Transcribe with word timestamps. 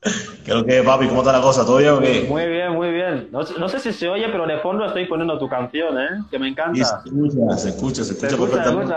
¿Qué 0.00 0.50
es 0.50 0.54
lo 0.54 0.64
que 0.64 0.82
papi? 0.82 1.08
¿Cómo 1.08 1.20
está 1.20 1.32
la 1.32 1.40
cosa? 1.40 1.64
¿Todo 1.64 1.78
bien 1.78 1.90
o 1.90 2.00
qué? 2.00 2.26
Muy 2.28 2.46
bien, 2.46 2.72
muy 2.72 2.90
bien. 2.90 3.28
No, 3.32 3.40
no, 3.58 3.68
sé 3.68 3.80
si 3.80 3.92
se 3.92 4.08
oye, 4.08 4.28
pero 4.28 4.46
de 4.46 4.58
fondo 4.58 4.84
estoy 4.84 5.06
poniendo 5.06 5.38
tu 5.38 5.48
canción, 5.48 5.98
¿eh? 5.98 6.08
Que 6.30 6.38
me 6.38 6.48
encanta. 6.48 6.84
se 6.84 7.08
escucha, 7.08 7.56
se 7.56 7.68
escucha, 7.70 8.04
se 8.04 8.12
escucha, 8.12 8.30
se 8.30 8.36
perfectamente. 8.36 8.94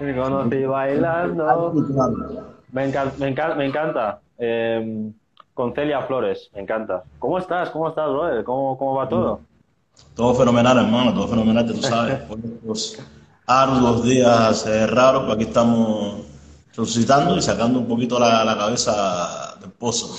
me 0.00 0.16
conocí 0.16 0.64
bailando. 0.64 1.72
Me, 2.72 2.86
encanta, 2.86 3.14
me 3.18 3.28
encanta. 3.28 3.54
Me 3.54 3.66
encanta. 3.66 4.20
Eh, 4.38 5.10
con 5.54 5.74
Celia 5.74 6.02
Flores, 6.02 6.50
me 6.54 6.60
encanta. 6.60 7.02
¿Cómo 7.18 7.38
estás? 7.38 7.70
¿Cómo 7.70 7.88
estás, 7.88 8.08
brother? 8.08 8.44
¿Cómo, 8.44 8.78
cómo 8.78 8.94
va 8.94 9.08
todo? 9.08 9.40
Todo 10.14 10.34
fenomenal, 10.34 10.78
hermano, 10.78 11.12
todo 11.12 11.26
fenomenal, 11.26 11.66
tú 11.66 11.82
sabes. 11.82 12.18
Por 12.28 12.38
arduos 13.46 14.04
días 14.04 14.66
eh, 14.66 14.86
raros, 14.86 15.24
pues 15.24 15.34
aquí 15.34 15.44
estamos 15.44 16.26
resucitando 16.76 17.36
y 17.36 17.42
sacando 17.42 17.80
un 17.80 17.88
poquito 17.88 18.20
la, 18.20 18.44
la 18.44 18.56
cabeza 18.56 19.47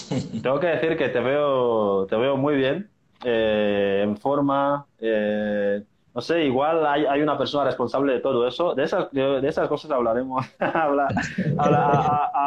Tengo 0.44 0.60
que 0.60 0.68
decir 0.68 0.98
que 0.98 1.10
te 1.10 1.20
veo, 1.20 2.06
te 2.08 2.16
veo 2.16 2.38
muy 2.38 2.56
bien, 2.56 2.90
eh, 3.24 4.02
en 4.04 4.18
forma. 4.18 4.86
Eh, 5.00 5.84
no 6.14 6.22
sé, 6.22 6.44
igual 6.44 6.86
hay, 6.86 7.06
hay, 7.06 7.22
una 7.22 7.38
persona 7.38 7.64
responsable 7.64 8.14
de 8.14 8.20
todo 8.20 8.48
eso. 8.48 8.74
De 8.74 8.84
esas, 8.84 9.12
de, 9.12 9.48
esas 9.48 9.68
cosas 9.68 9.92
hablaremos. 9.92 10.46
hablar, 10.60 11.14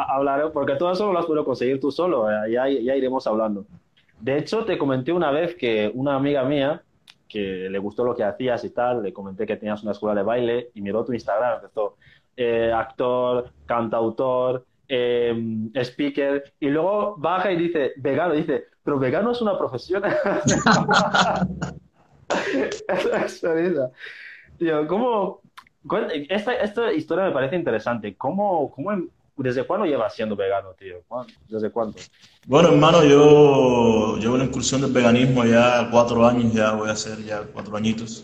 hablaremos, 0.09 0.51
porque 0.51 0.75
todo 0.75 0.91
eso 0.91 1.05
no 1.05 1.13
lo 1.13 1.25
podido 1.25 1.45
conseguir 1.45 1.79
tú 1.79 1.91
solo. 1.91 2.29
Eh, 2.29 2.51
ya, 2.51 2.67
ya 2.67 2.95
iremos 2.95 3.25
hablando. 3.25 3.65
De 4.19 4.37
hecho, 4.37 4.63
te 4.63 4.77
comenté 4.77 5.11
una 5.11 5.31
vez 5.31 5.55
que 5.55 5.91
una 5.93 6.15
amiga 6.15 6.43
mía, 6.43 6.81
que 7.27 7.67
le 7.69 7.79
gustó 7.79 8.03
lo 8.03 8.15
que 8.15 8.23
hacías 8.23 8.63
y 8.63 8.69
tal, 8.69 9.01
le 9.03 9.11
comenté 9.11 9.45
que 9.45 9.57
tenías 9.57 9.81
una 9.83 9.91
escuela 9.91 10.15
de 10.15 10.23
baile 10.23 10.69
y 10.73 10.81
miró 10.81 11.03
tu 11.03 11.13
Instagram, 11.13 11.55
empezó, 11.55 11.97
eh, 12.37 12.71
actor, 12.73 13.49
cantautor, 13.65 14.65
eh, 14.87 15.69
speaker, 15.75 16.53
y 16.59 16.69
luego 16.69 17.15
baja 17.17 17.51
y 17.51 17.57
dice, 17.57 17.93
vegano, 17.97 18.33
dice, 18.33 18.65
pero 18.83 18.99
vegano 18.99 19.31
es 19.31 19.41
una 19.41 19.57
profesión. 19.57 20.03
Tío, 24.57 24.87
¿cómo? 24.87 25.41
Esta, 26.29 26.53
esta 26.55 26.93
historia 26.93 27.25
me 27.25 27.31
parece 27.31 27.55
interesante. 27.55 28.15
¿Cómo, 28.15 28.71
cómo, 28.71 28.91
¿Desde 29.35 29.65
cuándo 29.65 29.87
llevas 29.87 30.15
siendo 30.15 30.35
vegano, 30.35 30.73
tío? 30.77 30.97
¿Desde 31.49 31.71
cuándo? 31.71 31.97
Bueno, 32.45 32.69
hermano, 32.69 33.03
yo 33.03 34.17
llevo 34.17 34.37
la 34.37 34.43
incursión 34.43 34.81
del 34.81 34.91
veganismo 34.91 35.43
ya 35.43 35.89
cuatro 35.91 36.25
años, 36.25 36.53
ya 36.53 36.73
voy 36.73 36.89
a 36.89 36.93
hacer 36.93 37.23
ya 37.23 37.41
cuatro 37.51 37.75
añitos. 37.75 38.23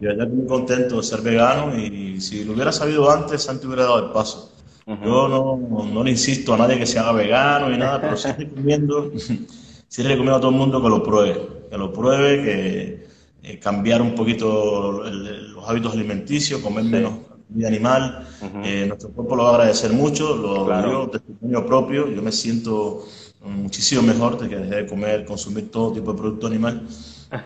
Y 0.00 0.04
ya 0.04 0.12
estoy 0.12 0.28
muy 0.28 0.46
contento 0.46 0.98
de 0.98 1.02
ser 1.02 1.22
vegano 1.22 1.76
y 1.76 2.20
si 2.20 2.44
lo 2.44 2.52
hubiera 2.52 2.70
sabido 2.70 3.10
antes, 3.10 3.48
antes 3.48 3.66
hubiera 3.66 3.82
dado 3.84 4.06
el 4.06 4.12
paso. 4.12 4.53
Yo 4.86 5.28
no, 5.28 5.86
no, 5.86 6.04
le 6.04 6.10
insisto 6.10 6.52
a 6.52 6.58
nadie 6.58 6.78
que 6.78 6.86
se 6.86 6.98
haga 6.98 7.12
vegano 7.12 7.70
ni 7.70 7.78
nada, 7.78 8.00
pero 8.00 8.16
sí 8.16 8.28
recomiendo, 8.36 9.10
sí 9.16 10.02
recomiendo 10.02 10.36
a 10.36 10.40
todo 10.40 10.50
el 10.50 10.56
mundo 10.56 10.82
que 10.82 10.88
lo 10.88 11.02
pruebe, 11.02 11.40
que 11.70 11.78
lo 11.78 11.92
pruebe, 11.92 12.42
que 12.42 13.06
eh, 13.42 13.58
cambiar 13.58 14.02
un 14.02 14.14
poquito 14.14 15.02
los 15.02 15.68
hábitos 15.68 15.94
alimenticios, 15.94 16.60
comer 16.60 16.84
menos 16.84 17.14
vida 17.48 17.68
animal. 17.68 18.26
Eh, 18.62 18.84
nuestro 18.86 19.10
cuerpo 19.10 19.36
lo 19.36 19.44
va 19.44 19.50
a 19.50 19.54
agradecer 19.54 19.92
mucho, 19.92 20.36
lo 20.36 20.66
claro. 20.66 20.90
yo, 20.90 21.10
testimonio 21.10 21.64
propio, 21.64 22.08
yo 22.08 22.22
me 22.22 22.32
siento 22.32 23.04
muchísimo 23.40 24.02
mejor 24.02 24.38
de 24.38 24.48
que 24.48 24.56
dejé 24.56 24.76
de 24.76 24.86
comer, 24.86 25.24
consumir 25.24 25.70
todo 25.70 25.92
tipo 25.92 26.12
de 26.12 26.18
producto 26.18 26.46
animal 26.46 26.86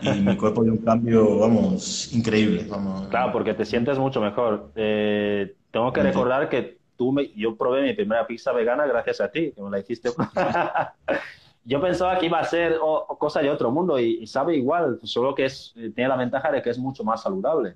y 0.01 0.09
mi 0.21 0.35
cuerpo 0.37 0.63
dio 0.63 0.73
un 0.73 0.79
cambio, 0.79 1.39
vamos, 1.39 2.13
increíble. 2.13 2.65
Vamos. 2.69 3.07
Claro, 3.07 3.31
porque 3.31 3.53
te 3.53 3.65
sientes 3.65 3.97
mucho 3.97 4.21
mejor. 4.21 4.71
Eh, 4.75 5.55
tengo 5.71 5.91
que 5.93 6.03
recordar 6.03 6.49
que 6.49 6.78
tú 6.99 7.13
me, 7.13 7.31
yo 7.33 7.55
probé 7.55 7.81
mi 7.81 7.93
primera 7.93 8.27
pizza 8.27 8.51
vegana 8.51 8.85
gracias 8.85 9.21
a 9.21 9.31
ti, 9.31 9.53
que 9.55 9.61
me 9.61 9.69
la 9.69 9.79
hiciste. 9.79 10.09
yo 11.63 11.79
pensaba 11.79 12.19
que 12.19 12.25
iba 12.25 12.39
a 12.39 12.43
ser 12.43 12.77
cosa 13.17 13.39
de 13.39 13.49
otro 13.49 13.71
mundo 13.71 13.97
y, 13.97 14.27
sabe 14.27 14.57
igual, 14.57 14.99
solo 15.03 15.33
que 15.33 15.45
es, 15.45 15.73
tiene 15.73 16.09
la 16.09 16.17
ventaja 16.17 16.51
de 16.51 16.61
que 16.61 16.69
es 16.69 16.77
mucho 16.77 17.05
más 17.05 17.23
saludable. 17.23 17.75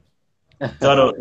Claro, 0.80 1.14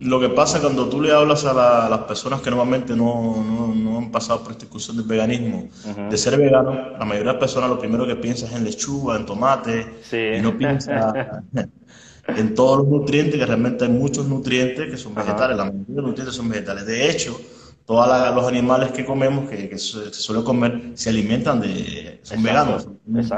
lo, 0.00 0.20
que 0.20 0.28
pasa 0.28 0.60
cuando 0.60 0.88
tú 0.88 1.00
le 1.00 1.12
hablas 1.12 1.44
a, 1.46 1.88
las 1.88 2.00
personas 2.00 2.42
que 2.42 2.50
normalmente 2.50 2.94
no, 2.94 3.42
no, 3.74 3.98
han 3.98 4.10
pasado 4.10 4.42
por 4.42 4.52
esta 4.52 4.64
discusión 4.64 4.98
del 4.98 5.06
veganismo, 5.06 5.68
de 6.10 6.16
ser 6.18 6.38
vegano, 6.38 6.72
la 6.72 7.04
mayoría 7.04 7.32
de 7.32 7.32
las 7.32 7.36
personas 7.36 7.70
lo 7.70 7.78
primero 7.78 8.06
que 8.06 8.16
piensa 8.16 8.46
es 8.46 8.52
en 8.52 8.64
lechuga, 8.64 9.16
en 9.16 9.26
tomate, 9.26 10.00
y 10.12 10.40
no 10.40 10.56
piensa 10.56 11.42
en 12.28 12.54
todos 12.54 12.78
los 12.78 12.88
nutrientes, 12.88 13.38
que 13.38 13.46
realmente 13.46 13.84
hay 13.84 13.90
muchos 13.90 14.26
nutrientes 14.26 14.90
que 14.90 14.96
son 14.96 15.14
vegetales, 15.14 15.56
la 15.56 15.64
mayoría 15.64 15.86
de 15.86 15.94
los 15.94 16.06
nutrientes 16.10 16.34
son 16.34 16.48
vegetales. 16.48 16.86
De 16.86 17.10
hecho, 17.10 17.40
todos 17.86 18.34
los 18.34 18.46
animales 18.46 18.92
que 18.92 19.04
comemos, 19.04 19.48
que, 19.48 19.78
se, 19.78 20.12
suele 20.12 20.44
comer, 20.44 20.92
se 20.94 21.08
alimentan 21.08 21.60
de, 21.60 22.20
son 22.22 22.42
veganos, 22.42 22.88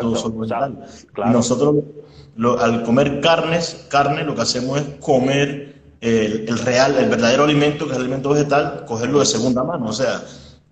todos 0.01 0.21
son 0.21 0.41
vegetales. 0.41 1.07
Y 1.17 1.31
nosotros 1.31 1.77
al 2.61 2.83
comer 2.83 3.21
carnes, 3.21 3.87
carne, 3.89 4.25
lo 4.25 4.35
que 4.35 4.43
hacemos 4.43 4.81
es 4.81 4.87
comer 5.01 5.81
el, 6.01 6.59
real, 6.59 6.97
el 6.97 7.09
verdadero 7.09 7.45
alimento, 7.45 7.85
que 7.85 7.93
es 7.93 7.97
el 7.97 8.05
alimento 8.05 8.31
vegetal, 8.31 8.85
cogerlo 8.87 9.21
de 9.21 9.27
segunda 9.27 9.63
mano. 9.63 9.87
O 9.87 9.93
sea, 9.93 10.23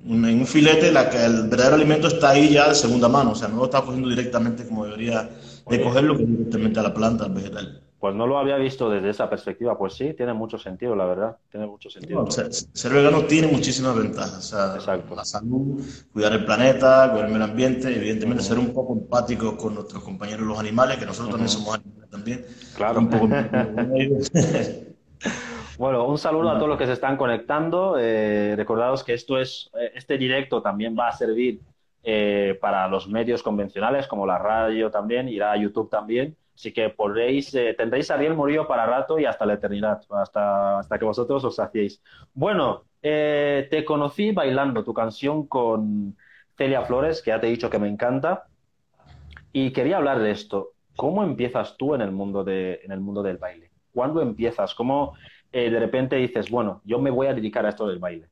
en 0.04 0.24
un 0.24 0.46
filete 0.46 0.90
la, 0.90 1.02
el 1.02 1.48
verdadero 1.48 1.76
alimento 1.76 2.08
está 2.08 2.30
ahí 2.30 2.50
ya 2.50 2.68
de 2.68 2.74
segunda 2.74 3.08
mano. 3.08 3.32
O 3.32 3.34
sea, 3.34 3.48
no 3.48 3.56
lo 3.56 3.64
está 3.64 3.82
cogiendo 3.82 4.08
directamente 4.08 4.66
como 4.66 4.86
debería 4.86 5.28
de 5.68 5.82
cogerlo, 5.82 6.16
que 6.16 6.24
directamente 6.24 6.80
a 6.80 6.84
la 6.84 6.94
planta, 6.94 7.24
al 7.24 7.32
vegetal. 7.32 7.82
Pues 8.00 8.14
no 8.14 8.28
lo 8.28 8.38
había 8.38 8.56
visto 8.56 8.88
desde 8.88 9.10
esa 9.10 9.28
perspectiva. 9.28 9.76
Pues 9.76 9.94
sí, 9.94 10.14
tiene 10.14 10.32
mucho 10.32 10.56
sentido, 10.56 10.94
la 10.94 11.04
verdad. 11.04 11.36
Tiene 11.50 11.66
mucho 11.66 11.90
sentido. 11.90 12.24
ser, 12.30 12.92
vegano 12.92 13.22
tiene 13.22 13.48
muchísimas 13.48 13.96
ventajas. 13.96 14.38
O 14.38 14.42
sea, 14.42 14.76
Exacto. 14.76 15.16
La 15.16 15.24
salud, 15.24 15.82
cuidar 16.12 16.32
el 16.32 16.44
planeta, 16.44 17.08
cuidar 17.10 17.26
el 17.26 17.32
medio 17.32 17.46
ambiente, 17.46 17.92
evidentemente 17.94 18.44
ser 18.44 18.58
un 18.58 18.72
poco 18.72 18.92
empáticos 18.92 19.54
con 19.54 19.74
nuestros 19.74 20.04
compañeros 20.04 20.46
los 20.46 20.60
animales, 20.60 20.98
que 20.98 21.06
nosotros 21.06 21.30
también 21.30 21.48
somos 21.48 21.74
animales 21.74 22.10
también. 22.10 22.46
Claro. 22.76 23.00
Un 23.00 23.10
poco 23.10 23.28
bueno, 25.78 26.06
un 26.06 26.18
saludo 26.18 26.50
a 26.50 26.54
todos 26.54 26.68
los 26.68 26.78
que 26.78 26.86
se 26.86 26.92
están 26.92 27.16
conectando. 27.16 27.96
Eh, 27.98 28.54
recordados 28.56 29.02
que 29.02 29.14
esto 29.14 29.38
es, 29.38 29.72
eh, 29.74 29.90
este 29.96 30.18
directo 30.18 30.62
también 30.62 30.96
va 30.96 31.08
a 31.08 31.12
servir 31.12 31.60
eh, 32.04 32.56
para 32.60 32.86
los 32.86 33.08
medios 33.08 33.42
convencionales, 33.42 34.06
como 34.06 34.24
la 34.24 34.38
radio 34.38 34.88
también, 34.90 35.28
irá 35.28 35.50
a 35.52 35.56
YouTube 35.56 35.90
también. 35.90 36.36
Así 36.58 36.72
que 36.72 36.90
podréis, 36.90 37.54
eh, 37.54 37.72
tendréis 37.78 38.10
a 38.10 38.14
Ariel 38.14 38.34
Murillo 38.34 38.66
para 38.66 38.84
rato 38.84 39.16
y 39.16 39.24
hasta 39.24 39.46
la 39.46 39.54
eternidad, 39.54 40.00
hasta, 40.10 40.80
hasta 40.80 40.98
que 40.98 41.04
vosotros 41.04 41.44
os 41.44 41.60
hacéis. 41.60 42.02
Bueno, 42.34 42.82
eh, 43.00 43.68
te 43.70 43.84
conocí 43.84 44.32
bailando 44.32 44.82
tu 44.82 44.92
canción 44.92 45.46
con 45.46 46.16
Celia 46.56 46.82
Flores, 46.82 47.22
que 47.22 47.30
ya 47.30 47.40
te 47.40 47.46
he 47.46 47.50
dicho 47.50 47.70
que 47.70 47.78
me 47.78 47.86
encanta, 47.86 48.48
y 49.52 49.70
quería 49.70 49.98
hablar 49.98 50.18
de 50.18 50.32
esto. 50.32 50.72
¿Cómo 50.96 51.22
empiezas 51.22 51.76
tú 51.76 51.94
en 51.94 52.00
el 52.00 52.10
mundo, 52.10 52.42
de, 52.42 52.80
en 52.82 52.90
el 52.90 52.98
mundo 52.98 53.22
del 53.22 53.36
baile? 53.36 53.70
¿Cuándo 53.94 54.20
empiezas? 54.20 54.74
¿Cómo 54.74 55.14
eh, 55.52 55.70
de 55.70 55.78
repente 55.78 56.16
dices, 56.16 56.50
bueno, 56.50 56.82
yo 56.84 56.98
me 56.98 57.10
voy 57.10 57.28
a 57.28 57.34
dedicar 57.34 57.66
a 57.66 57.68
esto 57.68 57.86
del 57.86 58.00
baile? 58.00 58.30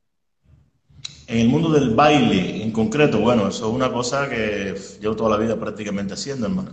En 1.29 1.39
el 1.39 1.49
mundo 1.49 1.71
del 1.71 1.95
baile 1.95 2.63
en 2.63 2.71
concreto, 2.71 3.19
bueno, 3.19 3.49
eso 3.49 3.69
es 3.69 3.75
una 3.75 3.93
cosa 3.93 4.29
que 4.29 4.75
llevo 5.01 5.17
toda 5.17 5.31
la 5.31 5.37
vida 5.37 5.59
prácticamente 5.59 6.15
haciendo, 6.15 6.47
hermano. 6.47 6.71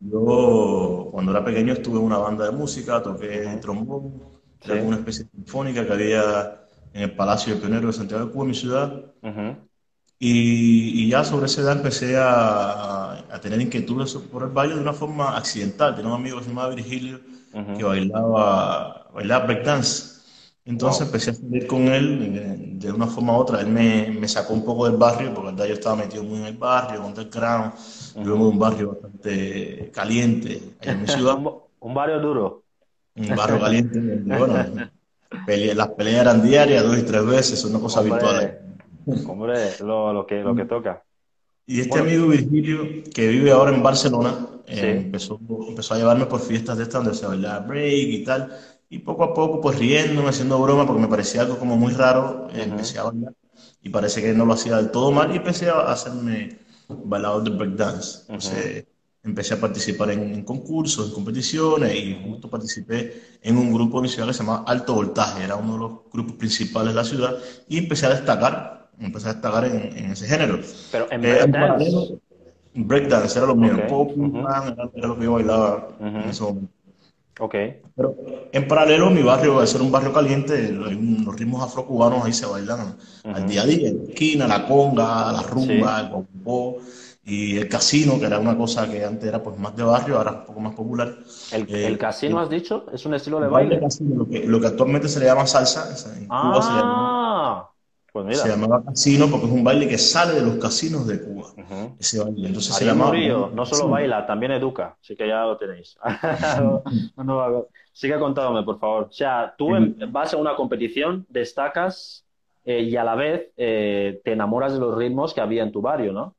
Yo, 0.00 1.08
cuando 1.12 1.32
era 1.32 1.44
pequeño, 1.44 1.74
estuve 1.74 1.98
en 1.98 2.04
una 2.04 2.18
banda 2.18 2.46
de 2.46 2.52
música, 2.52 3.02
toqué 3.02 3.58
trombón, 3.60 4.22
una 4.82 4.96
especie 4.96 5.24
de 5.24 5.30
sinfónica 5.30 5.86
que 5.86 5.92
había 5.92 6.62
en 6.94 7.02
el 7.02 7.12
Palacio 7.14 7.54
de 7.54 7.60
Pionero 7.60 7.88
de 7.88 7.92
Santiago 7.92 8.26
de 8.26 8.32
Cuba, 8.32 8.44
mi 8.46 8.54
ciudad. 8.54 9.12
y, 10.18 11.08
ya 11.10 11.22
sobre 11.24 11.46
esa 11.46 11.60
edad 11.60 11.76
empecé 11.76 12.16
a, 12.16 13.12
a, 13.30 13.40
tener 13.42 13.60
inquietudes 13.60 14.14
por 14.14 14.44
el 14.44 14.48
baile 14.48 14.74
de 14.74 14.80
una 14.80 14.94
forma 14.94 15.36
accidental. 15.36 15.94
Tenía 15.94 16.10
un 16.10 16.18
amigo 16.18 16.38
que 16.38 16.44
se 16.44 16.48
llamaba 16.48 16.74
Virgilio 16.74 17.20
que 17.76 17.84
bailaba, 17.84 19.06
bailaba 19.14 19.46
breakdance. 19.46 20.15
Entonces 20.66 21.06
empecé 21.06 21.30
a 21.30 21.34
salir 21.34 21.66
con 21.68 21.86
él 21.86 22.78
de, 22.80 22.92
una 22.92 23.06
forma 23.06 23.34
u 23.34 23.36
otra. 23.36 23.60
Él 23.60 23.68
me, 23.68 24.10
me, 24.10 24.26
sacó 24.26 24.52
un 24.52 24.64
poco 24.64 24.88
del 24.88 24.96
barrio, 24.96 25.32
porque 25.32 25.56
yo 25.56 25.74
estaba 25.74 25.94
metido 25.94 26.24
muy 26.24 26.40
en 26.40 26.46
el 26.46 26.56
barrio, 26.56 27.02
con 27.02 27.16
el 27.16 27.30
crown. 27.30 27.72
Yo 28.16 28.32
vengo 28.32 28.46
de 28.46 28.50
un 28.50 28.58
barrio 28.58 28.88
bastante 28.88 29.90
caliente 29.94 30.60
en 30.82 31.00
mi 31.02 31.06
ciudad. 31.06 31.38
un 31.80 31.94
barrio 31.94 32.18
duro. 32.18 32.64
Un 33.14 33.36
barrio 33.36 33.60
caliente. 33.60 34.00
bueno, 34.24 34.56
las 35.74 35.88
peleas 35.88 36.20
eran 36.22 36.42
diarias, 36.42 36.82
dos 36.82 36.98
y 36.98 37.02
tres 37.02 37.24
veces, 37.24 37.60
son 37.60 37.70
una 37.70 37.80
cosa 37.80 38.00
habitual. 38.00 38.58
Hombre, 39.28 39.70
lo, 39.80 40.12
lo, 40.12 40.26
que, 40.26 40.40
lo 40.42 40.56
que 40.56 40.64
toca. 40.64 41.04
Y 41.64 41.80
este 41.80 42.00
amigo 42.00 42.26
Virgilio, 42.26 43.04
que 43.14 43.28
vive 43.28 43.52
ahora 43.52 43.74
en 43.74 43.84
Barcelona, 43.84 44.48
eh, 44.66 45.02
empezó, 45.04 45.38
empezó 45.68 45.94
a 45.94 45.98
llevarme 45.98 46.26
por 46.26 46.40
fiestas 46.40 46.76
de 46.76 46.82
estas 46.82 47.04
donde 47.04 47.16
se 47.16 47.26
bailaba 47.26 47.60
break 47.60 48.08
y 48.08 48.24
tal. 48.24 48.52
Y 48.88 49.00
poco 49.00 49.24
a 49.24 49.34
poco, 49.34 49.60
pues 49.60 49.78
riéndome, 49.78 50.28
haciendo 50.28 50.60
broma, 50.60 50.86
porque 50.86 51.02
me 51.02 51.08
parecía 51.08 51.42
algo 51.42 51.58
como 51.58 51.76
muy 51.76 51.92
raro, 51.92 52.48
empecé 52.54 52.98
a 52.98 53.04
bailar. 53.04 53.34
Y 53.82 53.88
parece 53.90 54.22
que 54.22 54.32
no 54.32 54.44
lo 54.44 54.52
hacía 54.54 54.76
del 54.76 54.90
todo 54.90 55.10
mal 55.10 55.32
y 55.32 55.36
empecé 55.36 55.68
a 55.70 55.80
hacerme 55.92 56.58
bailador 57.02 57.42
de 57.44 57.50
breakdance. 57.50 58.20
Entonces, 58.28 58.86
empecé 59.22 59.54
a 59.54 59.60
participar 59.60 60.10
en, 60.12 60.44
concursos, 60.44 61.08
en 61.08 61.14
competiciones 61.14 61.94
y 61.96 62.14
justo 62.22 62.48
participé 62.48 63.38
en 63.42 63.56
un 63.56 63.72
grupo 63.72 63.98
de 63.98 64.02
mi 64.02 64.08
ciudad 64.08 64.28
que 64.28 64.34
se 64.34 64.40
llama 64.44 64.62
Alto 64.66 64.94
Voltaje, 64.94 65.42
era 65.44 65.56
uno 65.56 65.72
de 65.74 65.78
los 65.80 65.92
grupos 66.12 66.34
principales 66.36 66.90
de 66.94 66.94
la 67.00 67.04
ciudad 67.04 67.36
y 67.68 67.78
empecé 67.78 68.06
a 68.06 68.10
destacar 68.10 68.74
empecé 68.98 69.28
a 69.28 69.32
destacar 69.34 69.64
en, 69.66 69.96
en 69.96 70.12
ese 70.12 70.26
género. 70.26 70.58
Pero 70.90 71.06
en 71.10 71.20
Eh, 71.20 71.38
en 71.42 71.52
breakdance. 71.52 71.58
paralelo, 71.58 72.20
breakdance 72.74 73.38
era 73.38 73.46
lo 73.46 73.56
mío, 73.56 73.86
pop, 73.86 74.16
man, 74.16 74.72
era, 74.72 74.90
era 74.94 75.08
lo 75.08 75.16
que 75.18 75.24
yo 75.24 75.32
bailaba 75.32 75.88
en 76.18 76.28
Ujú. 76.28 76.30
ese 76.30 76.42
momento. 76.42 76.72
Ok. 77.40 77.54
Pero 77.94 78.14
en 78.52 78.68
paralelo, 78.68 79.10
mi 79.10 79.22
barrio, 79.22 79.60
al 79.60 79.66
ser 79.66 79.80
un 79.80 79.90
barrio 79.90 80.12
caliente, 80.12 80.70
los, 80.70 80.90
ritmos 81.36 81.62
afrocubanos 81.62 82.24
ahí 82.24 82.32
se 82.32 82.46
bailan 82.46 82.96
al 83.24 83.40
Ujú. 83.42 83.50
día 83.50 83.62
a 83.62 83.66
día, 83.66 83.90
la 83.92 84.02
esquina, 84.12 84.46
la 84.46 84.66
conga, 84.66 85.32
la 85.32 85.42
Sí. 85.42 85.48
rumba, 85.50 86.00
el 86.00 86.08
guaguancó, 86.10 86.78
y 87.24 87.56
el 87.56 87.68
casino, 87.68 88.20
que 88.20 88.26
era 88.26 88.38
una 88.38 88.56
cosa 88.56 88.88
que 88.88 89.04
antes 89.04 89.28
era 89.28 89.42
pues 89.42 89.58
más 89.58 89.74
de 89.74 89.82
barrio, 89.82 90.18
ahora 90.18 90.30
es 90.30 90.36
un 90.40 90.44
poco 90.46 90.60
más 90.60 90.74
popular. 90.74 91.16
¿El, 91.52 91.62
Eh, 91.68 91.86
el 91.88 91.98
casino 91.98 92.40
has 92.40 92.50
dicho? 92.50 92.86
¿Es 92.92 93.04
un 93.06 93.14
estilo 93.14 93.40
de 93.40 93.48
baile 93.48 93.70
baile? 93.70 93.80
casino, 93.80 94.14
lo 94.16 94.28
que, 94.28 94.46
lo 94.46 94.60
que 94.60 94.66
actualmente 94.68 95.08
se 95.08 95.18
le 95.20 95.26
llama 95.26 95.46
salsa, 95.46 95.88
en 96.16 96.26
Cuba 96.26 96.62
se 96.62 96.74
llama, 96.74 97.15
Pues 98.24 98.38
se 98.40 98.48
llamaba 98.48 98.82
casino 98.82 99.28
porque 99.30 99.46
es 99.46 99.52
un 99.52 99.62
baile 99.62 99.88
que 99.88 99.98
sale 99.98 100.34
de 100.34 100.42
los 100.42 100.56
casinos 100.56 101.06
de 101.06 101.22
Cuba, 101.22 101.48
Ujú. 101.48 101.96
ese 101.98 102.18
baile. 102.18 102.48
Entonces 102.48 102.74
se 102.74 102.84
Ariel 102.84 102.96
llama 102.96 103.06
Murillo 103.06 103.50
no 103.52 103.66
solo 103.66 103.90
baila, 103.90 104.26
también 104.26 104.52
educa, 104.52 104.96
así 105.02 105.14
que 105.14 105.28
ya 105.28 105.42
lo 105.42 105.56
tenéis. 105.58 105.98
No, 107.16 107.24
no, 107.24 107.66
sigue 107.92 108.18
contándome, 108.18 108.62
por 108.62 108.78
favor. 108.78 109.08
O 109.10 109.12
sea, 109.12 109.54
tú 109.56 109.68
vas 110.08 110.32
a 110.32 110.38
una 110.38 110.56
competición, 110.56 111.26
destacas 111.28 112.24
eh, 112.64 112.80
y 112.82 112.96
a 112.96 113.04
la 113.04 113.16
vez 113.16 113.50
eh, 113.58 114.20
te 114.24 114.32
enamoras 114.32 114.72
de 114.72 114.78
los 114.78 114.96
ritmos 114.96 115.34
que 115.34 115.42
había 115.42 115.62
en 115.62 115.72
tu 115.72 115.82
barrio, 115.82 116.12
¿no? 116.12 116.34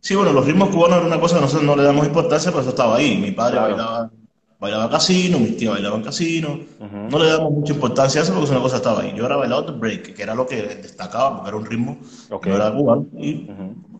Sí, 0.00 0.14
bueno, 0.14 0.32
los 0.32 0.46
ritmos 0.46 0.68
cubanos 0.68 0.98
era 0.98 1.06
una 1.06 1.20
cosa 1.20 1.36
que 1.36 1.42
nosotros 1.42 1.64
no 1.66 1.76
le 1.76 1.82
damos 1.82 2.06
importancia, 2.06 2.50
pero 2.50 2.60
eso 2.60 2.70
estaba 2.70 2.96
ahí. 2.96 3.16
Mi 3.18 3.30
padre 3.30 3.52
Claro. 3.56 3.76
bailaba, 3.76 4.10
bailaba 4.60 4.90
casino, 4.90 5.38
mis 5.38 5.56
tías 5.56 5.72
bailaban 5.72 6.02
casino. 6.02 6.60
No 7.08 7.18
le 7.18 7.26
damos 7.30 7.50
mucha 7.52 7.72
importancia 7.72 8.20
a 8.20 8.24
eso 8.24 8.32
porque 8.32 8.44
es 8.44 8.50
una 8.50 8.60
cosa 8.60 8.74
que 8.76 8.78
estaba 8.78 9.00
ahí. 9.00 9.14
Yo 9.16 9.24
era 9.26 9.36
bailado 9.36 9.62
de 9.62 9.72
break, 9.78 10.14
que 10.14 10.22
era 10.22 10.34
lo 10.34 10.46
que 10.46 10.62
destacaba, 10.62 11.36
porque 11.36 11.48
era 11.48 11.56
un 11.56 11.66
ritmo 11.66 11.98
Ok. 12.30 12.42
que 12.44 12.50
no 12.50 12.56
era 12.56 12.72
cubano. 12.72 13.06
Y 13.18 13.48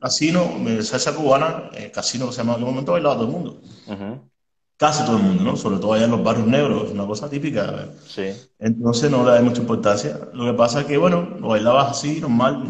casino, 0.00 0.44
salsa 0.82 1.14
cubana, 1.14 1.70
eh, 1.74 1.90
casino 1.92 2.26
que 2.26 2.32
se 2.32 2.38
llama 2.38 2.52
en 2.52 2.56
aquel 2.56 2.66
momento, 2.66 2.92
bailaba 2.92 3.14
todo 3.16 3.26
el 3.26 3.32
mundo. 3.32 3.60
Casi 4.76 5.04
todo 5.04 5.16
el 5.18 5.22
mundo, 5.22 5.42
¿no? 5.44 5.56
Sobre 5.56 5.76
todo 5.78 5.92
allá 5.92 6.04
en 6.06 6.10
los 6.10 6.22
barrios 6.24 6.46
negros, 6.46 6.84
es 6.86 6.90
una 6.92 7.06
cosa 7.06 7.28
típica. 7.28 7.88
Sí. 8.06 8.32
Entonces 8.58 9.10
no 9.10 9.24
le 9.24 9.32
da 9.32 9.42
mucha 9.42 9.60
importancia. 9.60 10.18
Lo 10.32 10.44
que 10.46 10.54
pasa 10.54 10.80
es 10.80 10.86
que, 10.86 10.96
bueno, 10.96 11.36
lo 11.38 11.48
bailabas 11.48 11.90
así, 11.90 12.18
normal, 12.20 12.64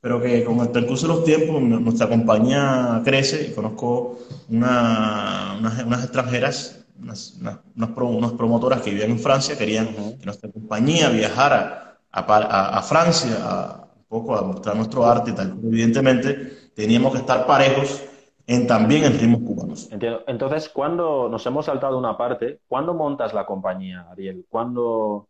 pero 0.00 0.20
que 0.20 0.44
con 0.44 0.58
el 0.60 0.70
transcurso 0.70 1.06
de 1.08 1.14
los 1.14 1.24
tiempos 1.24 1.62
nuestra 1.62 2.08
compañía 2.08 3.00
crece 3.04 3.48
y 3.48 3.54
conozco 3.54 4.18
una- 4.50 5.56
unas, 5.58 5.84
unas 5.84 6.02
extranjeras, 6.04 6.81
unas, 7.02 7.36
unas, 7.40 7.58
unas 7.76 7.90
pro- 7.90 8.06
unas 8.08 8.32
promotoras 8.32 8.80
que 8.82 8.90
vivían 8.90 9.10
en 9.10 9.18
Francia, 9.18 9.56
querían 9.58 9.88
que 10.18 10.24
nuestra 10.24 10.50
compañía 10.50 11.08
viajara 11.10 11.98
a, 12.10 12.20
a- 12.20 12.78
a 12.78 12.82
Francia 12.82 13.36
a, 13.42 13.88
un 13.96 14.04
poco 14.08 14.36
a 14.36 14.42
mostrar 14.42 14.76
nuestro 14.76 15.04
arte 15.06 15.30
y 15.30 15.34
tal. 15.34 15.58
Evidentemente 15.62 16.70
teníamos 16.74 17.12
que 17.12 17.18
estar 17.18 17.46
parejos 17.46 18.02
en, 18.46 18.66
también 18.66 19.04
en 19.04 19.18
ritmos 19.18 19.40
cubanos. 19.42 19.90
Entiendo. 19.90 20.22
Entonces, 20.26 20.68
cuando 20.68 21.28
nos 21.28 21.44
hemos 21.46 21.66
saltado 21.66 21.98
una 21.98 22.16
parte, 22.16 22.60
¿cuándo 22.68 22.94
montas 22.94 23.32
la 23.34 23.46
compañía, 23.46 24.06
Ariel? 24.10 24.44
¿Cuándo, 24.48 25.28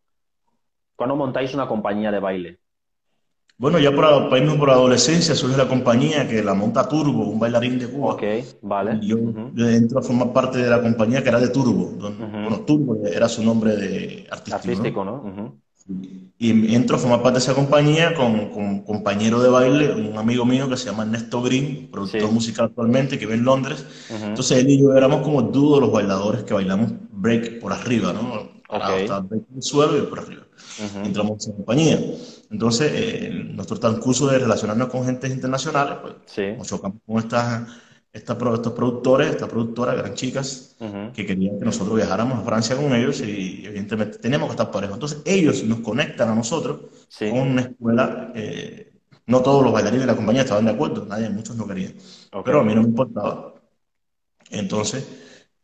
cuándo 0.97 1.17
montáis 1.17 1.55
una 1.55 1.69
compañía 1.69 2.11
de 2.11 2.21
baile? 2.21 2.59
Bueno, 3.63 3.79
ya 3.79 3.93
por, 3.95 4.29
para 4.29 4.57
por 4.59 4.71
adolescencia 4.71 5.37
surge 5.37 5.57
la 5.57 5.69
compañía 5.69 6.27
que 6.27 6.43
la 6.43 6.53
monta 6.53 6.89
Turbo, 6.89 7.27
un 7.29 7.39
bailarín 7.39 7.79
de 7.79 7.87
Cuba. 7.87 8.15
Ok, 8.15 8.23
vale. 8.61 8.99
Y 9.01 9.07
yo, 9.07 9.19
Ujú. 9.19 9.53
yo 9.55 9.69
entro 9.69 10.01
a 10.01 10.03
formar 10.03 10.33
parte 10.33 10.59
de 10.59 10.69
la 10.69 10.83
compañía 10.83 11.23
que 11.23 11.29
era 11.29 11.39
de 11.39 11.49
Turbo. 11.49 11.93
donde- 11.97 12.25
Ujú. 12.25 12.33
Bueno, 12.43 12.61
Turbo 12.67 12.97
era 13.07 13.29
su 13.29 13.45
nombre 13.45 13.77
de 13.77 14.27
artístico, 14.33 14.57
Artístico, 14.57 15.05
¿no? 15.05 15.13
¿no? 15.23 15.31
Ujú. 15.31 15.59
Y 16.39 16.75
entro 16.75 16.97
a 16.97 16.99
formar 16.99 17.23
parte 17.23 17.39
de 17.39 17.45
esa 17.45 17.55
compañía 17.55 18.15
con, 18.15 18.49
con 18.51 18.65
un 18.65 18.81
compañero 18.83 19.41
de 19.41 19.49
baile, 19.49 19.93
un 19.95 20.19
amigo 20.19 20.45
mío 20.45 20.69
que 20.69 20.77
se 20.77 20.87
llama 20.87 21.05
Ernesto 21.05 21.41
Green, 21.41 21.89
productor 21.93 22.21
Sí. 22.23 22.35
musical 22.35 22.65
actualmente, 22.67 23.17
que 23.17 23.27
vive 23.27 23.39
en 23.39 23.45
Londres. 23.45 23.87
Entonces 24.11 24.59
él 24.59 24.71
y 24.71 24.81
yo 24.81 24.93
éramos 24.93 25.23
como 25.23 25.39
el 25.41 25.53
dúo 25.53 25.77
de 25.77 25.83
los 25.83 25.93
bailadores 25.93 26.43
que 26.43 26.53
bailamos 26.53 26.91
break 27.13 27.61
por 27.61 27.73
arriba, 27.73 28.13
¿no? 28.13 28.51
Parado, 28.69 28.95
Ok. 28.95 29.01
estaba 29.03 29.21
el 29.21 29.27
break 29.27 29.43
el 29.55 29.63
suelo 29.63 29.99
y 29.99 30.03
por 30.03 30.19
arriba. 30.19 30.43
Ujú. 30.79 30.99
Entramos 31.07 31.47
en 31.47 31.53
compañía. 31.55 32.01
Entonces, 32.51 32.91
eh, 32.95 33.31
nuestro 33.55 33.79
transcurso 33.79 34.27
de 34.29 34.39
relacionarnos 34.39 34.89
con 34.89 35.05
gentes 35.05 35.31
internacionales, 35.33 35.99
pues 36.03 36.15
Sí. 36.27 36.43
nos 36.57 36.67
chocamos 36.69 36.99
con 37.07 37.19
estas, 37.19 37.69
estos 38.13 38.37
productores, 38.37 39.31
estas 39.31 39.49
productoras, 39.49 39.99
eran 39.99 40.15
chicas, 40.15 40.77
Ujú. 40.81 41.13
que 41.15 41.25
querían 41.27 41.59
que 41.59 41.65
nosotros 41.65 41.97
viajáramos 41.97 42.39
a 42.39 42.43
Francia 42.43 42.77
con 42.77 42.95
ellos 42.95 43.21
y 43.21 43.65
evidentemente 43.67 44.19
teníamos 44.19 44.49
que 44.49 44.53
estar 44.53 44.71
parejos. 44.71 44.95
Entonces 44.97 45.23
ellos 45.25 45.63
nos 45.65 45.81
conectan 45.81 46.29
a 46.31 46.35
nosotros 46.35 46.81
Sí. 47.09 47.29
con 47.31 47.41
una 47.41 47.61
escuela. 47.63 48.33
eh, 48.35 48.89
no 49.27 49.41
todos 49.41 49.63
los 49.63 49.73
bailarines 49.73 50.03
de 50.03 50.07
la 50.09 50.17
compañía 50.17 50.43
estaban 50.43 50.65
de 50.65 50.73
acuerdo, 50.73 51.07
nadie, 51.07 51.31
muchos 51.31 51.55
no 51.57 51.67
querían, 51.67 51.95
Ok. 52.33 52.45
pero 52.45 52.61
a 52.61 52.65
mí 52.65 52.75
no 52.75 52.83
me 52.83 52.89
importaba. 52.89 53.55
Entonces 54.51 55.07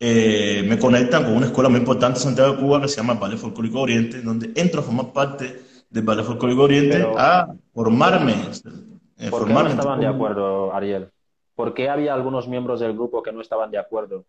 eh, 0.01 0.65
me 0.69 0.79
conectan 0.79 1.25
con 1.25 1.37
una 1.37 1.47
escuela 1.47 1.69
muy 1.69 1.81
importante 1.81 2.19
en 2.19 2.23
Santiago 2.25 2.53
de 2.53 2.59
Cuba 2.61 2.81
que 2.81 2.89
se 2.89 2.97
llama 2.97 3.15
el 3.15 3.19
Ballet 3.19 3.39
Folclórico 3.39 3.81
Oriente, 3.81 4.21
donde 4.23 4.53
entro 4.55 4.81
a 4.81 4.85
formar 4.85 5.13
parte 5.13 5.63
del 5.91 6.05
Ballet 6.05 6.25
Folclórico 6.25 6.63
Oriente 6.63 6.97
Pero- 6.99 7.19
a 7.19 7.49
formarme. 7.75 8.33
eh, 8.33 8.37
¿Por 8.37 8.61
qué 8.61 9.25
no 9.25 9.31
formarme 9.31 9.71
estaban 9.71 10.01
de 10.01 10.07
acuerdo, 10.07 10.73
Ariel? 10.73 11.09
¿Por 11.57 11.75
qué 11.75 11.89
había 11.89 12.15
algunos 12.15 12.47
miembros 12.47 12.79
del 12.79 12.93
grupo 12.93 13.23
que 13.23 13.33
no 13.33 13.41
estaban 13.41 13.71
de 13.73 13.79
acuerdo? 13.79 14.25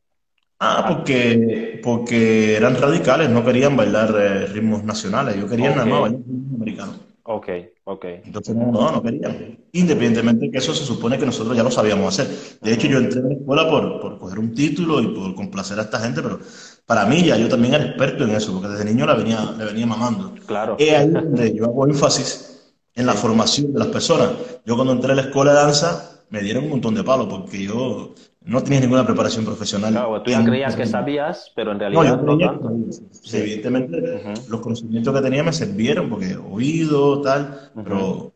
Ah, 0.61 0.85
porque, 0.89 1.79
porque 1.83 2.57
eran 2.57 2.75
radicales, 2.75 3.29
no 3.29 3.45
querían 3.45 3.77
bailar 3.77 4.13
eh, 4.19 4.45
ritmos 4.47 4.83
nacionales, 4.83 5.35
ellos 5.35 5.49
querían 5.49 5.73
nada 5.75 5.85
más 5.85 6.01
bailar 6.01 6.19
ritmos 6.19 6.55
americanos. 6.55 6.95
Ok, 7.31 7.47
ok. 7.83 8.05
Entonces 8.25 8.55
no, 8.55 8.71
no, 8.71 9.03
querían. 9.03 9.59
Independientemente 9.73 10.45
de 10.47 10.51
que 10.51 10.57
eso 10.57 10.73
se 10.73 10.83
supone 10.83 11.19
que 11.19 11.27
nosotros 11.27 11.55
ya 11.55 11.61
lo 11.61 11.69
sabíamos 11.69 12.19
hacer. 12.19 12.35
De 12.59 12.73
hecho, 12.73 12.87
yo 12.87 12.97
entré 12.97 13.19
en 13.19 13.29
la 13.29 13.35
escuela 13.35 13.69
por, 13.69 14.01
por 14.01 14.17
coger 14.17 14.39
un 14.39 14.55
título 14.55 14.99
y 14.99 15.09
por 15.09 15.35
complacer 15.35 15.77
a 15.77 15.83
esta 15.83 15.99
gente, 15.99 16.23
pero 16.23 16.39
para 16.87 17.05
mí 17.05 17.23
ya 17.23 17.37
yo 17.37 17.47
también 17.47 17.75
era 17.75 17.85
experto 17.85 18.23
en 18.23 18.31
eso, 18.31 18.51
porque 18.51 18.69
desde 18.69 18.83
niño 18.83 19.05
la 19.05 19.13
venía, 19.13 19.53
le 19.55 19.63
venía 19.63 19.85
mamando. 19.85 20.33
Claro. 20.47 20.75
Es 20.79 20.91
ahí 20.91 21.07
donde 21.07 21.53
yo 21.53 21.65
hago 21.65 21.85
énfasis 21.85 22.73
en 22.95 23.05
la 23.05 23.13
formación 23.13 23.73
de 23.73 23.79
las 23.79 23.89
personas. 23.89 24.31
Yo 24.65 24.75
cuando 24.75 24.93
entré 24.93 25.11
a 25.11 25.15
la 25.15 25.21
escuela 25.21 25.51
de 25.51 25.57
danza 25.57 26.23
me 26.31 26.41
dieron 26.41 26.63
un 26.63 26.71
montón 26.71 26.95
de 26.95 27.03
palos 27.03 27.27
porque 27.29 27.61
yo 27.61 28.15
no 28.45 28.63
tenía 28.63 28.79
ninguna 28.79 29.05
preparación 29.05 29.45
profesional. 29.45 29.91
Claro, 29.91 30.21
tú 30.23 30.31
ya 30.31 30.43
creías 30.43 30.75
que 30.75 30.85
sabías, 30.85 31.51
pero 31.55 31.71
en 31.71 31.77
No, 31.77 32.03
realidad 32.03 32.21
no 32.21 32.37
tanto. 32.37 32.69
que 32.69 32.93
sí, 32.93 33.37
evidentemente 33.37 34.23
los 34.49 34.61
conocimientos 34.61 35.13
que 35.13 35.21
tenía 35.21 35.43
me 35.43 35.53
sirvieron 35.53 36.09
porque 36.09 36.35
oído, 36.35 37.21
tal, 37.21 37.71
pero 37.83 38.33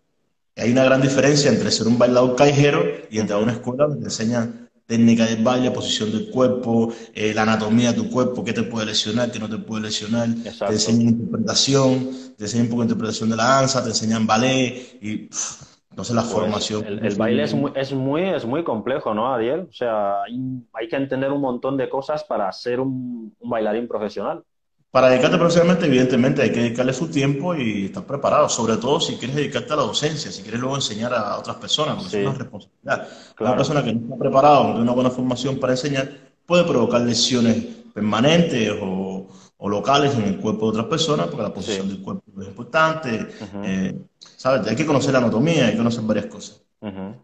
hay 0.55 0.71
una 0.71 0.83
gran 0.83 1.01
diferencia 1.01 1.49
entre 1.51 1.71
ser 1.71 1.87
un 1.87 1.97
bailador 1.97 2.35
callejero 2.35 2.83
y 3.09 3.19
entrar 3.19 3.39
a 3.39 3.43
una 3.43 3.53
escuela 3.53 3.85
donde 3.85 4.01
te 4.01 4.05
enseñan 4.05 4.69
técnica 4.85 5.25
del 5.25 5.41
baile, 5.43 5.71
posición 5.71 6.11
del 6.11 6.29
cuerpo, 6.29 6.93
eh, 7.15 7.33
la 7.33 7.43
anatomía 7.43 7.93
de 7.93 8.01
tu 8.01 8.09
cuerpo, 8.09 8.43
qué 8.43 8.53
te 8.53 8.63
puede 8.63 8.87
lesionar, 8.87 9.31
qué 9.31 9.39
no 9.39 9.49
te 9.49 9.57
puede 9.57 9.83
lesionar, 9.83 10.27
Exacto. 10.29 10.65
te 10.67 10.73
enseñan 10.73 11.07
interpretación, 11.09 12.09
te 12.37 12.43
enseñan 12.43 12.65
un 12.65 12.69
poco 12.69 12.81
de 12.81 12.85
interpretación 12.87 13.29
de 13.29 13.35
la 13.37 13.45
danza, 13.45 13.81
te 13.81 13.89
enseñan 13.89 14.27
ballet 14.27 14.97
y 15.01 15.17
pff, 15.29 15.63
entonces 15.93 16.15
la 16.15 16.23
Pues, 16.23 16.33
formación. 16.33 16.85
el, 16.87 17.05
el 17.05 17.15
baile 17.15 17.43
es 17.43 17.53
muy, 17.53 17.71
es 17.75 17.93
muy, 17.93 18.21
es 18.23 18.45
muy 18.45 18.63
complejo, 18.63 19.13
¿no, 19.13 19.31
Ariel? 19.31 19.67
O 19.69 19.73
sea, 19.73 20.23
hay, 20.23 20.39
hay 20.73 20.87
que 20.87 20.95
entender 20.95 21.31
un 21.31 21.41
montón 21.41 21.77
de 21.77 21.87
cosas 21.87 22.23
para 22.23 22.51
ser 22.51 22.79
un, 22.79 23.31
un 23.39 23.49
bailarín 23.49 23.87
profesional. 23.87 24.43
Para 24.89 25.09
dedicarte 25.09 25.37
profesionalmente, 25.37 25.85
evidentemente 25.85 26.41
hay 26.41 26.51
que 26.51 26.61
dedicarle 26.61 26.93
su 26.93 27.09
tiempo 27.09 27.55
y 27.55 27.85
estar 27.85 28.03
preparado, 28.05 28.49
sobre 28.49 28.77
todo 28.77 28.99
si 28.99 29.15
quieres 29.17 29.35
dedicarte 29.35 29.73
a 29.73 29.75
la 29.75 29.83
docencia, 29.83 30.31
si 30.31 30.41
quieres 30.41 30.59
luego 30.59 30.75
enseñar 30.75 31.13
a 31.13 31.37
otras 31.37 31.57
personas, 31.57 31.95
porque 31.95 32.09
Sí. 32.09 32.17
es 32.17 32.27
una 32.27 32.37
responsabilidad. 32.37 33.07
Claro. 33.35 33.51
Una 33.53 33.55
persona 33.55 33.83
que 33.83 33.93
no 33.93 33.99
está 34.01 34.17
preparada 34.17 34.59
no 34.59 34.65
tiene 34.69 34.81
una 34.81 34.91
buena 34.93 35.09
formación 35.11 35.59
para 35.59 35.73
enseñar 35.73 36.09
puede 36.45 36.63
provocar 36.63 37.01
lesiones 37.01 37.55
permanentes 37.93 38.71
o, 38.81 39.27
o 39.57 39.69
locales 39.69 40.15
en 40.15 40.23
el 40.25 40.37
cuerpo 40.39 40.65
de 40.65 40.69
otras 40.77 40.85
personas, 40.87 41.27
porque 41.27 41.43
la 41.43 41.53
posición 41.53 41.87
Sí. 41.87 41.93
del 41.93 42.01
cuerpo 42.03 42.22
es 42.43 42.49
importante. 42.49 43.27
Ujú. 43.41 43.63
eh, 43.63 43.95
¿sabes? 44.19 44.67
Hay 44.67 44.75
que 44.75 44.85
conocer 44.85 45.11
la 45.13 45.19
anatomía, 45.19 45.65
hay 45.65 45.71
que 45.71 45.77
conocer 45.77 46.03
varias 46.03 46.27
cosas. 46.27 46.63
Ujú. 46.81 47.15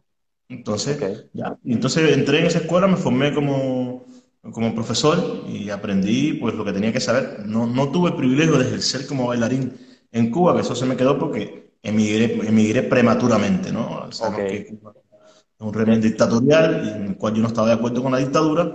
Entonces, 0.50 0.98
Ok. 1.02 1.30
ya. 1.34 1.58
Y 1.64 1.74
entonces 1.74 2.12
entré 2.18 2.40
en 2.40 2.46
esa 2.48 2.60
escuela, 2.60 2.88
me 2.88 2.98
formé 2.98 3.34
como, 3.34 4.06
como 4.52 4.74
profesor 4.74 5.44
y 5.48 5.70
aprendí 5.70 6.34
pues 6.34 6.56
lo 6.56 6.66
que 6.66 6.74
tenía 6.74 6.92
que 6.92 7.00
saber. 7.00 7.46
No, 7.46 7.68
no 7.68 7.92
tuve 7.92 8.10
el 8.10 8.16
privilegio 8.16 8.58
de 8.58 8.66
ejercer 8.68 9.06
como 9.06 9.28
bailarín 9.28 9.74
en 10.12 10.32
Cuba, 10.32 10.56
que 10.56 10.62
eso 10.62 10.76
se 10.76 10.86
me 10.88 10.98
quedó 10.98 11.20
porque 11.20 11.74
emigré, 11.84 12.34
emigré 12.48 12.84
prematuramente, 12.84 13.72
¿no? 13.72 14.12
Sabemos 14.12 14.42
Ok. 14.42 14.50
que 14.50 14.66
Cuba 14.66 14.94
es 14.96 15.66
un 15.66 15.74
régimen 15.74 16.02
dictatorial 16.02 16.88
en 16.96 17.06
el 17.08 17.18
cual 17.18 17.34
yo 17.36 17.42
no 17.42 17.48
estaba 17.50 17.68
de 17.68 17.74
acuerdo 17.74 18.02
con 18.02 18.12
la 18.14 18.18
dictadura. 18.20 18.74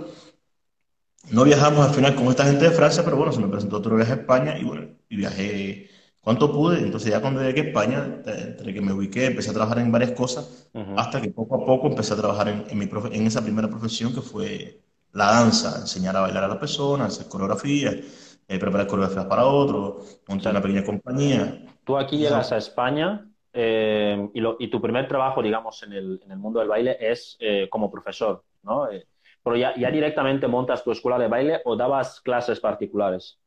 No 1.31 1.43
viajamos 1.43 1.87
al 1.87 1.93
final 1.93 2.15
con 2.15 2.27
esta 2.27 2.45
gente 2.45 2.65
de 2.65 2.71
Francia, 2.71 3.03
pero 3.03 3.17
bueno, 3.17 3.31
se 3.33 3.39
me 3.41 3.47
presentó 3.47 3.77
otro 3.77 3.95
viaje 3.95 4.13
a 4.13 4.15
España 4.15 4.57
y 4.59 4.63
bueno, 4.63 4.87
y 5.09 5.15
viajé 5.17 5.89
cuanto 6.25 6.51
pude. 6.51 6.79
Entonces 6.79 7.11
ya 7.11 7.21
cuando 7.21 7.41
llegué 7.41 7.61
a 7.61 7.63
España, 7.65 8.21
entre 8.25 8.73
que 8.73 8.81
me 8.81 8.91
ubiqué, 8.91 9.27
empecé 9.27 9.51
a 9.51 9.53
trabajar 9.53 9.79
en 9.79 9.91
varias 9.91 10.11
cosas, 10.11 10.69
Ujú. 10.73 10.93
hasta 10.97 11.21
que 11.21 11.29
poco 11.29 11.55
a 11.55 11.65
poco 11.65 11.87
empecé 11.87 12.13
a 12.13 12.17
trabajar 12.17 12.49
en, 12.49 12.65
en 12.69 12.77
mi 12.77 12.87
profe- 12.87 13.13
en 13.13 13.25
esa 13.27 13.41
primera 13.41 13.69
profesión 13.69 14.13
que 14.13 14.21
fue 14.21 14.81
la 15.13 15.27
danza, 15.27 15.79
enseñar 15.79 16.17
a 16.17 16.21
bailar 16.21 16.43
a 16.43 16.47
las 16.49 16.57
personas, 16.57 17.13
hacer 17.13 17.29
coreografías, 17.29 17.95
eh, 18.47 18.59
preparar 18.59 18.87
coreografías 18.87 19.25
para 19.25 19.45
otros, 19.45 20.19
montar 20.27 20.51
una 20.51 20.61
pequeña 20.61 20.83
compañía. 20.83 21.63
Tú 21.85 21.97
aquí 21.97 22.17
llegas 22.17 22.51
a 22.51 22.57
España 22.57 23.29
eh, 23.53 24.27
y, 24.33 24.67
tu 24.69 24.81
primer 24.81 25.07
trabajo, 25.07 25.41
digamos, 25.41 25.81
en 25.83 25.93
el, 25.93 26.19
mundo 26.35 26.59
del 26.59 26.67
baile 26.67 26.97
es 26.99 27.37
eh, 27.39 27.69
como 27.69 27.89
profesor, 27.89 28.43
¿no? 28.63 28.91
Eh, 28.91 29.07
pero 29.43 29.55
ya, 29.55 29.73
directamente 29.73 30.47
montas 30.47 30.83
tu 30.83 30.91
escuela 30.91 31.19
de 31.19 31.27
baile 31.27 31.61
o 31.65 31.75
dabas 31.75 32.19
clases 32.19 32.59
particulares? 32.59 33.37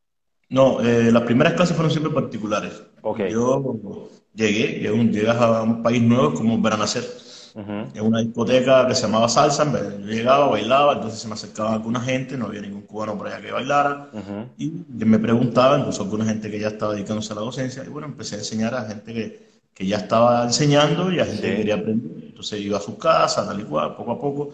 No, 0.49 0.79
las 0.81 1.23
primeras 1.23 1.53
clases 1.53 1.75
fueron 1.75 1.91
siempre 1.91 2.11
particulares. 2.11 2.81
Okay. 3.01 3.31
Yo 3.31 4.09
llegué, 4.33 4.79
llegas 5.11 5.37
a 5.37 5.61
un 5.61 5.83
país 5.83 6.01
nuevo 6.01 6.33
como 6.33 6.61
para 6.61 6.75
nacer. 6.77 7.03
En 7.55 8.05
una 8.05 8.19
discoteca 8.19 8.87
que 8.87 8.95
se 8.95 9.01
llamaba 9.01 9.27
Salsa, 9.27 9.65
yo 9.99 10.07
llegaba, 10.07 10.47
bailaba, 10.47 10.93
entonces 10.93 11.19
se 11.19 11.27
me 11.27 11.33
acercaba 11.33 11.73
alguna 11.73 11.99
gente, 11.99 12.37
no 12.37 12.45
había 12.45 12.61
ningún 12.61 12.83
cubano 12.83 13.17
por 13.17 13.27
allá 13.27 13.41
que 13.41 13.51
bailara, 13.51 14.09
y 14.57 14.71
me 14.93 15.19
preguntaba, 15.19 15.77
incluso 15.79 16.03
alguna 16.03 16.25
gente 16.25 16.49
que 16.49 16.59
ya 16.59 16.69
estaba 16.69 16.93
dedicándose 16.93 17.33
a 17.33 17.35
la 17.35 17.41
docencia, 17.41 17.83
y 17.85 17.89
bueno, 17.89 18.07
empecé 18.07 18.35
a 18.35 18.39
enseñar 18.39 18.73
a 18.75 18.85
gente 18.85 19.13
que, 19.13 19.49
que 19.73 19.85
ya 19.85 19.97
estaba 19.97 20.43
enseñando 20.43 21.11
y 21.11 21.19
a 21.19 21.25
gente 21.25 21.41
que 21.41 21.55
quería 21.57 21.75
aprender. 21.75 22.23
Entonces 22.27 22.61
iba 22.61 22.77
a 22.77 22.81
su 22.81 22.97
casa, 22.97 23.45
tal 23.45 23.59
y 23.59 23.63
cual, 23.63 23.95
poco 23.95 24.11
a 24.11 24.19
poco. 24.19 24.51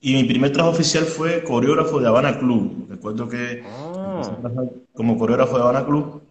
Y 0.00 0.12
mi 0.14 0.24
primer 0.24 0.52
trabajo 0.52 0.74
oficial 0.74 1.04
fue 1.04 1.42
coreógrafo 1.44 1.98
de 1.98 2.08
Habana 2.08 2.38
Club. 2.38 2.88
Recuerdo 2.90 3.26
que 3.26 3.62
ah. 4.22 4.64
como 4.92 5.18
coreógrafo 5.18 5.56
de 5.56 5.62
Habana 5.62 5.84
Club, 5.84 6.22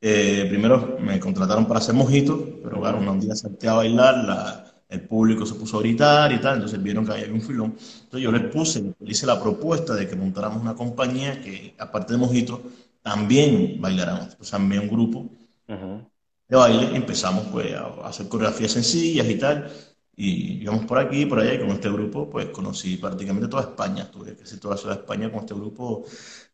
eh, 0.00 0.46
primero 0.48 0.96
me 1.00 1.20
contrataron 1.20 1.66
para 1.66 1.80
hacer 1.80 1.94
mojitos, 1.94 2.40
pero 2.62 2.80
claro, 2.80 2.98
un 2.98 3.20
día 3.20 3.34
salté 3.34 3.68
a 3.68 3.74
bailar, 3.74 4.24
la, 4.24 4.70
el 4.90 5.02
público 5.02 5.46
se 5.46 5.54
puso 5.54 5.78
a 5.78 5.80
gritar 5.80 6.32
y 6.32 6.40
tal, 6.40 6.54
entonces 6.54 6.82
vieron 6.82 7.06
que 7.06 7.12
había 7.12 7.32
un 7.32 7.40
filón. 7.40 7.76
Entonces 7.76 8.20
yo 8.20 8.32
les 8.32 8.42
puse, 8.44 8.94
les 8.98 9.10
hice 9.10 9.26
la 9.26 9.40
propuesta 9.40 9.94
de 9.94 10.08
que 10.08 10.16
montáramos 10.16 10.60
una 10.60 10.74
compañía 10.74 11.40
que, 11.40 11.74
aparte 11.78 12.14
de 12.14 12.18
mojitos, 12.18 12.60
también 13.02 13.80
bailáramos. 13.80 14.34
Pues 14.36 14.50
también 14.50 14.82
un 14.82 14.88
grupo 14.88 15.30
de 15.68 16.56
baile, 16.56 16.96
empezamos 16.96 17.46
pues 17.52 17.72
a 17.74 18.08
hacer 18.08 18.26
coreografías 18.26 18.72
sencillas 18.72 19.28
y 19.28 19.36
tal, 19.36 19.70
y 20.16 20.62
íbamos 20.62 20.84
por 20.84 20.98
aquí, 20.98 21.24
por 21.24 21.38
allá, 21.38 21.54
y 21.54 21.60
con 21.60 21.70
este 21.70 21.88
grupo 21.88 22.28
pues 22.28 22.46
conocí 22.48 22.96
prácticamente 22.96 23.48
toda 23.48 23.62
España, 23.62 24.02
estuve 24.02 24.36
casi 24.36 24.58
toda 24.58 24.74
la 24.74 24.80
ciudad 24.80 24.96
de 24.96 25.00
España 25.02 25.30
con 25.30 25.40
este 25.40 25.54
grupo 25.54 26.04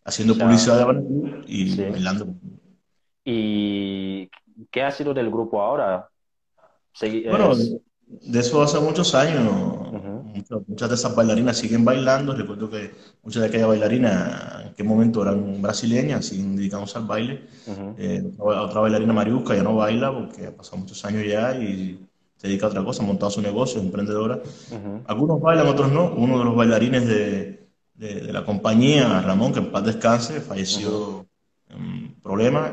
haciendo 0.07 0.39
publicidad 0.39 0.87
de 0.87 1.45
y 1.49 1.77
bailando. 1.91 2.29
¿Y 3.25 4.31
qué 4.71 4.83
ha 4.83 4.91
sido 4.91 5.13
del 5.13 5.31
grupo 5.31 5.61
ahora? 5.61 6.09
bueno, 7.29 7.55
de 8.09 8.39
eso 8.39 8.63
hace 8.63 8.79
muchos 8.79 9.15
años. 9.15 9.43
muchas, 10.67 10.89
de 10.89 10.95
esas 10.95 11.15
bailarinas 11.15 11.59
siguen 11.59 11.85
bailando. 11.85 12.35
Recuerdo 12.35 12.71
que 12.71 12.93
muchas 13.23 13.43
de 13.43 13.49
aquellas 13.49 13.69
bailarinas 13.69 14.67
en 14.67 14.75
qué 14.75 14.85
momento 14.85 15.23
eran 15.23 15.61
brasileñas, 15.61 16.25
siguen 16.27 16.57
dedicamos 16.57 16.95
al 16.95 17.05
baile. 17.05 17.43
Eh, 17.99 18.25
otra, 18.39 18.81
bailarina 18.81 19.13
mariusca 19.13 19.57
ya 19.57 19.65
no 19.65 19.75
baila 19.75 20.13
porque 20.13 20.47
ha 20.47 20.57
pasado 20.57 20.79
muchos 20.79 21.05
años 21.05 21.25
ya 21.27 21.57
y 21.57 22.01
se 22.37 22.47
dedica 22.47 22.67
a 22.67 22.69
otra 22.69 22.85
cosa, 22.85 23.03
ha 23.03 23.07
montado 23.07 23.31
su 23.31 23.43
negocio, 23.43 23.81
es 23.81 23.87
emprendedora. 23.87 24.41
Algunos 25.07 25.41
bailan, 25.41 25.67
otros 25.67 25.91
no. 25.91 26.13
Uno 26.15 26.39
de 26.39 26.45
los 26.45 26.55
bailarines 26.55 27.09
de, 27.09 27.56
de, 27.97 28.33
la 28.33 28.45
compañía, 28.45 29.21
Ramón, 29.23 29.53
que 29.53 29.61
en 29.61 29.71
paz 29.71 29.85
descanse, 29.85 30.41
falleció 30.41 31.27
en 31.69 32.15
problemas. 32.23 32.73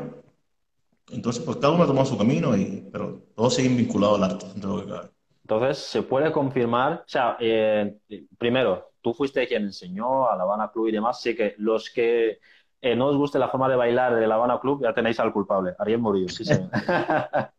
Entonces, 1.10 1.42
pues 1.42 1.58
cada 1.58 1.74
uno 1.74 1.84
ha 1.84 1.86
tomado 1.86 2.06
su 2.06 2.18
camino, 2.18 2.56
y, 2.56 2.88
pero 2.90 3.22
todos 3.34 3.54
siguen 3.54 3.76
vinculados 3.76 4.18
al 4.18 4.24
arte, 4.30 4.46
dentro 4.46 4.78
de 4.78 4.86
lo 4.86 5.00
que 5.02 5.14
entonces, 5.44 5.78
se 5.78 6.02
puede 6.02 6.32
confirmar, 6.32 7.02
o 7.06 7.08
sea, 7.08 7.36
eh, 7.38 7.98
primero, 8.38 8.92
tú 9.02 9.12
fuiste 9.12 9.46
quien 9.46 9.64
enseñó 9.64 10.26
a 10.26 10.36
La 10.36 10.44
Habana 10.44 10.70
Club 10.72 10.88
y 10.88 10.92
demás, 10.92 11.18
así 11.18 11.36
que 11.36 11.54
los 11.58 11.90
que 11.90 12.38
eh, 12.80 12.96
no 12.96 13.08
os 13.08 13.16
guste 13.18 13.38
la 13.38 13.50
forma 13.50 13.68
de 13.68 13.76
bailar 13.76 14.14
de 14.14 14.26
La 14.26 14.36
Habana 14.36 14.58
Club, 14.58 14.82
ya 14.82 14.94
tenéis 14.94 15.20
al 15.20 15.34
culpable, 15.34 15.74
Ariel 15.78 16.00
Murillo, 16.00 16.30
sí, 16.30 16.46
señor. 16.46 16.70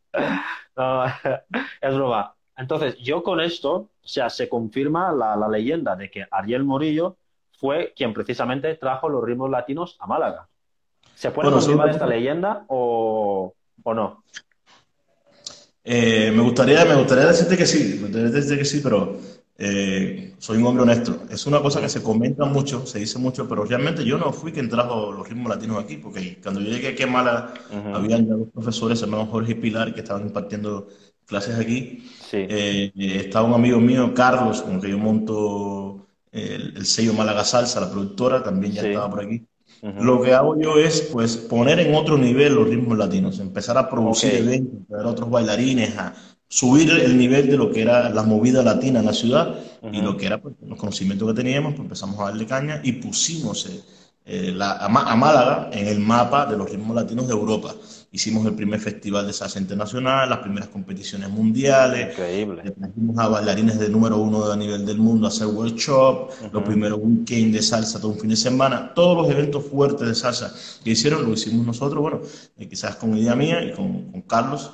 es 1.82 1.96
broma. 1.96 2.36
Entonces, 2.58 2.98
yo 2.98 3.22
con 3.22 3.40
esto, 3.40 3.76
o 3.76 3.90
sea, 4.02 4.32
se 4.32 4.50
confirma 4.50 5.12
la, 5.12 5.48
leyenda 5.48 5.96
de 5.96 6.10
que 6.10 6.26
Ariel 6.32 6.64
Murillo 6.64 7.18
fue 7.60 7.94
quien 7.96 8.14
precisamente 8.14 8.76
trajo 8.76 9.10
los 9.10 9.24
ritmos 9.24 9.50
latinos 9.50 9.98
a 10.00 10.08
Málaga. 10.08 10.48
¿Se 11.16 11.32
puede 11.32 11.52
confirmar 11.52 11.90
esta 11.90 12.06
leyenda 12.06 12.66
o, 12.68 13.54
o 13.84 13.94
no? 13.94 14.24
Eh, 15.84 16.32
me, 16.36 16.42
gustaría, 16.42 16.84
me 16.84 16.96
gustaría 16.96 17.26
decirte 17.26 17.56
que 17.56 17.66
sí, 17.66 17.98
me 17.98 18.08
gustaría 18.08 18.30
decirte 18.30 18.58
que 18.58 18.66
sí, 18.66 18.82
pero 18.84 19.18
eh, 19.58 20.34
soy 20.40 20.58
un 20.58 20.66
hombre 20.66 20.84
honesto. 20.84 21.22
Es 21.30 21.46
una 21.46 21.62
cosa 21.62 21.80
que 21.80 21.90
se 21.90 22.04
comenta 22.04 22.44
mucho, 22.46 22.86
se 22.86 23.00
dice 23.00 23.20
mucho, 23.20 23.48
pero 23.48 23.64
realmente 23.64 24.04
yo 24.04 24.18
no 24.18 24.34
fui 24.34 24.52
quien 24.52 24.68
trajo 24.68 25.12
los 25.12 25.30
ritmos 25.30 25.50
latinos 25.50 25.84
aquí, 25.84 25.98
porque 25.98 26.40
cuando 26.42 26.60
yo 26.60 26.72
llegué 26.72 26.90
aquí 26.90 27.04
a 27.04 27.08
Mala, 27.08 27.54
habían 27.94 28.28
dos 28.28 28.50
profesores, 28.54 29.02
hermanos 29.02 29.30
Jorge 29.30 29.52
y 29.52 29.56
Pilar, 29.56 29.94
que 29.94 30.02
estaban 30.02 30.24
impartiendo 30.24 30.88
clases 31.26 31.58
aquí. 31.58 32.10
Eh, 32.34 32.92
estaba 32.96 33.48
un 33.48 33.54
amigo 33.54 33.80
mío, 33.80 34.14
Carlos, 34.14 34.62
con 34.62 34.82
que 34.82 34.90
yo 34.90 34.98
monto 34.98 36.05
el, 36.36 36.86
sello 36.86 37.14
Málaga 37.14 37.44
Salsa, 37.44 37.80
la 37.80 37.90
productora, 37.90 38.44
también 38.44 38.74
ya 38.74 38.82
estaba 38.82 39.10
por 39.10 39.24
aquí. 39.24 39.46
Lo 39.82 40.22
que 40.22 40.34
hago 40.34 40.60
yo 40.60 40.78
es 40.78 41.02
pues 41.14 41.38
poner 41.38 41.80
en 41.80 41.94
otro 41.94 42.18
nivel 42.18 42.56
los 42.56 42.68
ritmos 42.68 42.98
latinos, 42.98 43.40
empezar 43.40 43.78
a 43.78 43.88
producir 43.88 44.34
eventos, 44.34 44.82
a 44.92 45.08
otros 45.08 45.30
bailarines, 45.30 45.96
a 45.98 46.16
subir 46.48 46.90
el 46.90 47.18
nivel 47.18 47.48
de 47.50 47.58
lo 47.58 47.72
que 47.72 47.82
era 47.82 48.10
la 48.10 48.24
movida 48.24 48.64
latina 48.64 49.00
en 49.00 49.06
la 49.06 49.14
ciudad 49.14 49.56
y 49.92 50.02
lo 50.02 50.18
que 50.18 50.26
era 50.26 50.42
pues, 50.42 50.56
los 50.66 50.80
conocimientos 50.80 51.28
que 51.28 51.36
teníamos, 51.36 51.74
pues 51.74 51.84
empezamos 51.84 52.20
a 52.20 52.26
darle 52.26 52.46
caña 52.48 52.82
y 52.84 52.94
pusimos 52.94 53.68
eh, 53.68 53.84
eh, 54.26 54.58
a, 54.60 54.88
Málaga 55.16 55.70
en 55.72 55.88
el 55.88 56.00
mapa 56.00 56.48
de 56.48 56.58
los 56.58 56.70
ritmos 56.70 56.96
latinos 56.96 57.28
de 57.28 57.34
Europa. 57.34 57.76
Hicimos 58.16 58.46
el 58.46 58.54
primer 58.54 58.80
festival 58.80 59.28
de 59.28 59.34
salsa 59.34 59.60
internacional, 59.60 60.30
las 60.30 60.40
primeras 60.40 60.70
competiciones 60.70 61.30
mundiales. 61.30 62.12
Increíble. 62.12 62.64
trajimos 62.72 63.18
a 63.18 63.28
bailarines 63.28 63.78
de 63.78 63.90
número 63.90 64.16
uno 64.16 64.50
a 64.50 64.56
nivel 64.56 64.86
del 64.86 65.00
mundo 65.00 65.28
a 65.28 65.30
hacer 65.30 65.48
workshop, 65.48 66.30
los 66.54 66.64
primeros 66.64 66.98
weekend 67.02 67.54
de 67.54 67.62
salsa 67.62 68.00
todo 68.00 68.14
un 68.14 68.18
fin 68.18 68.30
de 68.30 68.38
semana. 68.38 68.94
Todos 68.94 69.18
los 69.18 69.30
eventos 69.30 69.66
fuertes 69.66 70.08
de 70.08 70.16
salsa 70.16 70.56
que 70.82 70.92
hicieron 70.92 71.26
lo 71.26 71.34
hicimos 71.34 71.66
nosotros, 71.66 72.02
bueno, 72.02 72.22
eh, 72.58 72.70
quizás 72.70 72.96
con 72.96 73.18
idea 73.18 73.36
mía 73.36 73.62
y 73.62 73.74
con, 73.74 74.10
Carlos. 74.22 74.72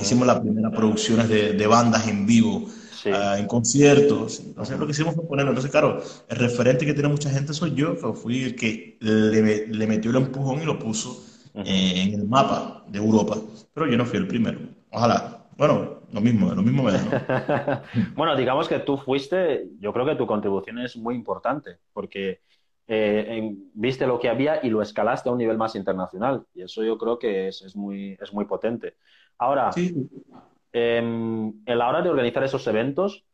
Hicimos 0.00 0.26
las 0.26 0.40
primeras 0.40 0.72
producciones 0.72 1.28
de, 1.28 1.52
de 1.52 1.66
bandas 1.66 2.08
en 2.08 2.24
vivo 2.24 2.66
Ah, 3.12 3.36
en 3.38 3.46
conciertos. 3.46 4.40
Entonces, 4.40 4.78
lo 4.78 4.86
que 4.86 4.92
hicimos 4.92 5.14
fue 5.14 5.28
ponerlo. 5.28 5.52
Entonces, 5.52 5.70
claro, 5.70 6.02
el 6.28 6.36
referente 6.36 6.86
que 6.86 6.94
tiene 6.94 7.08
mucha 7.08 7.30
gente 7.30 7.52
soy 7.52 7.74
yo, 7.74 7.94
que 7.94 8.12
fui 8.14 8.42
el 8.44 8.56
que 8.56 8.96
le, 9.00 9.68
le 9.68 9.86
metió 9.86 10.10
el 10.10 10.16
empujón 10.16 10.62
y 10.62 10.64
lo 10.64 10.78
puso 10.78 11.22
eh, 11.56 12.02
en 12.02 12.20
el 12.20 12.28
mapa 12.28 12.84
de 12.88 12.98
Europa. 12.98 13.36
Pero 13.72 13.86
yo 13.86 13.96
no 13.96 14.04
fui 14.04 14.18
el 14.18 14.26
primero. 14.26 14.58
Ojalá. 14.90 15.44
Bueno, 15.56 16.00
lo 16.12 16.20
mismo, 16.20 16.54
lo 16.54 16.62
mismo 16.62 16.82
me 16.82 16.92
da, 16.92 17.82
bueno, 18.14 18.36
digamos 18.36 18.68
que 18.68 18.78
tú 18.80 18.98
fuiste, 18.98 19.70
yo 19.80 19.90
creo 19.90 20.04
que 20.04 20.14
tu 20.14 20.26
contribución 20.26 20.78
es 20.80 20.98
muy 20.98 21.14
importante, 21.14 21.78
porque 21.94 22.40
eh, 22.86 23.56
viste 23.72 24.06
lo 24.06 24.18
que 24.18 24.28
había 24.28 24.60
y 24.62 24.68
lo 24.68 24.82
escalaste 24.82 25.30
a 25.30 25.32
un 25.32 25.38
nivel 25.38 25.56
más 25.56 25.74
internacional. 25.74 26.44
Y 26.54 26.62
eso 26.62 26.84
yo 26.84 26.98
creo 26.98 27.18
que 27.18 27.48
es, 27.48 27.62
es 27.62 27.74
muy, 27.74 28.18
es 28.20 28.34
muy 28.34 28.44
potente. 28.44 28.96
Ahora, 29.38 29.72
sí. 29.72 29.94
Em, 30.78 31.54
en 31.64 31.78
la 31.78 31.88
hora 31.88 32.02
de 32.02 32.10
organizar 32.10 32.44
esos 32.44 32.66
eventos, 32.66 33.24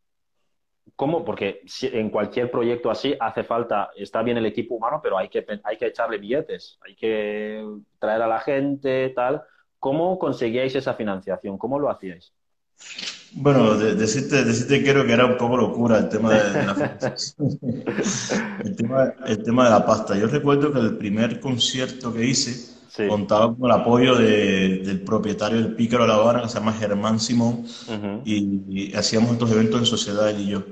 ¿cómo? 0.97 1.25
Porque 1.25 1.63
en 1.83 2.11
cualquier 2.11 2.51
proyecto 2.51 2.91
así 2.91 3.15
hace 3.19 3.45
falta, 3.45 3.91
está 3.97 4.23
bien 4.23 4.39
el 4.39 4.47
equipo 4.47 4.75
humano, 4.75 5.01
pero 5.03 5.19
hay 5.19 5.29
que, 5.29 5.45
hay 5.65 5.77
que 5.77 5.87
echarle 5.87 6.19
billetes, 6.19 6.79
hay 6.87 6.95
que 6.95 7.65
traer 7.99 8.23
a 8.23 8.27
la 8.27 8.41
gente, 8.41 9.11
tal. 9.11 9.43
¿Cómo 9.79 10.19
conseguíais 10.19 10.75
esa 10.75 10.95
financiación? 10.95 11.59
¿Cómo 11.59 11.79
lo 11.79 11.91
hacíais? 11.91 12.33
Bueno, 13.35 13.75
decirte, 13.77 14.45
decirte 14.45 14.83
quiero 14.83 15.07
que 15.07 15.13
era 15.13 15.25
un 15.25 15.39
poco 15.39 15.57
locura 15.57 15.99
el 15.99 16.09
tema 16.09 16.35
de, 16.35 16.67
la 16.67 16.97
el, 18.65 18.77
tema, 18.77 19.15
el 19.27 19.43
tema 19.43 19.65
de 19.65 19.71
la 19.71 19.87
pasta. 19.87 20.17
Yo 20.17 20.27
recuerdo 20.27 20.73
que 20.73 20.81
el 20.81 20.99
primer 20.99 21.41
concierto 21.41 22.13
que 22.13 22.27
hice, 22.27 22.73
Contaba 23.09 23.55
con 23.55 23.71
el 23.71 23.73
apoyo 23.73 24.17
del 24.17 25.01
propietario 25.01 25.59
del 25.63 25.75
Pícaro 25.75 26.03
de 26.05 26.09
La 26.09 26.17
Habana, 26.17 26.43
que 26.43 26.49
se 26.49 26.59
llama 26.59 26.75
Germán 26.75 27.19
Simón, 27.19 27.65
y, 28.25 28.95
hacíamos 28.95 29.33
estos 29.33 29.51
eventos 29.51 29.81
en 29.81 29.87
sociedad 29.87 30.29
él 30.29 30.41
y 30.41 30.49
yo. 30.49 30.63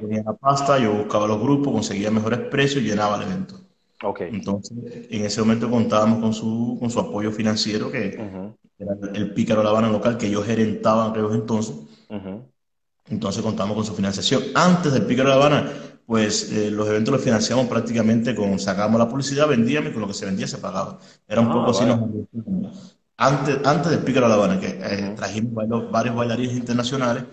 Tenía 0.00 0.22
la 0.22 0.34
pasta, 0.34 0.78
yo 0.78 0.92
buscaba 0.92 1.26
los 1.26 1.40
grupos, 1.40 1.72
conseguía 1.72 2.10
mejores 2.10 2.40
precios 2.40 2.82
y 2.82 2.88
llenaba 2.88 3.16
el 3.16 3.22
evento. 3.22 3.54
Entonces, 4.20 4.76
en 5.10 5.24
ese 5.24 5.40
momento 5.40 5.70
contábamos 5.70 6.20
con 6.20 6.34
su, 6.34 6.76
con 6.78 6.90
su 6.90 7.00
apoyo 7.00 7.32
financiero, 7.32 7.90
que 7.90 8.18
era 8.78 8.96
el 9.14 9.32
Pícaro 9.32 9.60
de 9.60 9.64
La 9.64 9.70
Habana 9.70 9.88
local, 9.88 10.18
que 10.18 10.30
yo 10.30 10.42
gerentaba 10.42 11.06
en 11.06 11.10
aquellos 11.12 11.34
entonces. 11.34 11.76
Entonces 13.06 13.42
contamos 13.42 13.76
con 13.76 13.84
su 13.84 13.94
financiación. 13.94 14.42
Antes 14.54 14.92
del 14.92 15.06
Pícaro 15.06 15.30
de 15.30 15.36
La 15.36 15.40
Habana, 15.40 15.72
pues 16.06 16.52
eh, 16.52 16.70
los 16.70 16.86
eventos 16.88 17.12
los 17.12 17.22
financiamos 17.22 17.66
prácticamente 17.66 18.34
con, 18.34 18.58
sacábamos 18.58 18.98
la 18.98 19.08
publicidad, 19.08 19.48
vendíamos 19.48 19.90
y 19.90 19.92
con 19.92 20.02
lo 20.02 20.08
que 20.08 20.14
se 20.14 20.26
vendía 20.26 20.46
se 20.46 20.58
pagaba. 20.58 20.98
Era 21.26 21.40
un 21.40 21.48
ah, 21.48 21.52
poco 21.52 21.70
así. 21.70 21.84
Antes, 23.16 23.64
antes 23.64 23.90
del 23.90 24.00
Pícaro 24.00 24.28
La 24.28 24.34
Habana, 24.34 24.58
que 24.58 24.66
eh, 24.66 25.14
trajimos 25.16 25.54
varios, 25.90 26.14
bailarines 26.14 26.56
internacionales 26.56 27.24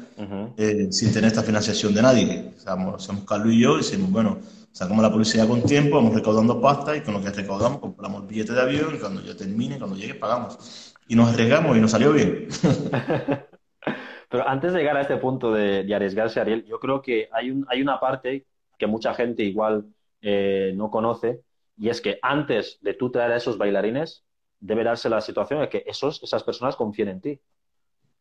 eh, 0.58 0.88
sin 0.92 1.12
tener 1.12 1.28
esta 1.28 1.42
financiación 1.44 1.94
de 1.94 2.02
nadie. 2.02 2.54
O 2.66 2.96
hacemos 2.96 3.26
Carlos 3.26 3.54
y 3.54 3.62
yo 3.62 3.76
y 3.76 3.78
decimos, 3.78 4.12
bueno, 4.12 4.40
sacamos 4.72 5.02
la 5.02 5.12
publicidad 5.12 5.48
con 5.48 5.64
tiempo, 5.64 5.96
vamos 5.96 6.14
recaudando 6.14 6.62
pasta 6.62 6.96
y 6.96 7.02
con 7.02 7.16
lo 7.16 7.22
que 7.22 7.32
recaudamos 7.32 7.80
compramos 7.80 8.22
el 8.22 8.28
billete 8.28 8.54
de 8.54 8.62
avión 8.62 8.96
y 8.96 9.00
cuando 9.00 9.22
yo 9.22 9.36
termine, 9.36 9.78
cuando 9.80 9.96
llegue, 9.96 10.16
pagamos. 10.16 10.94
y 11.08 11.16
nos 11.16 11.34
arriesgamos 11.34 11.76
y 11.76 11.82
nos 11.82 11.92
salió 11.92 12.14
bien. 12.14 12.48
Pero 14.30 14.48
antes 14.48 14.72
de 14.72 14.80
llegar 14.80 14.96
a 14.96 15.02
este 15.02 15.18
punto 15.18 15.52
de, 15.52 15.94
arriesgarse, 15.94 16.40
Ariel, 16.40 16.66
yo 16.66 16.80
creo 16.80 17.02
que 17.02 17.28
hay, 17.34 17.52
un, 17.52 17.66
hay 17.70 17.82
una 17.82 18.00
parte 18.00 18.46
que 18.78 18.88
mucha 18.88 19.14
gente 19.14 19.44
igual 19.44 19.86
eh, 20.22 20.72
no 20.76 20.90
conoce, 20.90 21.42
y 21.76 21.90
es 21.90 22.00
que 22.00 22.18
antes 22.22 22.78
de 22.82 22.94
tú 22.94 23.12
traer 23.12 23.34
a 23.34 23.38
esos 23.38 23.58
bailarines, 23.58 24.24
debe 24.62 24.84
darse 24.84 25.10
la 25.10 25.20
situación 25.20 25.60
de 25.60 25.70
que 25.70 25.84
esos, 25.86 26.24
esas 26.24 26.44
personas 26.44 26.76
confíen 26.76 27.10
en 27.10 27.22
ti. 27.22 27.40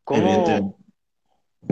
¿Cómo, 0.03 0.75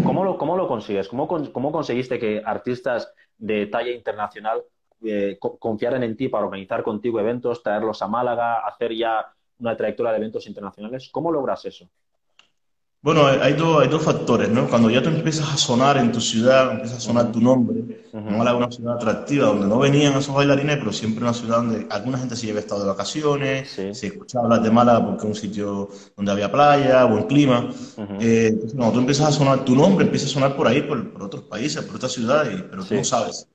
¿cómo, 0.03 0.23
lo, 0.23 0.37
cómo 0.37 0.55
lo 0.55 0.67
consigues? 0.67 1.07
¿Cómo, 1.09 1.27
¿Cómo 1.27 1.71
conseguiste 1.71 2.19
que 2.19 2.41
artistas 2.45 3.11
de 3.37 3.65
talla 3.65 3.91
internacional 3.91 4.63
eh, 5.03 5.37
confiaran 5.39 6.03
en 6.03 6.15
ti 6.15 6.29
para 6.29 6.45
organizar 6.45 6.83
contigo 6.83 7.19
eventos, 7.19 7.63
traerlos 7.63 8.01
a 8.01 8.07
Málaga, 8.07 8.59
hacer 8.59 8.95
ya 8.95 9.33
una 9.57 9.75
trayectoria 9.75 10.11
de 10.11 10.19
eventos 10.19 10.45
internacionales? 10.47 11.09
¿Cómo 11.11 11.31
logras 11.31 11.65
eso? 11.65 11.89
Bueno, 13.01 13.27
hay, 13.27 13.53
dos, 13.53 13.81
hay 13.81 13.87
dos 13.87 14.03
factores, 14.03 14.49
¿no? 14.49 14.67
Cuando 14.67 14.89
ya 14.89 15.01
tú 15.01 15.07
empiezas 15.07 15.53
a 15.53 15.55
sonar 15.55 15.95
en 15.97 16.11
tu 16.11 16.19
ciudad, 16.19 16.73
empiezas 16.73 16.97
a 16.97 16.99
sonar 16.99 17.31
tu 17.31 17.39
nombre, 17.39 18.03
uh 18.11 18.17
una 18.17 18.69
ciudad 18.69 18.95
atractiva, 18.95 19.47
donde 19.47 19.67
no 19.67 19.79
venían 19.79 20.17
esos 20.17 20.35
bailarines, 20.35 20.77
pero 20.77 20.91
siempre 20.91 21.23
una 21.23 21.33
ciudad 21.33 21.57
donde 21.57 21.87
alguna 21.89 22.17
gente 22.17 22.35
se 22.35 22.47
lleva 22.47 22.59
estado 22.59 22.81
de 22.81 22.87
vacaciones, 22.87 23.69
se 23.69 24.07
escuchaba 24.07 24.45
hablar 24.45 24.63
de 24.63 24.71
Málaga 24.71 25.05
porque 25.05 25.19
es 25.19 25.29
un 25.29 25.35
sitio 25.35 25.89
donde 26.17 26.31
había 26.33 26.51
playa, 26.51 27.05
buen 27.05 27.23
clima. 27.23 27.69
Eh, 28.19 28.47
entonces, 28.47 28.75
cuando 28.75 28.93
tú 28.95 28.99
empiezas 28.99 29.29
a 29.29 29.31
sonar 29.31 29.63
tu 29.63 29.77
nombre, 29.77 30.05
empiezas 30.05 30.31
a 30.31 30.33
sonar 30.33 30.57
por 30.57 30.67
ahí, 30.67 30.81
por, 30.81 31.23
otros 31.23 31.43
países, 31.43 31.81
por 31.83 31.95
otras 31.95 32.11
ciudades, 32.11 32.61
pero 32.69 32.83
tú 32.83 32.95
no 32.95 33.03
sabes. 33.05 33.47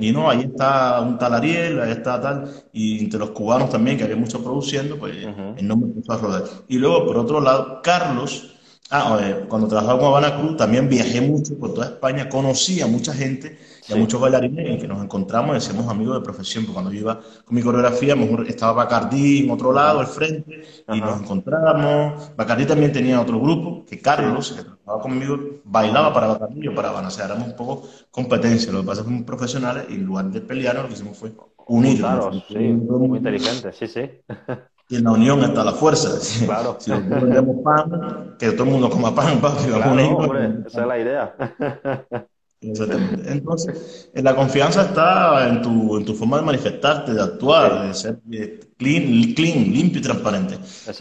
Y 0.00 0.12
no, 0.12 0.30
ahí 0.30 0.42
está 0.42 1.00
un 1.00 1.18
tal 1.18 1.34
Ariel, 1.34 1.80
ahí 1.80 1.90
está 1.90 2.20
tal, 2.20 2.48
y 2.72 3.00
entre 3.00 3.18
los 3.18 3.30
cubanos 3.30 3.68
también, 3.68 3.96
que 3.96 4.04
había 4.04 4.14
mucho 4.14 4.44
produciendo, 4.44 4.96
pues 4.96 5.16
el 5.16 5.66
nombre 5.66 5.90
empezó 5.90 6.12
a 6.12 6.18
rodar. 6.18 6.44
Y 6.68 6.78
luego, 6.78 7.04
por 7.04 7.16
otro 7.16 7.40
lado, 7.40 7.80
Carlos 7.82 8.52
Ah, 8.94 9.18
cuando 9.48 9.68
trabajaba 9.68 9.98
con 9.98 10.08
Habana 10.08 10.36
Cruz 10.38 10.54
también 10.58 10.86
viajé 10.86 11.22
mucho 11.22 11.58
por 11.58 11.72
toda 11.72 11.86
España, 11.86 12.28
conocí 12.28 12.82
a 12.82 12.86
mucha 12.86 13.14
gente 13.14 13.58
y 13.88 13.92
a 13.94 13.96
muchos 13.96 14.20
bailarines 14.20 14.68
en 14.68 14.78
que 14.78 14.86
nos 14.86 15.02
encontramos 15.02 15.54
y 15.54 15.56
hacíamos 15.56 15.88
amigos 15.88 16.16
de 16.16 16.20
profesión. 16.20 16.66
Porque 16.66 16.74
cuando 16.74 16.92
yo 16.92 17.00
iba 17.00 17.18
con 17.18 17.54
mi 17.54 17.62
coreografía, 17.62 18.14
mejor 18.14 18.46
estaba 18.46 18.74
Bacardí 18.74 19.44
en 19.44 19.50
otro 19.50 19.72
lado, 19.72 20.00
al 20.00 20.08
frente, 20.08 20.62
y 20.92 21.00
nos 21.00 21.22
encontramos. 21.22 22.36
Bacardí 22.36 22.66
también 22.66 22.92
tenía 22.92 23.18
otro 23.18 23.40
grupo, 23.40 23.82
que 23.86 23.98
Carlos, 23.98 24.52
que 24.52 24.62
trabajaba 24.62 25.00
conmigo, 25.00 25.38
bailaba 25.64 26.12
para 26.12 26.26
Bacardí 26.26 26.60
y 26.60 26.64
yo 26.64 26.74
para 26.74 26.90
Habana. 26.90 27.08
O 27.08 27.10
sea, 27.10 27.24
éramos 27.24 27.48
un 27.48 27.56
poco 27.56 27.88
competencia. 28.10 28.70
Lo 28.72 28.82
que 28.82 28.88
pasa 28.88 29.00
es 29.00 29.06
que 29.06 29.10
fuimos 29.10 29.26
profesionales 29.26 29.86
y 29.88 29.94
en 29.94 30.04
lugar 30.04 30.26
de 30.26 30.42
pelearnos, 30.42 30.82
lo 30.82 30.88
que 30.88 30.94
hicimos 30.96 31.16
fue 31.16 31.32
unirnos. 31.66 32.00
Claro, 32.00 32.42
sí, 32.46 32.54
muy 32.58 33.16
inteligente, 33.16 33.72
sí, 33.72 33.86
sí. 33.86 34.02
Y 34.92 34.96
en 34.96 35.04
la 35.04 35.12
unión 35.12 35.42
está 35.42 35.64
la 35.64 35.72
fuerza. 35.72 36.10
Claro. 36.44 36.76
Si 36.78 36.90
vendemos 36.90 37.56
pan, 37.64 38.36
que 38.38 38.52
todo 38.52 38.64
el 38.64 38.70
mundo 38.72 38.90
coma 38.90 39.14
pan, 39.14 39.40
papi. 39.40 39.64
Claro, 39.64 40.18
hombre, 40.18 40.64
esa 40.66 40.82
es 40.82 40.86
la 40.86 40.98
idea. 40.98 41.34
Entonces, 42.60 44.10
la 44.14 44.36
confianza 44.36 44.82
está 44.82 45.48
en 45.48 45.62
tu, 45.62 45.96
en 45.96 46.04
tu 46.04 46.14
forma 46.14 46.36
de 46.36 46.42
manifestarte, 46.42 47.14
de 47.14 47.22
actuar, 47.22 47.88
de 47.88 47.94
ser 47.94 48.18
eh, 48.30 48.60
clean, 48.76 49.32
clean, 49.34 49.72
limpio 49.72 49.98
y 49.98 50.02
transparente. 50.02 50.58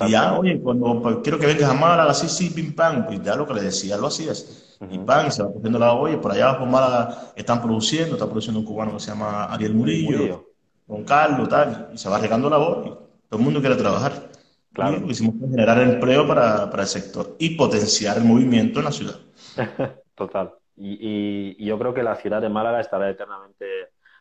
Y 0.07 0.11
ya, 0.11 0.39
oye, 0.39 0.59
cuando 0.59 1.01
pues, 1.01 1.17
quiero 1.21 1.37
que 1.37 1.47
vengas 1.47 1.69
a 1.69 1.73
Málaga, 1.73 2.13
sí, 2.13 2.29
sí, 2.29 2.49
pim, 2.49 2.73
pam, 2.73 3.05
pues 3.05 3.21
ya 3.21 3.35
lo 3.35 3.45
que 3.45 3.53
le 3.53 3.61
decía, 3.61 3.97
lo 3.97 4.07
hacías. 4.07 4.77
Y 4.89 4.97
pan, 4.99 5.31
se 5.31 5.43
va 5.43 5.51
cogiendo 5.51 5.77
la 5.77 5.93
olla, 5.93 6.19
por 6.19 6.31
allá 6.31 6.57
por 6.57 6.67
Málaga 6.67 7.33
están 7.35 7.61
produciendo, 7.61 8.13
está 8.13 8.25
produciendo 8.25 8.61
un 8.61 8.65
cubano 8.65 8.93
que 8.93 9.01
se 9.01 9.11
llama 9.11 9.45
Ariel 9.45 9.75
Murillo, 9.75 10.45
con 10.87 11.03
Carlos, 11.03 11.49
tal, 11.49 11.89
y 11.93 11.97
se 11.97 12.09
va 12.09 12.17
regando 12.17 12.49
la 12.49 12.57
voz 12.57 13.01
todo 13.31 13.39
el 13.39 13.45
mundo 13.45 13.61
quiere 13.61 13.77
trabajar. 13.77 14.29
Claro. 14.73 15.09
Hicimos 15.09 15.35
generar 15.39 15.81
empleo 15.81 16.27
para, 16.27 16.69
para, 16.69 16.83
el 16.83 16.89
sector 16.89 17.37
y 17.39 17.55
potenciar 17.55 18.17
el 18.17 18.25
movimiento 18.25 18.79
en 18.79 18.85
la 18.85 18.91
ciudad. 18.91 19.15
Total. 20.15 20.53
Y, 20.75 21.55
y, 21.57 21.65
yo 21.65 21.79
creo 21.79 21.93
que 21.93 22.03
la 22.03 22.17
ciudad 22.17 22.41
de 22.41 22.49
Málaga 22.49 22.81
estará 22.81 23.09
eternamente 23.09 23.65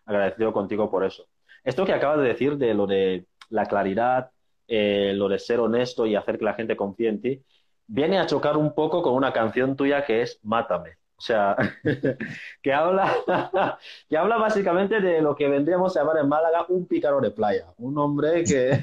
agradecido 0.07 0.53
contigo 0.53 0.89
por 0.89 1.05
eso. 1.05 1.25
Esto 1.65 1.85
que 1.85 1.93
acabas 1.93 2.19
de 2.19 2.29
decir 2.29 2.57
de 2.57 2.73
lo 2.73 2.87
de 2.87 3.27
la 3.49 3.67
claridad, 3.67 4.31
eh, 4.69 5.13
lo 5.17 5.29
de 5.29 5.41
ser 5.41 5.59
honesto 5.59 6.07
y 6.07 6.15
hacer 6.15 6.39
que 6.39 6.45
la 6.45 6.55
gente 6.55 6.77
confíe 6.77 7.09
en 7.09 7.21
ti, 7.21 7.43
viene 7.89 8.21
a 8.21 8.27
chocar 8.27 8.57
un 8.57 8.77
poco 8.77 9.03
con 9.03 9.15
una 9.15 9.33
canción 9.33 9.75
tuya 9.75 10.05
que 10.05 10.23
es 10.23 10.39
Mátame. 10.45 10.99
O 11.21 11.23
sea, 11.23 11.55
que 12.63 12.73
habla, 12.73 13.15
que 14.09 14.17
habla 14.17 14.39
básicamente 14.39 15.03
de 15.03 15.21
lo 15.21 15.37
que 15.37 15.49
vendríamos 15.49 15.95
a 15.95 16.01
llamar 16.01 16.17
en 16.17 16.29
Málaga 16.31 16.65
un 16.71 16.87
pícaro 16.87 17.21
de 17.21 17.31
playa. 17.31 17.67
Un 17.77 17.99
hombre 17.99 18.43
que. 18.43 18.81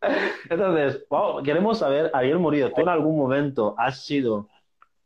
Entonces, 0.50 1.06
queremos 1.44 1.78
saber, 1.78 2.10
Ariel 2.12 2.40
Murillo, 2.40 2.72
¿tú 2.72 2.80
en 2.80 2.88
algún 2.88 3.16
momento 3.16 3.76
has 3.78 4.04
sido 4.04 4.48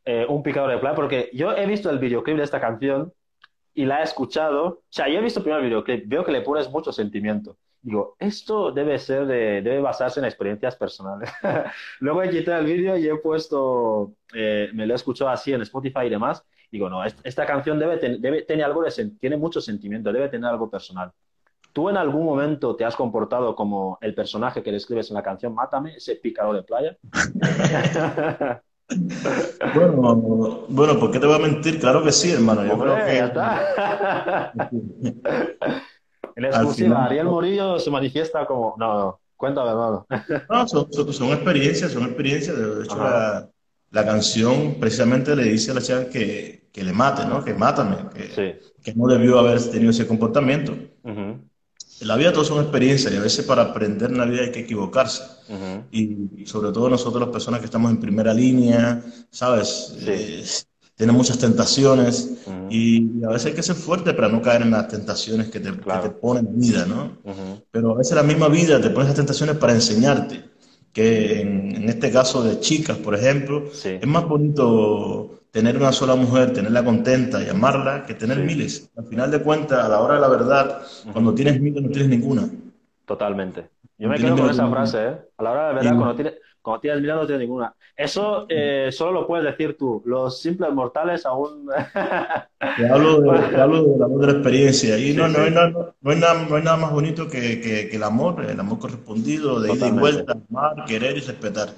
eh, 0.07 0.25
un 0.27 0.43
pícaro 0.43 0.69
de 0.69 0.79
playa? 0.79 0.97
Porque 0.97 1.29
yo 1.35 1.53
he 1.53 1.67
visto 1.67 1.91
el 1.91 1.99
videoclip 1.99 2.39
de 2.39 2.45
esta 2.45 2.63
canción 2.63 3.13
y 3.75 3.85
la 3.85 4.01
he 4.01 4.05
escuchado. 4.05 4.67
O 4.67 4.83
sea, 4.89 5.07
yo 5.09 5.19
he 5.19 5.23
visto 5.23 5.45
el 5.45 5.63
videoclip, 5.63 6.05
veo 6.07 6.25
que 6.25 6.33
le 6.33 6.41
pones 6.41 6.71
mucho 6.71 6.93
sentimiento 6.93 7.59
digo, 7.85 8.17
esto 8.19 8.73
debe 8.73 8.99
ser 8.99 9.27
de, 9.27 9.61
debe 9.61 9.81
basarse 9.81 10.19
en 10.19 10.25
experiencias 10.25 10.75
personales. 10.75 11.31
Luego 12.01 12.23
he 12.23 12.31
quitado 12.31 12.61
el 12.61 12.67
vídeo 12.67 12.97
y 12.97 13.07
he 13.07 13.17
puesto, 13.17 14.15
eh, 14.33 14.71
me 14.73 14.87
lo 14.87 14.95
he 14.95 14.97
escuchado 14.97 15.31
así 15.31 15.53
en 15.53 15.61
Spotify 15.63 16.07
y 16.07 16.11
demás. 16.11 16.43
Digo, 16.71 16.89
no, 16.89 17.05
esta 17.05 17.47
canción 17.47 17.79
debe, 17.79 17.99
debe 18.19 18.43
tener 18.43 18.65
algo 18.65 18.83
de, 18.83 18.91
tiene 19.21 19.37
mucho 19.37 19.61
sentimiento, 19.61 20.13
debe 20.13 20.31
tener 20.31 20.51
algo 20.51 20.69
personal. 20.71 21.13
¿Tú 21.73 21.91
en 21.91 21.97
algún 21.97 22.25
momento 22.25 22.75
te 22.75 22.85
has 22.85 22.97
comportado 22.97 23.55
como 23.55 23.99
el 24.01 24.15
personaje 24.15 24.63
que 24.63 24.73
describes 24.73 25.11
en 25.11 25.15
la 25.15 25.23
canción 25.23 25.55
Mátame, 25.55 25.95
ese 25.97 26.17
pícaro 26.17 26.55
de 26.55 26.63
playa? 26.63 26.97
bueno, 29.75 30.65
bueno, 30.69 30.99
¿por 30.99 31.11
qué 31.11 31.21
te 31.21 31.27
voy 31.27 31.37
a 31.37 31.41
mentir? 31.41 31.79
Claro 31.79 32.03
que 32.03 32.13
sí, 32.13 32.33
hermano. 32.33 32.65
Yo 32.65 32.79
creo 32.79 32.97
que... 33.05 33.31
En 36.37 36.45
exclusiva, 36.47 37.05
Ariel 37.05 37.27
Murillo 37.27 37.79
se 37.79 37.91
manifiesta 37.91 38.47
como. 38.47 38.75
No, 38.79 38.99
no, 38.99 39.21
cuéntame, 39.37 39.71
hermano. 39.71 40.07
No, 40.51 40.69
son, 40.69 40.93
son, 41.13 41.29
experiencias, 41.29 41.93
son 41.93 42.05
experiencias. 42.05 42.57
De 42.57 42.85
hecho, 42.85 42.97
la, 42.97 43.49
la, 43.91 44.05
canción 44.05 44.77
precisamente 44.81 45.37
le 45.37 45.45
dice 45.45 45.71
a 45.71 45.75
la 45.75 45.81
chica 45.81 46.09
que, 46.09 46.69
que 46.73 46.83
le 46.83 46.93
mate, 46.93 47.25
¿no? 47.27 47.45
Que 47.45 47.55
mátame, 47.55 47.97
que, 48.15 48.61
que 48.83 48.95
no 48.95 49.07
debió 49.07 49.39
haber 49.39 49.63
tenido 49.71 49.91
ese 49.91 50.07
comportamiento. 50.07 50.75
En 52.01 52.09
la 52.09 52.17
vida 52.17 52.33
todo 52.33 52.45
son 52.45 52.61
experiencias 52.61 53.13
y 53.13 53.17
a 53.17 53.21
veces 53.21 53.47
para 53.47 53.63
aprender 53.63 54.11
en 54.11 54.19
la 54.19 54.25
vida 54.25 54.43
hay 54.43 54.51
que 54.51 54.61
equivocarse. 54.61 55.23
y, 55.93 56.45
sobre 56.47 56.73
todo 56.73 56.91
nosotros 56.91 57.21
las 57.21 57.31
personas 57.31 57.61
que 57.61 57.67
estamos 57.67 57.91
en 57.91 58.01
primera 58.01 58.35
línea, 58.35 59.01
¿sabes? 59.31 59.97
Eh, 60.01 60.45
tiene 60.97 61.13
muchas 61.13 61.39
tentaciones 61.39 62.45
y 62.71 63.25
a 63.25 63.29
veces 63.29 63.47
hay 63.47 63.53
que 63.53 63.63
ser 63.63 63.75
fuerte 63.75 64.15
para 64.15 64.29
no 64.29 64.41
caer 64.41 64.63
en 64.63 64.71
las 64.71 64.89
tentaciones 64.89 65.49
que 65.49 65.61
te, 65.61 65.73
te 65.73 66.11
ponen 66.11 66.59
vida, 66.59 66.87
¿no? 66.87 67.19
Pero 67.71 67.93
a 67.93 67.99
veces 67.99 68.15
la 68.15 68.23
misma 68.23 68.49
vida 68.49 68.81
te 68.81 68.91
pone 68.91 69.05
esas 69.07 69.17
tentaciones 69.17 69.57
para 69.57 69.73
enseñarte, 69.73 70.45
que 70.93 71.41
en, 71.41 71.89
este 71.89 72.13
caso 72.13 72.45
de 72.45 72.61
chicas, 72.61 72.97
por 72.99 73.15
ejemplo, 73.15 73.65
es 73.73 74.07
más 74.07 74.27
bonito 74.27 75.41
tener 75.51 75.77
una 75.77 75.93
sola 75.93 76.15
mujer, 76.15 76.53
tenerla 76.53 76.85
contenta 76.85 77.43
y 77.43 77.49
amarla, 77.49 78.07
que 78.07 78.15
tener 78.15 78.39
miles. 78.39 78.91
Al 78.97 79.07
final 79.07 79.31
de 79.31 79.41
cuentas, 79.43 79.85
a 79.85 79.89
la 79.89 80.01
hora 80.01 80.15
de 80.15 80.21
la 80.21 80.29
verdad, 80.29 80.83
cuando 81.13 81.35
tienes 81.35 81.61
miles 81.61 81.83
no 81.83 81.91
tienes 81.91 82.09
ninguna. 82.09 82.49
Totalmente. 83.05 83.69
Yo 83.99 84.09
me 84.09 84.17
quedo 84.17 84.37
con 84.37 84.51
esa 84.51 84.69
frase, 84.69 85.07
¿eh? 85.07 85.17
A 85.39 85.43
la 85.43 85.51
hora 85.53 85.69
de 85.69 85.75
la 85.75 85.81
verdad, 85.81 85.97
cuando 85.97 86.15
tienes 86.15 86.35
cuando 86.65 86.81
tienes 86.81 87.01
mirando 87.03 87.23
no 87.23 87.27
tienes 87.27 87.47
ninguna. 87.47 87.75
Eso 87.95 88.47
eh, 88.49 88.89
solo 88.91 89.21
lo 89.21 89.27
puedes 89.27 89.45
decir 89.45 89.77
tú. 89.77 90.03
Los 90.07 90.41
simples 90.41 90.73
mortales 90.73 91.27
aún... 91.27 91.69
te, 91.69 92.89
hablo 92.89 93.21
de, 93.21 93.31
hablo 93.61 93.85
de, 93.85 93.99
la, 93.99 94.09
la 94.09 94.33
experiencia. 94.33 94.99
Y 94.99 95.13
no, 95.13 95.29
no, 95.29 95.41
hay 95.41 95.51
nada, 95.51 95.69
no, 96.01 96.11
hay 96.11 96.19
nada, 96.19 96.47
no 96.49 96.57
hay 96.57 96.63
nada 96.63 96.77
más 96.79 96.91
bonito 96.91 97.29
que, 97.29 97.61
que, 97.61 97.89
que, 97.89 97.97
el 97.97 98.03
amor, 98.03 98.43
el 98.45 98.59
amor 98.59 98.79
correspondido, 98.79 99.61
de 99.61 99.75
ida 99.75 99.89
y 99.89 99.93
vuelta, 99.93 100.37
amar, 100.51 100.87
querer 100.87 101.19
y 101.19 101.21
respetar 101.21 101.69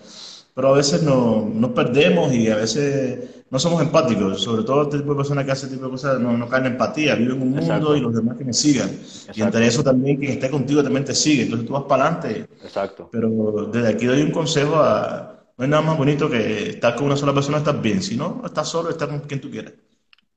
pero 0.54 0.68
a 0.68 0.72
veces 0.72 1.02
nos, 1.02 1.44
nos, 1.44 1.72
perdemos 1.72 2.32
y 2.32 2.48
a 2.48 2.56
veces 2.56 3.35
no 3.50 3.58
somos 3.58 3.80
empáticos. 3.82 4.42
Sobre 4.42 4.64
todo 4.64 4.82
este 4.82 4.98
tipo 4.98 5.10
de 5.10 5.16
personas 5.16 5.44
que 5.44 5.52
hacen 5.52 5.66
este 5.66 5.76
tipo 5.76 5.86
de 5.86 5.92
cosas 5.92 6.20
no, 6.20 6.36
no 6.36 6.48
caen 6.48 6.66
en 6.66 6.72
empatía, 6.72 7.14
viven 7.14 7.42
un 7.42 7.50
mundo 7.50 7.96
y 7.96 8.00
los 8.00 8.14
demás 8.14 8.36
que 8.36 8.44
me 8.44 8.52
sigan. 8.52 8.90
Y 9.34 9.42
entre 9.42 9.66
eso 9.66 9.82
también 9.82 10.16
quien 10.16 10.32
esté 10.32 10.50
contigo 10.50 10.82
también 10.82 11.04
te 11.04 11.14
sigue. 11.14 11.44
Entonces 11.44 11.66
tú 11.66 11.74
vas 11.74 11.84
para 11.84 12.06
adelante. 12.06 12.48
Exacto. 12.62 13.08
Pero 13.12 13.66
desde 13.72 13.88
aquí 13.88 14.06
doy 14.06 14.22
un 14.22 14.32
consejo 14.32 14.76
a... 14.76 15.32
No 15.58 15.64
hay 15.64 15.70
nada 15.70 15.82
más 15.82 15.96
bonito 15.96 16.28
que 16.28 16.70
estar 16.70 16.94
con 16.94 17.06
una 17.06 17.16
sola 17.16 17.32
persona, 17.32 17.58
estar 17.58 17.80
bien. 17.80 18.02
Si 18.02 18.16
no, 18.16 18.42
estás 18.44 18.68
solo, 18.68 18.90
estar 18.90 19.08
con 19.08 19.20
quien 19.20 19.40
tú 19.40 19.50
quieras. 19.50 19.72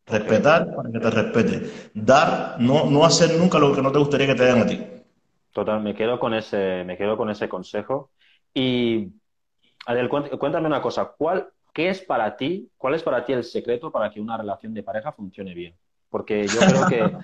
Respetar 0.05 0.73
para 0.73 0.89
que 0.91 0.99
te 0.99 1.09
respete. 1.09 1.71
Dar, 1.93 2.55
no, 2.59 2.89
no 2.89 3.03
hacer 3.03 3.37
nunca 3.37 3.59
lo 3.59 3.75
que 3.75 3.81
no 3.81 3.91
te 3.91 3.99
gustaría 3.99 4.27
que 4.27 4.35
te 4.35 4.43
hagan 4.43 4.61
a 4.61 4.65
ti. 4.65 4.79
Total, 5.51 5.81
me 5.81 5.93
quedo 5.93 6.19
con 6.19 6.33
ese, 6.33 6.83
me 6.85 6.95
quedo 6.97 7.17
con 7.17 7.29
ese 7.29 7.49
consejo. 7.49 8.11
Y 8.53 9.09
Adel, 9.85 10.07
cuéntame 10.07 10.67
una 10.67 10.81
cosa, 10.81 11.13
¿cuál, 11.17 11.49
¿qué 11.79 11.87
es 11.87 12.01
para 12.01 12.35
ti, 12.35 12.69
cuál 12.77 12.95
es 12.95 13.03
para 13.03 13.23
ti 13.23 13.31
el 13.31 13.45
secreto 13.45 13.89
para 13.89 14.09
que 14.09 14.19
una 14.19 14.35
relación 14.35 14.73
de 14.73 14.83
pareja 14.83 15.13
funcione 15.13 15.53
bien? 15.53 15.73
Porque 16.09 16.45
yo 16.45 16.59
creo 16.67 16.87
que, 16.89 17.17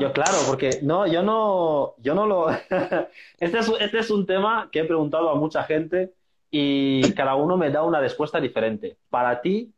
yo 0.00 0.12
claro, 0.12 0.38
porque 0.48 0.80
no, 0.82 1.06
yo 1.06 1.22
no, 1.22 1.94
yo 1.98 2.12
no 2.12 2.26
lo, 2.26 2.50
este 3.38 3.58
es, 3.60 3.72
este 3.78 4.00
es 4.00 4.10
un 4.10 4.26
tema 4.26 4.68
que 4.72 4.80
he 4.80 4.84
preguntado 4.84 5.30
a 5.30 5.36
mucha 5.36 5.62
gente 5.62 6.14
y 6.50 7.12
cada 7.12 7.36
uno 7.36 7.56
me 7.56 7.70
da 7.70 7.84
una 7.84 8.00
respuesta 8.00 8.40
diferente. 8.40 8.96
Para 9.08 9.40
ti, 9.40 9.72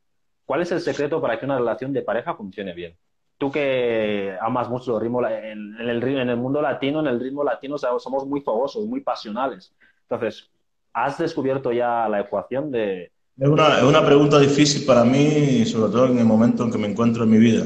¿cuál 0.46 0.62
es 0.62 0.72
el 0.72 0.80
secreto 0.80 1.20
para 1.20 1.38
que 1.38 1.44
una 1.44 1.58
relación 1.58 1.92
de 1.92 2.00
pareja 2.00 2.34
funcione 2.34 2.72
bien? 2.72 2.96
Tú 3.36 3.52
que 3.52 4.34
amas 4.40 4.70
mucho 4.70 4.96
el 4.96 5.02
ritmo, 5.02 5.22
en, 5.26 5.76
el, 5.78 6.02
en 6.02 6.30
el 6.30 6.36
mundo 6.38 6.62
latino, 6.62 7.00
en 7.00 7.08
el 7.08 7.20
ritmo 7.20 7.44
latino 7.44 7.76
somos 7.76 8.26
muy 8.26 8.40
fogosos, 8.40 8.86
muy 8.86 9.02
pasionales. 9.02 9.76
Entonces, 10.08 10.50
¿has 10.94 11.18
descubierto 11.18 11.72
ya 11.72 12.08
la 12.08 12.20
ecuación 12.20 12.70
de... 12.70 13.12
Es 13.36 13.48
una, 13.48 13.78
es 13.78 13.82
una 13.82 14.04
pregunta 14.04 14.38
difícil 14.38 14.84
para 14.84 15.04
mí, 15.04 15.64
sobre 15.64 15.90
todo 15.92 16.06
en 16.06 16.18
el 16.18 16.24
momento 16.24 16.62
en 16.64 16.70
que 16.70 16.78
me 16.78 16.86
encuentro 16.86 17.24
en 17.24 17.30
mi 17.30 17.38
vida. 17.38 17.64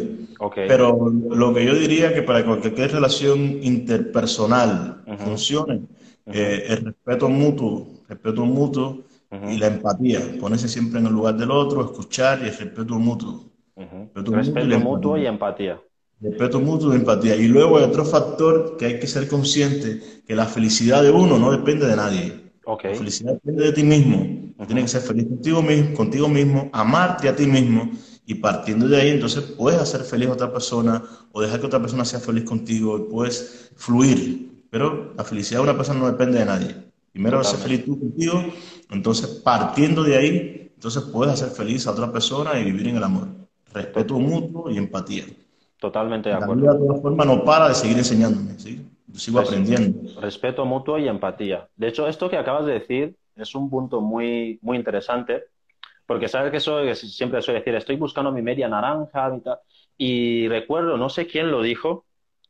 Pero 0.55 1.11
lo 1.11 1.53
que 1.53 1.65
yo 1.65 1.75
diría 1.75 2.15
que 2.15 2.23
para 2.23 2.41
que 2.41 2.47
cualquier 2.47 2.93
relación 2.93 3.59
interpersonal 3.63 5.03
funcione, 5.19 5.83
eh, 6.27 6.65
el 6.69 6.87
respeto 6.87 7.29
mutuo, 7.29 7.89
respeto 8.09 8.45
mutuo 8.45 9.01
y 9.51 9.59
la 9.59 9.67
empatía, 9.67 10.21
ponerse 10.41 10.69
siempre 10.69 11.01
en 11.01 11.07
el 11.07 11.13
lugar 11.13 11.37
del 11.37 11.51
otro, 11.51 11.85
escuchar 11.85 12.39
y 12.43 12.49
el 12.49 12.57
respeto 12.57 12.99
mutuo. 12.99 13.45
Respeto, 14.15 14.81
mutuo, 14.81 15.17
y, 15.19 15.27
empatía. 15.27 15.81
Respeto 16.21 16.61
mutuo 16.61 16.93
y 16.93 16.97
empatía. 16.97 17.37
Y 17.37 17.47
luego 17.47 17.79
hay 17.79 17.85
otro 17.85 18.05
factor 18.05 18.77
que 18.77 18.87
hay 18.87 19.01
que 19.01 19.07
ser 19.07 19.29
consciente, 19.29 20.01
que 20.27 20.35
la 20.35 20.47
felicidad 20.47 21.03
de 21.03 21.11
uno 21.11 21.39
no 21.39 21.51
depende 21.51 21.87
de 21.87 21.97
nadie. 21.97 22.33
La 22.67 22.95
felicidad 22.95 23.35
depende 23.35 23.65
de 23.65 23.73
ti 23.73 23.83
mismo. 23.83 24.38
Tienes 24.67 24.85
que 24.85 24.89
ser 24.89 25.03
feliz 25.03 25.27
contigo 25.29 25.63
mismo, 25.63 25.97
contigo 25.97 26.29
mismo, 26.29 26.69
amarte 26.73 27.29
a 27.29 27.37
ti 27.37 27.47
mismo 27.47 27.91
y 28.27 28.35
partiendo 28.35 28.89
de 28.89 29.01
ahí, 29.01 29.11
entonces 29.11 29.43
puedes 29.57 29.81
hacer 29.81 30.03
feliz 30.03 30.29
a 30.29 30.33
otra 30.33 30.53
persona 30.53 31.03
o 31.33 31.41
dejar 31.41 31.61
que 31.61 31.67
otra 31.67 31.81
persona 31.81 32.05
sea 32.05 32.21
feliz 32.21 32.45
contigo 32.45 32.99
y 32.99 33.11
puedes 33.11 33.71
fluir. 33.77 34.67
Pero 34.69 35.15
la 35.17 35.25
felicidad 35.25 35.61
de 35.61 35.65
una 35.65 35.77
persona 35.77 36.01
no 36.01 36.11
depende 36.11 36.39
de 36.39 36.45
nadie. 36.45 36.75
Primero 37.13 37.43
ser 37.43 37.59
feliz 37.59 37.85
tú 37.85 37.99
contigo, 37.99 38.45
entonces 38.91 39.29
partiendo 39.43 40.03
de 40.03 40.17
ahí, 40.17 40.71
entonces 40.75 41.03
puedes 41.05 41.35
hacer 41.35 41.49
feliz 41.51 41.87
a 41.87 41.93
otra 41.93 42.13
persona 42.13 42.59
y 42.59 42.65
vivir 42.65 42.89
en 42.89 42.97
el 42.97 43.05
amor. 43.05 43.29
Respeto 43.73 44.19
mutuo 44.19 44.71
y 44.71 44.77
empatía. 44.77 45.25
Totalmente 45.79 46.29
de 46.29 46.35
acuerdo. 46.35 46.55
La 46.57 46.61
vida 46.61 46.73
de 46.75 46.87
todas 46.87 47.03
formas 47.03 47.27
no 47.27 47.45
para 47.45 47.69
de 47.69 47.75
seguir 47.75 47.97
enseñándome, 47.97 48.59
¿sí? 48.59 48.85
Yo 49.07 49.19
sigo 49.19 49.41
aprendiendo. 49.41 50.21
Respeto 50.21 50.67
mutuo 50.67 50.99
y 50.99 51.09
empatía. 51.09 51.69
De 51.77 51.89
hecho, 51.89 52.07
esto 52.09 52.29
que 52.29 52.37
acabas 52.37 52.67
de 52.67 52.73
decir 52.73 53.17
es 53.39 53.55
un 53.55 53.71
punto 53.71 54.01
muy, 54.01 54.59
muy 54.63 54.77
interesante 54.77 55.45
porque 56.09 56.27
sabes 56.27 56.51
que 56.51 56.57
eso 56.57 56.95
siempre 56.95 57.43
suele 57.43 57.61
decir, 57.61 57.75
estoy 57.75 57.97
buscando 57.97 58.33
mi 58.33 58.41
media 58.41 58.67
naranja 58.67 59.31
y 59.37 59.41
tal. 59.43 59.59
Y 59.99 60.49
recuerdo, 60.49 60.97
no 60.97 61.11
sé 61.11 61.27
quién 61.27 61.51
lo 61.51 61.61
dijo, 61.61 62.07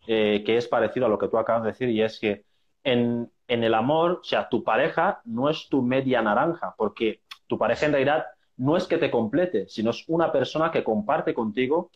eh, 0.07 0.44
que 0.46 0.57
es 0.57 0.68
parecido 0.68 1.07
a 1.07 1.09
lo 1.09 1.18
que 1.18 1.27
tú 1.27 1.38
acabas 1.38 1.64
de 1.64 1.70
decir, 1.70 1.88
y 1.88 2.01
es 2.01 2.20
que 2.20 2.44
en, 2.85 3.29
en, 3.48 3.64
el 3.64 3.74
amor, 3.74 4.20
o 4.20 4.24
sea, 4.24 4.48
tu 4.48 4.62
pareja 4.62 5.20
no 5.24 5.51
es 5.51 5.68
tu 5.68 5.83
media 5.83 6.22
naranja, 6.22 6.72
porque 6.79 7.22
tu 7.48 7.59
pareja 7.59 7.87
en 7.87 7.92
realidad 7.92 8.27
no 8.59 8.77
es 8.77 8.87
que 8.87 8.96
te 8.96 9.11
complete, 9.11 9.66
sino 9.68 9.90
es 9.90 10.05
una 10.07 10.31
persona 10.31 10.70
que 10.70 10.85
comparte 10.85 11.35
contigo 11.35 11.90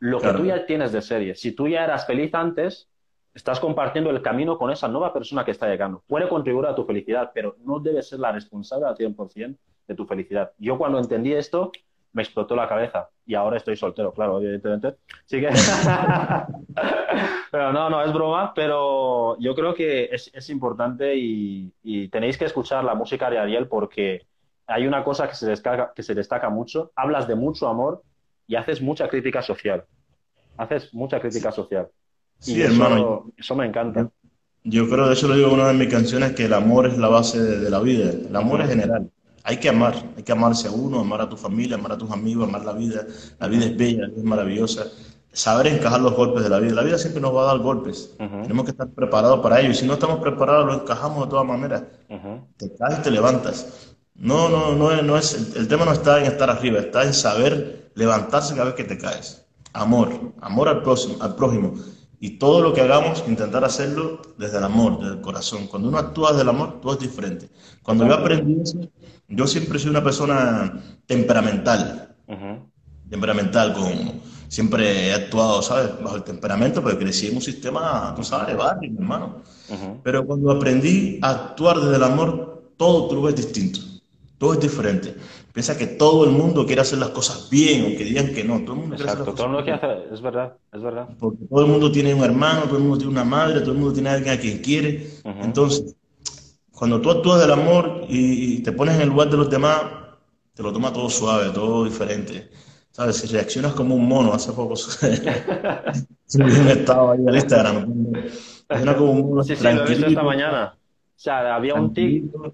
lo 0.00 0.18
que 0.20 0.32
tú 0.32 0.46
ya 0.46 0.66
tienes 0.66 0.90
de 0.90 1.00
serie. 1.00 1.36
Si 1.36 1.52
tú 1.52 1.68
ya 1.68 1.84
eras 1.84 2.08
feliz 2.08 2.34
antes, 2.34 2.88
estás 3.34 3.60
compartiendo 3.60 4.10
el 4.10 4.22
camino 4.22 4.56
con 4.56 4.70
esa 4.70 4.88
nueva 4.88 5.12
persona 5.12 5.44
que 5.44 5.50
está 5.50 5.68
llegando. 5.68 6.02
Puede 6.06 6.28
contribuir 6.28 6.66
a 6.66 6.74
tu 6.74 6.84
felicidad, 6.84 7.32
pero 7.34 7.56
no 7.64 7.80
debe 7.80 8.02
ser 8.02 8.20
la 8.20 8.32
responsable 8.32 8.86
al 8.86 8.96
100% 8.96 9.56
de 9.88 9.94
tu 9.94 10.06
felicidad. 10.06 10.52
Yo 10.58 10.78
cuando 10.78 10.98
entendí 10.98 11.32
esto, 11.32 11.72
me 12.12 12.22
explotó 12.22 12.56
la 12.56 12.68
cabeza. 12.68 13.10
Y 13.26 13.34
ahora 13.34 13.56
estoy 13.56 13.76
soltero, 13.76 14.12
claro, 14.12 14.40
evidentemente. 14.40 14.96
Sí 15.24 15.40
que... 15.40 15.48
pero 17.50 17.72
no, 17.72 17.90
no, 17.90 18.02
es 18.02 18.12
broma, 18.12 18.52
pero 18.54 19.36
yo 19.40 19.54
creo 19.54 19.74
que 19.74 20.08
es, 20.12 20.30
es 20.32 20.48
importante 20.48 21.16
y, 21.16 21.72
y, 21.82 22.08
tenéis 22.08 22.38
que 22.38 22.44
escuchar 22.44 22.84
la 22.84 22.94
música 22.94 23.28
de 23.30 23.38
Ariel 23.38 23.66
porque 23.66 24.26
hay 24.66 24.86
una 24.86 25.02
cosa 25.02 25.28
que 25.28 25.34
se, 25.34 25.46
destaca, 25.46 25.92
que 25.94 26.02
se 26.02 26.14
destaca 26.14 26.50
mucho. 26.50 26.92
Hablas 26.94 27.26
de 27.26 27.34
mucho 27.34 27.68
amor 27.68 28.02
y 28.46 28.54
haces 28.54 28.80
mucha 28.80 29.08
crítica 29.08 29.42
social. 29.42 29.84
Haces 30.56 30.94
mucha 30.94 31.20
crítica 31.20 31.50
social. 31.50 31.88
Sí, 32.44 32.60
hermano. 32.60 33.32
Eso 33.36 33.54
me 33.56 33.66
encanta. 33.66 34.10
Yo 34.64 34.88
creo, 34.88 35.08
de 35.08 35.14
hecho 35.14 35.28
lo 35.28 35.34
digo 35.34 35.48
en 35.48 35.54
una 35.54 35.68
de 35.68 35.74
mis 35.74 35.88
canciones, 35.88 36.32
que 36.32 36.44
el 36.44 36.52
amor 36.52 36.86
es 36.86 36.98
la 36.98 37.08
base 37.08 37.42
de, 37.42 37.70
la 37.70 37.80
vida. 37.80 38.10
El 38.10 38.36
amor 38.36 38.60
es 38.60 38.68
general. 38.68 39.10
Hay 39.42 39.58
que 39.58 39.68
amar, 39.68 39.94
hay 40.16 40.22
que 40.22 40.32
amarse 40.32 40.68
a 40.68 40.70
uno, 40.70 41.00
amar 41.00 41.20
a 41.20 41.28
tu 41.28 41.36
familia, 41.36 41.76
amar 41.76 41.92
a 41.92 41.98
tus 41.98 42.10
amigos, 42.10 42.48
amar 42.48 42.64
la 42.64 42.72
vida. 42.72 43.06
La 43.38 43.48
vida 43.48 43.64
es 43.64 43.76
bella, 43.76 44.08
es 44.14 44.22
maravillosa. 44.22 44.86
Saber 45.32 45.66
encajar 45.66 46.00
los 46.00 46.14
golpes 46.14 46.42
de 46.44 46.50
la 46.50 46.60
vida. 46.60 46.74
La 46.74 46.82
vida 46.82 46.98
siempre 46.98 47.20
nos 47.20 47.34
va 47.34 47.42
a 47.42 47.46
dar 47.46 47.58
golpes. 47.58 48.14
Tenemos 48.18 48.64
que 48.64 48.70
estar 48.72 48.88
preparados 48.88 49.40
para 49.40 49.60
ello. 49.60 49.70
Y 49.70 49.74
si 49.74 49.86
no 49.86 49.94
estamos 49.94 50.18
preparados, 50.18 50.66
lo 50.66 50.74
encajamos 50.82 51.24
de 51.24 51.30
todas 51.30 51.46
maneras. 51.46 51.82
Te 52.56 52.74
caes 52.76 52.98
y 52.98 53.02
te 53.02 53.10
levantas. 53.10 53.96
No, 54.14 54.48
no, 54.48 54.74
no, 54.74 54.92
es, 54.92 55.02
no 55.02 55.16
es, 55.16 55.56
el 55.56 55.66
tema 55.66 55.84
no 55.84 55.92
está 55.92 56.20
en 56.20 56.26
estar 56.26 56.48
arriba, 56.48 56.78
está 56.78 57.02
en 57.04 57.12
saber 57.12 57.90
levantarse 57.94 58.54
cada 58.54 58.66
vez 58.66 58.74
que 58.74 58.84
te 58.84 58.96
caes. 58.96 59.44
Amor, 59.72 60.32
amor 60.40 60.68
al 60.68 60.82
próximo, 60.82 61.16
al 61.20 61.34
prójimo. 61.34 61.74
Y 62.20 62.38
todo 62.38 62.62
lo 62.62 62.72
que 62.72 62.80
hagamos, 62.80 63.24
intentar 63.26 63.64
hacerlo 63.64 64.22
desde 64.38 64.58
el 64.58 64.64
amor, 64.64 64.98
desde 64.98 65.14
el 65.14 65.20
corazón. 65.20 65.66
Cuando 65.66 65.88
uno 65.88 65.98
actúa 65.98 66.30
desde 66.30 66.42
el 66.42 66.48
amor, 66.48 66.80
todo 66.80 66.94
es 66.94 67.00
diferente. 67.00 67.50
Cuando 67.82 68.06
yo 68.06 68.14
aprendí 68.14 68.60
eso, 68.62 68.78
yo 69.28 69.46
siempre 69.46 69.78
soy 69.78 69.90
una 69.90 70.02
persona 70.02 70.80
temperamental. 71.06 72.16
Temperamental, 73.10 73.74
con, 73.74 74.20
siempre 74.48 75.08
he 75.08 75.12
actuado, 75.12 75.60
¿sabes? 75.62 75.90
Bajo 76.02 76.16
el 76.16 76.24
temperamento, 76.24 76.82
porque 76.82 76.98
crecí 76.98 77.26
en 77.26 77.36
un 77.36 77.42
sistema, 77.42 78.12
tú 78.16 78.22
sabes, 78.22 78.48
de 78.48 78.54
barrio, 78.54 78.90
mi 78.90 78.98
hermano. 78.98 79.42
Pero 80.02 80.24
cuando 80.24 80.50
aprendí 80.50 81.18
a 81.22 81.30
actuar 81.30 81.80
desde 81.80 81.96
el 81.96 82.04
amor, 82.04 82.72
todo 82.76 83.08
tú 83.08 83.16
lo 83.16 83.22
ves 83.22 83.36
distinto. 83.36 83.80
Todo 84.38 84.54
es 84.54 84.60
diferente. 84.60 85.16
Piensa 85.54 85.78
que 85.78 85.86
todo 85.86 86.24
el 86.24 86.32
mundo 86.32 86.66
quiere 86.66 86.82
hacer 86.82 86.98
las 86.98 87.10
cosas 87.10 87.48
bien, 87.48 87.84
aunque 87.84 88.02
digan 88.02 88.34
que 88.34 88.42
no. 88.42 88.58
Todo 88.62 88.72
el 88.72 88.80
mundo 88.80 88.96
quiere 88.96 89.12
hacer 89.12 89.24
todo 89.24 89.44
el 89.44 89.52
mundo 89.52 89.62
quiere 89.62 89.76
hacer, 89.76 90.08
es 90.12 90.20
verdad, 90.20 90.56
es 90.72 90.82
verdad. 90.82 91.08
Porque 91.16 91.44
todo 91.48 91.60
el 91.64 91.70
mundo 91.70 91.92
tiene 91.92 92.12
un 92.12 92.24
hermano, 92.24 92.62
todo 92.64 92.78
el 92.78 92.82
mundo 92.82 92.98
tiene 92.98 93.12
una 93.12 93.22
madre, 93.22 93.60
todo 93.60 93.70
el 93.70 93.78
mundo 93.78 93.92
tiene 93.92 94.08
a 94.08 94.14
alguien 94.14 94.36
a 94.36 94.40
quien 94.40 94.58
quiere. 94.58 95.10
Entonces, 95.22 95.94
cuando 96.72 97.00
tú 97.00 97.08
actúas 97.08 97.40
del 97.40 97.52
amor 97.52 98.04
y, 98.08 98.64
te 98.64 98.72
pones 98.72 98.96
en 98.96 99.02
el 99.02 99.10
lugar 99.10 99.30
de 99.30 99.36
los 99.36 99.48
demás, 99.48 99.80
te 100.54 100.62
lo 100.64 100.72
toma 100.72 100.92
todo 100.92 101.08
suave, 101.08 101.50
todo 101.50 101.84
diferente. 101.84 102.50
¿Sabes? 102.90 103.18
Si 103.18 103.28
reaccionas 103.28 103.74
como 103.74 103.94
un 103.94 104.08
mono, 104.08 104.32
hace 104.32 104.52
poco 104.52 104.74
estaba 106.26 107.12
ahí 107.12 107.20
al 107.28 107.34
Instagram. 107.36 108.12
Reacciona 108.68 108.96
como 108.96 109.12
un 109.12 109.30
mono 109.30 109.44
sí, 109.44 109.54
sí, 109.54 109.62
lo 109.62 109.70
he 109.70 109.88
visto 109.88 110.06
esta 110.06 110.22
mañana. 110.24 110.76
O 111.16 111.20
sea, 111.24 111.54
había 111.54 111.74
un, 111.74 111.94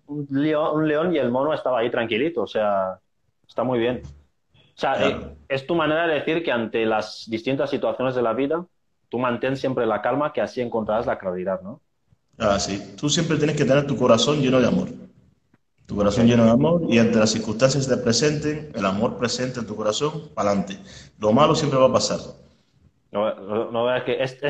un, 0.06 0.26
león, 0.30 1.14
y 1.14 1.18
el 1.18 1.30
mono 1.30 1.54
estaba 1.54 1.80
ahí 1.80 1.90
tranquilito. 1.90 2.42
O 2.42 2.46
sea, 2.46 2.98
está 3.48 3.64
muy 3.64 3.78
bien. 3.78 4.02
O 4.54 4.80
sea, 4.80 5.08
eh, 5.08 5.36
es 5.48 5.66
tu 5.66 5.74
manera 5.74 6.06
de 6.06 6.14
decir 6.14 6.42
que 6.42 6.52
ante 6.52 6.84
las 6.86 7.24
distintas 7.28 7.70
situaciones 7.70 8.14
de 8.14 8.22
la 8.22 8.32
vida, 8.32 8.64
tú 9.08 9.18
mantén 9.18 9.56
siempre 9.56 9.86
la 9.86 10.02
calma, 10.02 10.32
que 10.32 10.40
así 10.40 10.60
encontrarás 10.60 11.06
la 11.06 11.18
claridad, 11.18 11.60
¿no? 11.62 11.80
Ah, 12.38 12.58
sí. 12.58 12.94
Tú 12.96 13.08
siempre 13.08 13.36
tienes 13.36 13.56
que 13.56 13.64
tener 13.64 13.86
tu 13.86 13.96
corazón 13.96 14.40
lleno 14.40 14.60
de 14.60 14.68
amor. 14.68 14.88
Tu 15.86 15.96
corazón 15.96 16.26
lleno 16.26 16.44
de 16.44 16.50
amor 16.50 16.82
y 16.88 16.98
ante 16.98 17.18
las 17.18 17.30
circunstancias 17.30 17.86
que 17.86 17.96
te 17.96 18.00
presenten, 18.00 18.70
el 18.74 18.86
amor 18.86 19.18
presente 19.18 19.60
en 19.60 19.66
tu 19.66 19.74
corazón, 19.74 20.30
para 20.34 20.50
adelante. 20.50 20.78
Lo 21.18 21.32
malo 21.32 21.54
siempre 21.54 21.78
va 21.78 21.86
a 21.86 21.92
pasar. 21.92 22.20
No, 23.12 23.70
no, 23.72 23.94
es 23.94 24.04
que 24.04 24.22
este, 24.22 24.46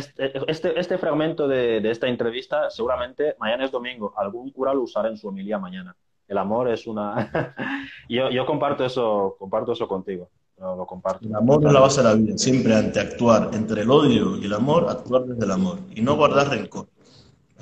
este, 0.46 0.78
este 0.78 0.98
fragmento 0.98 1.48
de, 1.48 1.80
de, 1.80 1.90
esta 1.90 2.08
entrevista, 2.08 2.68
seguramente 2.68 3.34
mañana 3.38 3.64
es 3.64 3.70
domingo, 3.70 4.12
algún 4.16 4.50
cura 4.50 4.74
lo 4.74 4.82
usará 4.82 5.08
en 5.08 5.16
su 5.16 5.28
homilía 5.28 5.58
mañana. 5.58 5.96
El 6.28 6.36
amor 6.36 6.70
es 6.70 6.86
una... 6.86 7.56
yo, 8.08 8.30
yo 8.30 8.44
comparto 8.44 8.84
eso 8.84 9.36
comparto 9.38 9.72
eso 9.72 9.88
contigo. 9.88 10.28
Lo, 10.58 10.84
comparto. 10.86 11.26
El 11.26 11.34
amor 11.34 11.64
es 11.64 11.72
la 11.72 11.80
base 11.80 12.02
de 12.02 12.08
la 12.08 12.14
vida, 12.14 12.36
siempre 12.36 12.74
ante 12.74 13.00
actuar 13.00 13.48
entre 13.54 13.80
el 13.80 13.90
odio 13.90 14.36
y 14.36 14.44
el 14.44 14.52
amor, 14.52 14.86
actuar 14.90 15.22
desde 15.22 15.46
el 15.46 15.52
amor 15.52 15.78
y 15.94 16.02
no 16.02 16.16
guardar 16.16 16.50
rencor 16.50 16.86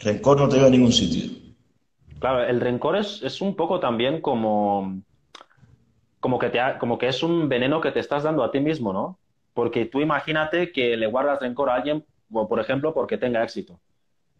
rencor 0.00 0.38
no 0.38 0.48
te 0.48 0.56
lleva 0.56 0.68
a 0.68 0.70
ningún 0.70 0.92
sitio. 0.92 1.30
Claro, 2.18 2.44
el 2.44 2.60
rencor 2.60 2.96
es, 2.96 3.22
es 3.22 3.40
un 3.40 3.54
poco 3.54 3.80
también 3.80 4.20
como, 4.20 5.00
como, 6.20 6.38
que 6.38 6.50
te 6.50 6.58
como 6.78 6.98
que 6.98 7.08
es 7.08 7.22
un 7.22 7.48
veneno 7.48 7.80
que 7.80 7.92
te 7.92 8.00
estás 8.00 8.24
dando 8.24 8.42
a 8.42 8.50
ti 8.50 8.60
mismo, 8.60 8.92
¿no? 8.92 9.18
Porque 9.58 9.86
tú 9.86 10.00
imagínate 10.00 10.70
que 10.70 10.96
le 10.96 11.08
guardas 11.08 11.40
rencor 11.40 11.68
a 11.68 11.74
alguien, 11.74 12.06
por 12.30 12.60
ejemplo, 12.60 12.94
porque 12.94 13.18
tenga 13.18 13.42
éxito. 13.42 13.80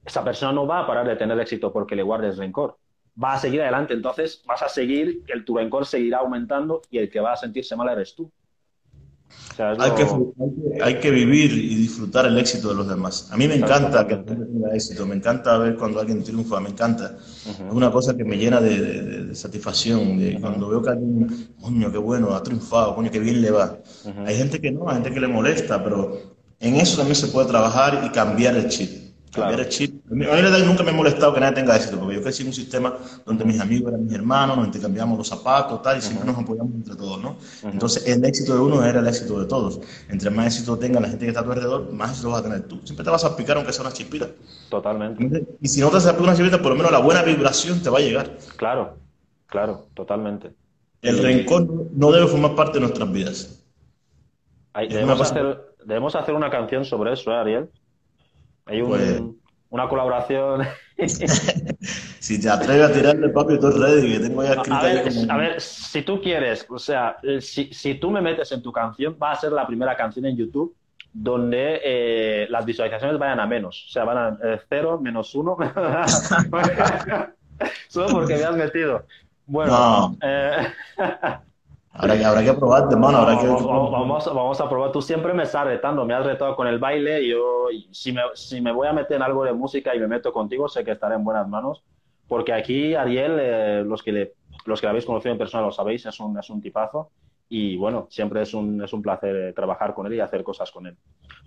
Esa 0.07 0.23
persona 0.23 0.53
no 0.53 0.65
va 0.65 0.79
a 0.79 0.87
parar 0.87 1.09
de 1.09 1.17
tener 1.17 1.37
éxito 1.41 1.73
porque 1.73 1.97
le 1.97 2.05
guardes 2.05 2.37
rencor. 2.37 2.79
Va 3.21 3.33
a 3.33 3.39
seguir 3.39 3.61
adelante, 3.63 3.95
entonces 3.95 4.41
vas 4.47 4.63
a 4.63 4.69
seguir, 4.69 5.25
el, 5.27 5.45
tu 5.45 5.57
rencor 5.57 5.87
seguirá 5.87 6.19
aumentando 6.19 6.83
y 6.89 6.99
el 6.99 7.11
que 7.11 7.19
va 7.19 7.33
a 7.33 7.37
sentirse 7.37 7.75
mal 7.75 7.89
eres 7.89 8.15
tú 8.15 8.31
hay, 9.59 9.91
que, 9.93 10.07
hay, 10.83 11.01
que, 11.01 11.11
vivir 11.11 11.53
y 11.53 11.75
disfrutar 11.75 12.27
el 12.27 12.39
éxito 12.39 12.69
de 12.69 12.75
los 12.75 12.89
demás. 12.89 13.29
A 13.31 13.37
mí 13.37 13.49
me 13.49 13.57
encanta 13.57 14.07
que 14.07 14.17
tenga 14.17 14.75
éxito, 14.75 15.07
me 15.07 15.17
encanta 15.17 15.59
ver 15.59 15.77
cuando 15.77 16.01
alguien 16.01 16.23
triunfa, 16.23 16.61
me 16.61 16.71
encanta. 16.71 17.17
Es 17.45 17.73
una 17.73 17.91
cosa 17.91 18.17
que 18.17 18.25
me 18.25 18.37
llena 18.37 18.61
de, 18.61 19.35
satisfacción, 19.35 20.19
de 20.19 20.41
cuando 20.41 20.69
veo 20.69 20.83
que 20.83 20.91
alguien, 20.91 21.49
coño, 21.61 21.91
qué 21.91 21.99
bueno, 21.99 22.35
ha 22.35 22.43
triunfado, 22.43 22.95
coño, 22.95 23.11
qué 23.11 23.19
bien 23.19 23.43
le 23.43 23.51
va. 23.51 23.79
Hay 24.27 24.37
gente 24.37 24.61
que 24.61 24.71
no, 24.71 24.89
hay 24.89 24.97
gente 24.97 25.13
que 25.13 25.21
le 25.21 25.29
molesta, 25.29 25.83
pero 25.83 26.19
en 26.61 26.77
eso 26.77 26.97
también 26.97 27.17
se 27.17 27.29
puede 27.29 27.49
trabajar 27.49 28.03
y 28.05 28.11
cambiar 28.11 28.57
el 28.57 28.69
chip. 28.69 28.91
Cambiar 29.33 29.61
el 29.61 29.69
chip 29.69 29.98
A 30.11 30.15
mí, 30.15 30.25
nunca 30.65 30.83
me 30.83 30.91
ha 30.91 30.95
molestado 30.95 31.35
que 31.35 31.41
nadie 31.41 31.57
tenga 31.57 31.77
éxito, 31.77 31.99
porque 31.99 32.15
yo 32.15 32.23
crecí 32.23 32.43
en 32.43 32.49
un 32.49 32.55
sistema 32.55 32.97
donde 33.27 33.45
mis 33.45 33.61
amigos 33.61 33.93
eran 33.93 34.07
mis 34.07 34.15
hermanos, 34.15 34.57
nos 34.57 34.67
intercambiamos 34.67 35.19
los 35.19 35.29
zapatos, 35.29 35.83
tal, 35.83 35.99
y 35.99 36.01
siempre 36.01 36.27
nos 36.27 36.39
apoyamos 36.39 36.75
entre 36.75 36.97
todos, 36.97 37.21
¿no? 37.21 37.37
Entonces, 37.65 38.07
el 38.07 38.25
éxito 38.25 38.55
de 38.55 38.61
uno 38.61 38.83
era 38.83 39.01
el 39.01 39.07
éxito 39.07 39.39
de 39.39 39.47
todos. 39.47 39.81
Entre 40.09 40.31
más 40.31 40.47
éxito 40.47 40.79
tenga 40.79 40.99
la 40.99 41.09
gente 41.09 41.27
que 41.27 41.29
está 41.29 41.41
a 41.41 41.45
tu 41.45 41.53
alrededor, 41.53 41.93
más 41.93 42.13
éxito 42.13 42.31
vas 42.31 42.41
a 42.41 42.43
tener 42.43 42.63
tú. 42.63 42.81
Siempre 42.85 43.05
te 43.05 43.11
vas 43.11 43.25
a 43.25 43.37
picar 43.37 43.57
aunque 43.57 43.73
sea 43.73 43.83
una 43.83 43.93
chispita. 43.93 44.29
Totalmente. 44.71 45.47
Y 45.61 45.69
si 45.69 45.81
no 45.81 45.91
te 45.91 45.99
picar 45.99 46.21
una 46.21 46.35
chispita, 46.35 46.63
por 46.63 46.71
lo 46.71 46.77
menos 46.77 46.91
la 46.91 47.01
buena 47.01 47.23
vibración 47.23 47.83
te 47.83 47.91
va 47.91 47.99
a 47.99 48.03
llegar. 48.03 48.39
Claro, 48.57 48.97
claro, 49.47 49.89
totalmente. 49.93 50.53
El 51.03 51.19
rencor 51.19 51.67
no 51.93 52.11
debe 52.13 52.27
formar 52.27 52.55
parte 52.55 52.75
de 52.75 52.81
nuestras 52.81 53.13
vidas. 53.13 53.63
debemos, 54.75 55.21
hacer, 55.21 55.75
debemos 55.85 56.17
hacer 56.17 56.35
una 56.35 56.49
canción 56.49 56.85
sobre 56.87 57.13
eso, 57.13 57.31
¿eh, 57.31 57.37
Ariel? 57.37 57.71
Hay 58.65 58.83
un, 58.83 58.89
pues, 58.89 59.23
una 59.71 59.89
colaboración. 59.89 60.67
si 62.19 62.41
te 62.41 62.51
atreves 62.51 62.91
a 62.91 62.93
tirarle 62.93 63.29
papi, 63.29 63.59
tú 63.59 63.71
ready, 63.71 64.13
que 64.13 64.21
tengo 64.21 64.43
ya 64.43 64.53
escrito 64.53 64.75
a 64.75 64.83
ver, 64.83 65.31
a 65.31 65.37
ver, 65.37 65.61
si 65.61 66.03
tú 66.03 66.21
quieres, 66.21 66.67
o 66.69 66.79
sea, 66.79 67.19
si, 67.41 67.73
si, 67.73 67.95
tú 67.95 68.11
me 68.11 68.21
metes 68.21 68.51
en 68.53 68.63
tu 68.63 68.73
canción, 68.73 69.17
va 69.23 69.33
a 69.33 69.37
ser 69.37 69.53
la 69.53 69.67
primera 69.67 69.97
canción 69.97 70.27
en 70.27 70.37
YouTube 70.37 70.75
donde 71.13 71.81
eh, 71.83 72.47
las 72.51 72.65
visualizaciones 72.65 73.19
vayan 73.19 73.41
a 73.41 73.47
menos. 73.47 73.87
O 73.89 73.91
sea, 73.91 74.05
van 74.05 74.19
a 74.19 74.39
eh, 74.45 74.61
cero, 74.69 75.01
menos 75.01 75.35
uno. 75.35 75.57
Solo 77.89 78.09
porque 78.09 78.37
me 78.37 78.45
has 78.45 78.57
metido. 78.57 79.05
Bueno, 79.47 79.73
no. 79.73 80.19
eh... 80.23 80.69
Habrá 81.93 82.17
que, 82.17 82.25
habrá 82.25 82.45
que 82.45 82.53
probar, 82.55 82.89
hermano. 82.91 83.19
Habrá 83.19 83.39
que... 83.39 83.47
Vamos, 83.47 84.25
vamos, 84.27 84.61
a 84.61 84.69
probar. 84.69 84.93
Tú 84.93 85.03
siempre 85.03 85.33
me 85.33 85.43
estás 85.43 85.65
retando, 85.65 86.05
me 86.05 86.15
has 86.15 86.25
retado 86.25 86.55
con 86.55 86.67
el 86.67 86.79
baile. 86.79 87.23
Y 87.23 87.31
yo, 87.31 87.67
si 87.91 88.13
me, 88.13 88.23
si 88.35 88.61
me 88.61 88.73
voy 88.73 88.87
a 88.87 88.93
meter 88.93 89.17
en 89.17 89.23
algo 89.23 89.45
de 89.45 89.53
música 89.53 89.95
y 89.95 90.01
me 90.01 90.07
meto 90.07 90.33
contigo, 90.33 90.69
sé 90.69 90.85
que 90.85 90.93
estaré 90.93 91.17
en 91.17 91.25
buenas 91.25 91.49
manos. 91.49 91.83
Porque 92.29 92.53
aquí, 92.53 92.95
Ariel, 92.95 93.37
eh, 93.41 93.83
los, 93.85 94.03
que 94.03 94.13
le, 94.13 94.35
los 94.67 94.81
que 94.81 94.87
habéis 94.87 95.07
conocido 95.07 95.33
en 95.33 95.39
persona 95.39 95.65
lo 95.65 95.73
sabéis, 95.73 96.05
es 96.07 96.21
un, 96.21 96.39
es 96.39 96.51
un 96.51 96.61
tipazo. 96.61 97.11
Y 97.49 97.77
bueno, 97.79 98.07
siempre 98.11 98.43
es 98.43 98.53
un, 98.53 98.83
es 98.83 98.93
un 98.93 99.01
placer 99.01 99.35
eh, 99.35 99.53
trabajar 99.55 99.95
con 99.95 100.07
él 100.07 100.15
y 100.15 100.21
hacer 100.21 100.45
cosas 100.45 100.71
con 100.71 100.87
él. 100.87 100.97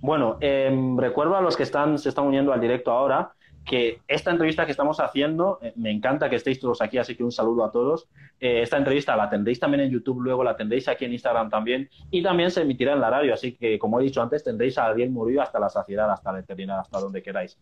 Bueno, 0.02 0.38
em, 0.42 0.98
recuerdo 0.98 1.36
a 1.36 1.42
los 1.42 1.56
que 1.56 1.64
están, 1.64 2.00
se 2.00 2.10
están 2.10 2.26
uniendo 2.26 2.52
al 2.52 2.60
directo 2.60 2.92
ahora 2.92 3.34
que 3.66 4.02
esta 4.08 4.32
entrevista 4.32 4.66
que 4.66 4.72
estamos 4.72 5.00
haciendo, 5.00 5.60
eh, 5.62 5.74
me 5.76 5.92
encanta 5.92 6.30
que 6.30 6.36
estéis 6.36 6.60
todos 6.60 6.82
aquí, 6.82 6.98
así 6.98 7.16
que 7.16 7.24
un 7.24 7.32
saludo 7.32 7.64
a 7.64 7.72
todos. 7.72 8.08
Eh, 8.40 8.62
esta 8.62 8.78
entrevista 8.78 9.16
la 9.16 9.30
tendréis 9.30 9.60
también 9.60 9.82
en 9.82 9.92
YouTube, 9.92 10.22
luego 10.22 10.44
la 10.44 10.56
tendréis 10.56 10.88
aquí 10.88 11.06
en 11.06 11.14
Instagram 11.14 11.50
también, 11.50 11.90
y 12.10 12.24
también 12.24 12.52
se 12.52 12.62
emitirá 12.62 12.94
en 12.94 13.02
la 13.02 13.10
radio, 13.10 13.34
así 13.34 13.54
que, 13.54 13.78
como 13.78 14.00
he 14.00 14.04
dicho 14.04 14.22
antes, 14.22 14.44
tendréis 14.44 14.78
a 14.78 14.88
Ariel 14.88 15.12
Murillo 15.12 15.42
hasta 15.42 15.60
la 15.60 15.70
saciedad, 15.70 16.12
hasta 16.12 16.32
la 16.32 16.40
eternidad, 16.40 16.80
hasta 16.80 17.00
donde 17.00 17.22
queráis. 17.22 17.58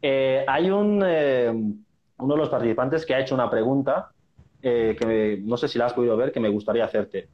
Eh, 0.00 0.44
hay 0.46 0.70
un, 0.70 0.96
uno 0.96 2.34
de 2.34 2.40
los 2.40 2.48
participantes 2.48 3.04
que 3.04 3.14
ha 3.14 3.20
hecho 3.20 3.34
una 3.34 3.50
pregunta, 3.50 4.10
que 4.62 5.42
no 5.44 5.58
sé 5.58 5.68
si 5.68 5.78
la 5.78 5.86
has 5.86 5.92
podido 5.92 6.16
ver, 6.16 6.32
que 6.32 6.40
me 6.40 6.48
gustaría 6.48 6.84
hacerte. 6.84 7.28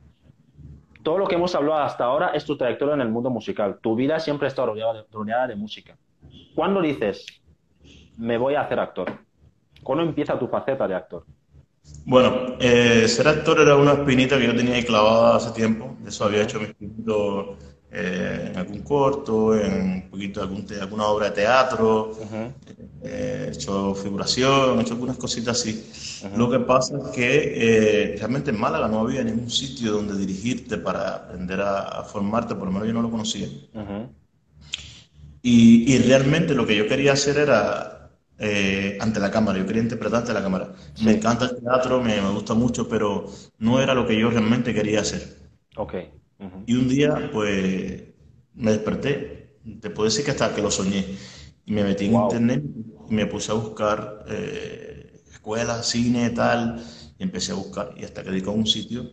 Todo 1.05 1.17
lo 1.17 1.29
que 1.29 1.37
hemos 1.37 1.55
hablado 1.55 1.81
hasta 1.83 2.05
ahora 2.05 2.31
es 2.35 2.45
tu 2.45 2.57
trayectoria 2.57 2.95
en 2.95 3.01
el 3.03 3.09
mundo 3.09 3.31
musical. 3.31 3.79
Tu 3.81 3.95
vida 3.95 4.19
siempre 4.19 4.49
está 4.49 4.67
rodeada 4.67 4.95
de, 4.95 5.05
rodeada 5.13 5.47
de 5.47 5.55
música. 5.55 5.97
¿Cuándo 6.57 6.83
dices, 6.83 7.40
me 8.21 8.37
voy 8.39 8.55
a 8.55 8.63
hacer 8.63 8.79
actor? 8.79 9.11
¿Cuándo 9.83 10.05
empieza 10.05 10.39
tu 10.39 10.47
faceta 10.47 10.87
de 10.87 10.95
actor? 10.95 11.25
Bueno, 12.05 12.57
eh, 12.61 13.09
ser 13.09 13.29
actor 13.29 13.61
era 13.61 13.77
una 13.77 13.93
espinita 13.93 14.39
que 14.39 14.47
yo 14.47 14.55
tenía 14.55 14.75
ahí 14.75 14.85
clavada 14.85 15.37
hace 15.37 15.51
tiempo. 15.53 15.97
Eso 16.07 16.25
había 16.25 16.43
hecho 16.43 16.61
mis 16.61 16.75
pinitos 16.75 17.57
eh, 17.91 18.51
en 18.51 18.57
algún 18.59 18.81
corto, 18.83 19.57
en 19.59 19.73
un 20.05 20.11
poquito 20.11 20.43
algún 20.43 20.67
alguna 20.81 21.07
obra 21.07 21.31
de 21.31 21.33
teatro, 21.33 22.13
eh, 23.03 23.47
he 23.49 23.53
hecho 23.53 23.95
figuración, 23.95 24.79
he 24.79 24.83
hecho 24.83 24.93
algunas 24.95 25.17
cositas 25.17 25.59
así. 25.59 25.91
Lo 26.37 26.51
que 26.51 26.61
pasa 26.61 26.99
es 26.99 27.09
que 27.09 28.15
realmente 28.19 28.51
en 28.51 28.61
Málaga 28.61 28.87
no 28.87 29.01
había 29.01 29.25
ningún 29.25 29.51
sitio 29.51 29.93
donde 29.93 30.17
dirigirte 30.17 30.77
para 30.77 31.17
aprender 31.17 31.61
a, 31.63 32.05
formarte, 32.05 32.55
por 32.55 32.67
lo 32.67 32.73
menos 32.73 32.87
yo 32.87 32.95
no 32.95 33.03
lo 33.03 33.11
conocía. 33.11 33.49
y, 35.43 35.95
y 35.95 35.99
realmente 35.99 36.55
lo 36.55 36.67
que 36.67 36.77
yo 36.77 36.87
quería 36.87 37.15
hacer 37.15 37.39
era 37.39 38.00
eh, 38.43 38.97
ante 38.99 39.21
la 39.21 39.31
cámara, 39.31 39.59
yo 39.59 39.67
quería 39.67 39.83
interpretar 39.83 40.21
ante 40.21 40.33
la 40.33 40.43
cámara. 40.43 40.73
Me 41.05 41.13
encanta 41.13 41.45
el 41.45 41.61
teatro, 41.61 42.01
me, 42.01 42.19
me, 42.23 42.31
gusta 42.31 42.55
mucho, 42.55 42.89
pero 42.89 43.27
no 43.59 43.81
era 43.83 43.93
lo 43.93 44.07
que 44.07 44.19
yo 44.19 44.31
realmente 44.31 44.73
quería 44.73 45.01
hacer. 45.01 45.37
Ok. 45.77 45.95
Y 46.67 46.75
un 46.75 46.89
día, 46.89 47.29
pues, 47.31 48.03
me 48.55 48.71
desperté, 48.73 49.59
te 49.83 49.91
puedo 49.91 50.09
decir 50.09 50.25
que 50.25 50.31
hasta 50.31 50.55
que 50.55 50.63
lo 50.63 50.71
soñé, 50.71 51.05
y 51.67 51.73
me 51.73 51.85
metí 51.85 52.07
en 52.07 52.15
internet 52.15 52.65
y 53.11 53.15
me 53.15 53.27
puse 53.27 53.53
a 53.53 53.57
buscar 53.57 54.25
eh, 54.29 55.21
escuelas, 55.31 55.87
cine, 55.87 56.31
tal, 56.31 56.83
y 57.19 57.23
empecé 57.23 57.53
a 57.53 57.57
buscar, 57.57 57.93
y 57.95 58.05
hasta 58.05 58.23
que 58.23 58.31
di 58.31 58.41
con 58.41 58.55
un 58.55 58.67
sitio, 58.67 59.11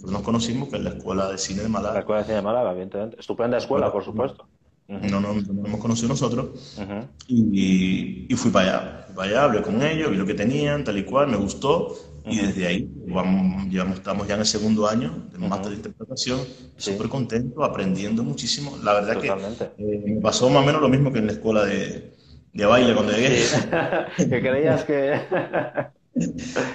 nos 0.00 0.22
conocimos, 0.22 0.70
que 0.70 0.76
es 0.76 0.82
la 0.82 0.90
Escuela 0.90 1.30
de 1.30 1.36
Cine 1.36 1.60
de 1.60 1.68
Málaga. 1.68 1.92
La 1.92 2.00
Escuela 2.00 2.20
de 2.22 2.24
Cine 2.24 2.36
de 2.36 2.42
Málaga, 2.42 2.70
evidentemente. 2.70 3.20
Estupenda 3.20 3.58
escuela, 3.58 3.92
por 3.92 4.02
supuesto. 4.02 4.48
No, 4.86 5.20
no, 5.20 5.20
no 5.20 5.34
nos 5.34 5.66
hemos 5.66 5.80
conocido 5.80 6.08
nosotros. 6.08 6.78
y, 7.26 8.26
y, 8.28 8.36
fui 8.36 8.50
para 8.50 8.68
allá. 8.68 9.04
Fui 9.06 9.14
para 9.14 9.28
allá, 9.28 9.44
hablé 9.44 9.62
con 9.62 9.82
ellos, 9.82 10.10
vi 10.10 10.16
lo 10.16 10.26
que 10.26 10.34
tenían, 10.34 10.84
tal 10.84 10.98
y 10.98 11.04
cual, 11.04 11.28
me 11.28 11.36
gustó. 11.36 11.96
Y 12.26 12.38
desde 12.38 12.66
ahí, 12.66 12.90
vamos, 13.06 13.66
llevamos, 13.68 13.98
estamos 13.98 14.26
ya 14.26 14.34
en 14.34 14.40
el 14.40 14.46
segundo 14.46 14.88
año 14.88 15.28
de 15.30 15.38
máster 15.38 15.70
de 15.70 15.76
interpretación, 15.76 16.40
súper 16.76 17.08
contento, 17.08 17.62
aprendiendo 17.62 18.22
muchísimo. 18.24 18.78
La 18.82 18.94
verdad 18.94 19.20
que 19.20 19.28
eh, 19.28 20.02
me 20.06 20.20
pasó 20.22 20.48
más 20.48 20.62
o 20.62 20.66
menos 20.66 20.80
lo 20.80 20.88
mismo 20.88 21.12
que 21.12 21.18
en 21.18 21.26
la 21.26 21.32
escuela 21.32 21.64
de, 21.66 22.14
de 22.52 22.64
baile 22.64 22.94
cuando 22.94 23.12
llegué. 23.12 23.42
que 24.16 24.40
creías 24.40 24.84
que... 24.84 25.20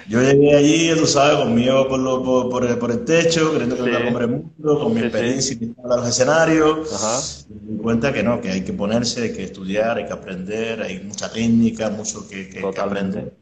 Yo 0.07 0.21
llegué 0.21 0.55
allí, 0.55 0.99
tú 0.99 1.05
sabes, 1.05 1.37
conmigo 1.37 1.87
por, 1.87 1.99
lo, 1.99 2.23
por, 2.23 2.49
por, 2.49 2.65
el, 2.65 2.77
por 2.77 2.91
el 2.91 3.05
techo, 3.05 3.51
creyendo 3.51 3.77
que 3.77 3.83
sí. 3.83 3.89
era 3.89 4.07
hombre 4.07 4.27
mundo, 4.27 4.79
con 4.79 4.93
mi 4.93 4.99
experiencia 4.99 5.57
y 5.59 5.73
a 5.81 5.95
los 5.95 6.07
escenarios. 6.07 7.47
Me 7.49 7.73
di 7.73 7.81
cuenta 7.81 8.11
que 8.11 8.21
no, 8.21 8.41
que 8.41 8.49
hay 8.49 8.61
que 8.61 8.73
ponerse, 8.73 9.23
hay 9.23 9.33
que 9.33 9.43
estudiar, 9.43 9.97
hay 9.97 10.05
que 10.05 10.13
aprender, 10.13 10.81
hay 10.81 10.99
mucha 11.01 11.31
técnica, 11.31 11.89
mucho 11.89 12.27
que, 12.27 12.49
que, 12.49 12.59
aprender. 12.79 13.33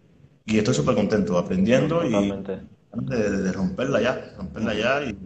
Y 0.45 0.59
estoy 0.59 0.75
súper 0.75 0.95
contento 0.95 1.37
aprendiendo 1.37 2.05
y 2.05 2.31
de, 2.93 3.29
de, 3.41 3.51
romperla 3.51 4.01
ya, 4.01 4.33
romperla 4.37 4.73
ya 4.73 5.03
y 5.03 5.17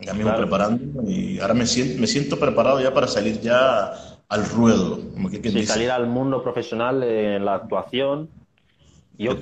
ya 0.00 0.12
me 0.12 0.24
voy 0.24 0.32
preparando 0.34 1.02
y 1.08 1.38
ahora 1.38 1.54
me 1.54 1.66
siento, 1.66 2.00
me 2.00 2.06
siento 2.06 2.38
preparado 2.38 2.80
ya 2.80 2.92
para 2.92 3.06
salir 3.06 3.40
ya 3.40 3.92
al 4.28 4.44
ruedo. 4.44 5.00
Como 5.12 5.30
que, 5.30 5.66
salir 5.66 5.90
al 5.90 6.08
mundo 6.08 6.42
profesional 6.42 7.02
en 7.02 7.44
la 7.44 7.54
actuación 7.54 8.28
yo, 9.18 9.36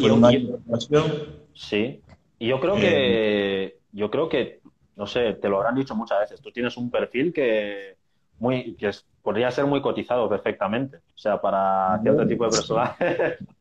sí. 1.55 2.01
Y 2.39 2.49
yo 2.49 2.61
creo 2.61 2.77
que, 2.77 3.65
eh, 3.65 3.77
yo 3.93 4.11
creo 4.11 4.29
que, 4.29 4.61
no 4.97 5.07
sé, 5.07 5.35
te 5.35 5.49
lo 5.49 5.59
habrán 5.59 5.75
dicho 5.75 5.95
muchas 5.95 6.21
veces. 6.21 6.41
Tú 6.41 6.51
tienes 6.51 6.77
un 6.77 6.91
perfil 6.91 7.33
que 7.33 7.97
muy, 8.39 8.75
que 8.75 8.91
podría 9.23 9.51
ser 9.51 9.67
muy 9.67 9.81
cotizado 9.81 10.29
perfectamente. 10.29 10.99
O 10.99 11.19
sea, 11.19 11.41
para 11.41 11.99
cierto 12.03 12.27
tipo 12.27 12.45
de 12.45 12.51
personas. 12.51 12.97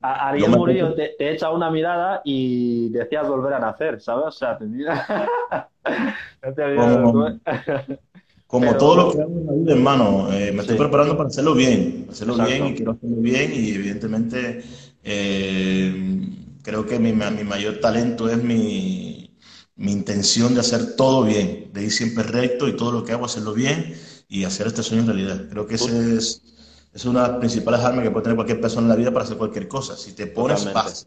Ariel 0.00 0.50
Murillo 0.50 0.94
te, 0.94 1.14
te, 1.18 1.32
echa 1.32 1.50
una 1.50 1.70
mirada 1.70 2.22
y 2.24 2.88
decías 2.90 3.28
volver 3.28 3.52
a 3.52 3.58
nacer, 3.58 4.00
¿sabes? 4.00 4.26
O 4.26 4.32
sea, 4.32 4.56
te 4.56 4.64
mira. 4.64 5.28
Como 8.48 8.74
todo 8.78 8.96
lo 8.96 9.12
que 9.12 9.20
hago 9.20 9.38
en 9.38 9.46
la 9.46 9.52
vida, 9.52 9.72
hermano, 9.74 10.32
eh, 10.32 10.52
me 10.52 10.62
estoy 10.62 10.78
preparando 10.78 11.18
para 11.18 11.28
hacerlo 11.28 11.54
bien, 11.54 12.06
hacerlo 12.10 12.34
bien 12.46 12.68
y 12.68 12.74
quiero 12.74 12.92
hacerlo 12.92 13.16
bien 13.16 13.52
y 13.52 13.72
evidentemente 13.72 14.64
eh, 15.04 16.30
creo 16.62 16.86
que 16.86 16.98
mi, 16.98 17.12
mi, 17.12 17.44
mayor 17.44 17.78
talento 17.78 18.26
es 18.30 18.42
mi, 18.42 19.36
mi, 19.76 19.92
intención 19.92 20.54
de 20.54 20.60
hacer 20.60 20.96
todo 20.96 21.24
bien, 21.24 21.70
de 21.74 21.84
ir 21.84 21.92
siempre 21.92 22.24
recto 22.24 22.66
y 22.68 22.72
todo 22.74 22.90
lo 22.90 23.04
que 23.04 23.12
hago 23.12 23.26
hacerlo 23.26 23.52
bien 23.52 23.94
y 24.28 24.44
hacer 24.44 24.66
este 24.68 24.82
sueño 24.82 25.02
en 25.02 25.08
realidad. 25.08 25.46
Creo 25.50 25.66
que 25.66 25.74
ese 25.74 26.16
es, 26.16 26.42
es 26.94 27.04
una 27.04 27.24
de 27.24 27.28
las 27.28 27.38
principales 27.40 27.80
armas 27.80 28.02
que 28.02 28.10
puede 28.10 28.22
tener 28.22 28.36
cualquier 28.36 28.62
persona 28.62 28.86
en 28.86 28.88
la 28.88 28.96
vida 28.96 29.12
para 29.12 29.26
hacer 29.26 29.36
cualquier 29.36 29.68
cosa. 29.68 29.94
Si 29.94 30.14
te 30.14 30.26
pones, 30.26 30.72
vas. 30.72 31.06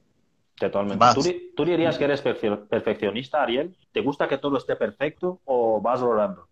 Totalmente. 0.60 1.04
¿Tú, 1.16 1.24
¿Tú, 1.56 1.66
dirías 1.66 1.98
que 1.98 2.04
eres 2.04 2.22
perfeccionista, 2.22 3.42
Ariel? 3.42 3.76
¿Te 3.92 4.02
gusta 4.02 4.28
que 4.28 4.38
todo 4.38 4.58
esté 4.58 4.76
perfecto 4.76 5.42
o 5.46 5.82
vas 5.82 6.02
logrando? 6.02 6.51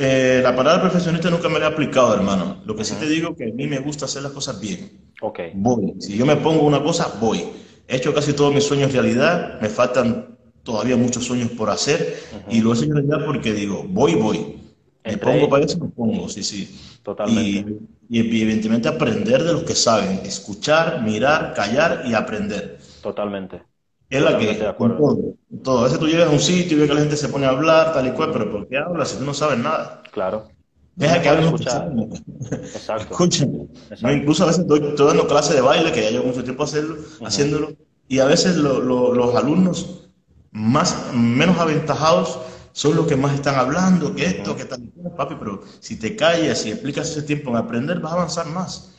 Eh, 0.00 0.38
la 0.44 0.54
palabra 0.54 0.80
perfeccionista 0.82 1.28
nunca 1.28 1.48
me 1.48 1.58
la 1.58 1.64
he 1.64 1.68
aplicado, 1.68 2.14
hermano. 2.14 2.62
Lo 2.64 2.76
que 2.76 2.84
sí 2.84 2.94
te 3.00 3.08
digo 3.08 3.30
es 3.30 3.36
que 3.36 3.50
a 3.50 3.52
mí 3.52 3.66
me 3.66 3.80
gusta 3.80 4.04
hacer 4.04 4.22
las 4.22 4.30
cosas 4.30 4.60
bien. 4.60 4.92
Ok. 5.20 5.40
Voy. 5.54 5.94
Si 5.98 6.16
yo 6.16 6.24
me 6.24 6.36
pongo 6.36 6.62
una 6.62 6.80
cosa, 6.80 7.18
voy. 7.20 7.44
He 7.88 7.96
hecho 7.96 8.14
casi 8.14 8.32
todos 8.32 8.54
mis 8.54 8.62
sueños 8.62 8.92
realidad. 8.92 9.60
Me 9.60 9.68
faltan 9.68 10.38
todavía 10.62 10.96
muchos 10.96 11.24
sueños 11.24 11.50
por 11.50 11.68
hacer. 11.68 12.16
Y 12.48 12.60
lo 12.60 12.72
he 12.72 12.76
hecho 12.76 12.92
realidad 12.92 13.24
porque 13.26 13.52
digo, 13.52 13.84
voy, 13.88 14.14
voy. 14.14 14.60
Me 15.04 15.16
pongo 15.16 15.48
para 15.48 15.64
eso, 15.64 15.78
me 15.80 15.88
pongo, 15.88 16.28
sí, 16.28 16.44
sí. 16.44 16.78
Totalmente. 17.02 17.76
Y, 18.08 18.18
y, 18.18 18.20
evidentemente 18.20 18.86
aprender 18.86 19.42
de 19.42 19.52
los 19.52 19.64
que 19.64 19.74
saben. 19.74 20.20
Escuchar, 20.24 21.02
mirar, 21.02 21.54
callar 21.54 22.04
y 22.06 22.14
aprender. 22.14 22.78
Totalmente. 23.02 23.62
Es 24.10 24.22
la 24.22 24.38
que, 24.38 24.54
todo, 24.54 25.34
todo. 25.62 25.78
A 25.80 25.84
veces 25.84 25.98
tú 25.98 26.06
llegas 26.06 26.28
a 26.28 26.30
un 26.30 26.40
sitio 26.40 26.76
y 26.76 26.80
ves 26.80 26.88
que 26.88 26.94
la 26.94 27.00
gente 27.00 27.16
se 27.16 27.28
pone 27.28 27.44
a 27.44 27.50
hablar, 27.50 27.92
tal 27.92 28.06
y 28.06 28.10
cual, 28.12 28.30
pero 28.32 28.50
¿por 28.50 28.66
qué 28.66 28.78
hablas 28.78 29.10
si 29.10 29.18
tú 29.18 29.24
no 29.24 29.34
sabes 29.34 29.58
nada? 29.58 30.02
Claro. 30.10 30.48
Deja 30.96 31.22
que 31.22 31.28
hablen 31.28 31.54
Exacto. 31.54 33.12
Escuchen. 33.12 33.70
incluso 34.02 34.44
a 34.44 34.46
veces 34.46 34.62
estoy, 34.62 34.80
dando 34.96 35.28
clases 35.28 35.54
de 35.54 35.60
baile, 35.60 35.92
que 35.92 36.02
ya 36.02 36.10
llevo 36.10 36.24
mucho 36.24 36.42
tiempo 36.42 36.64
hacerlo, 36.64 36.96
haciéndolo, 37.24 37.72
y 38.08 38.18
a 38.18 38.24
veces 38.24 38.56
los 38.56 39.34
alumnos 39.36 40.08
más, 40.50 41.12
menos 41.14 41.58
aventajados 41.58 42.40
son 42.72 42.96
los 42.96 43.06
que 43.06 43.16
más 43.16 43.34
están 43.34 43.56
hablando, 43.56 44.14
que 44.14 44.24
esto, 44.24 44.56
que 44.56 44.64
tal, 44.64 44.80
papi, 45.16 45.36
pero 45.38 45.60
si 45.80 45.98
te 45.98 46.16
callas 46.16 46.64
y 46.66 46.70
explicas 46.70 47.10
ese 47.10 47.22
tiempo 47.22 47.50
en 47.50 47.56
aprender, 47.56 48.00
vas 48.00 48.12
a 48.12 48.14
avanzar 48.16 48.46
más. 48.46 48.96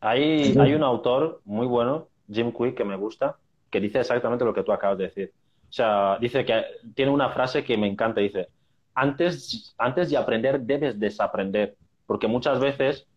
hay, 0.00 0.56
hay 0.58 0.74
un 0.74 0.82
autor 0.82 1.40
muy 1.44 1.66
bueno, 1.66 2.08
Jim 2.30 2.52
Quick, 2.52 2.74
que 2.74 2.84
me 2.84 2.96
gusta, 2.96 3.36
que 3.72 3.80
dice 3.80 3.98
exactamente 3.98 4.44
lo 4.44 4.54
que 4.54 4.62
tú 4.62 4.70
acabas 4.70 4.98
de 4.98 5.04
decir. 5.04 5.32
O 5.68 5.72
sea, 5.72 6.18
dice 6.20 6.44
que 6.44 6.62
tiene 6.94 7.10
una 7.10 7.30
frase 7.30 7.64
que 7.64 7.78
me 7.78 7.88
encanta, 7.88 8.20
dice, 8.20 8.48
antes, 8.94 9.74
antes 9.78 10.10
de 10.10 10.18
aprender 10.18 10.60
debes 10.60 11.00
desaprender, 11.00 11.76
porque 12.06 12.28
muchas 12.28 12.60
veces 12.60 13.08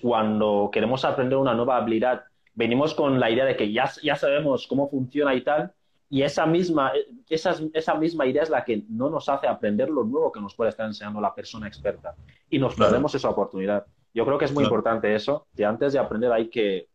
cuando 0.00 0.70
queremos 0.72 1.04
aprender 1.04 1.38
una 1.38 1.54
nueva 1.54 1.76
habilidad, 1.76 2.24
venimos 2.54 2.94
con 2.94 3.20
la 3.20 3.30
idea 3.30 3.44
de 3.44 3.56
que 3.56 3.70
ya, 3.70 3.90
ya 4.02 4.16
sabemos 4.16 4.66
cómo 4.66 4.88
funciona 4.88 5.34
y 5.34 5.42
tal, 5.42 5.72
y 6.10 6.22
esa 6.22 6.46
misma, 6.46 6.92
esa, 7.28 7.54
esa 7.74 7.94
misma 7.94 8.24
idea 8.24 8.42
es 8.42 8.48
la 8.48 8.64
que 8.64 8.84
no 8.88 9.10
nos 9.10 9.28
hace 9.28 9.46
aprender 9.46 9.90
lo 9.90 10.04
nuevo 10.04 10.32
que 10.32 10.40
nos 10.40 10.54
puede 10.54 10.70
estar 10.70 10.86
enseñando 10.86 11.20
la 11.20 11.34
persona 11.34 11.68
experta. 11.68 12.14
Y 12.48 12.58
nos 12.58 12.74
perdemos 12.74 13.14
esa 13.14 13.28
oportunidad. 13.28 13.84
Yo 14.14 14.24
creo 14.24 14.38
que 14.38 14.46
es 14.46 14.54
muy 14.54 14.64
importante 14.64 15.14
eso, 15.14 15.46
que 15.54 15.66
antes 15.66 15.92
de 15.92 15.98
aprender 15.98 16.32
hay 16.32 16.48
que 16.48 16.88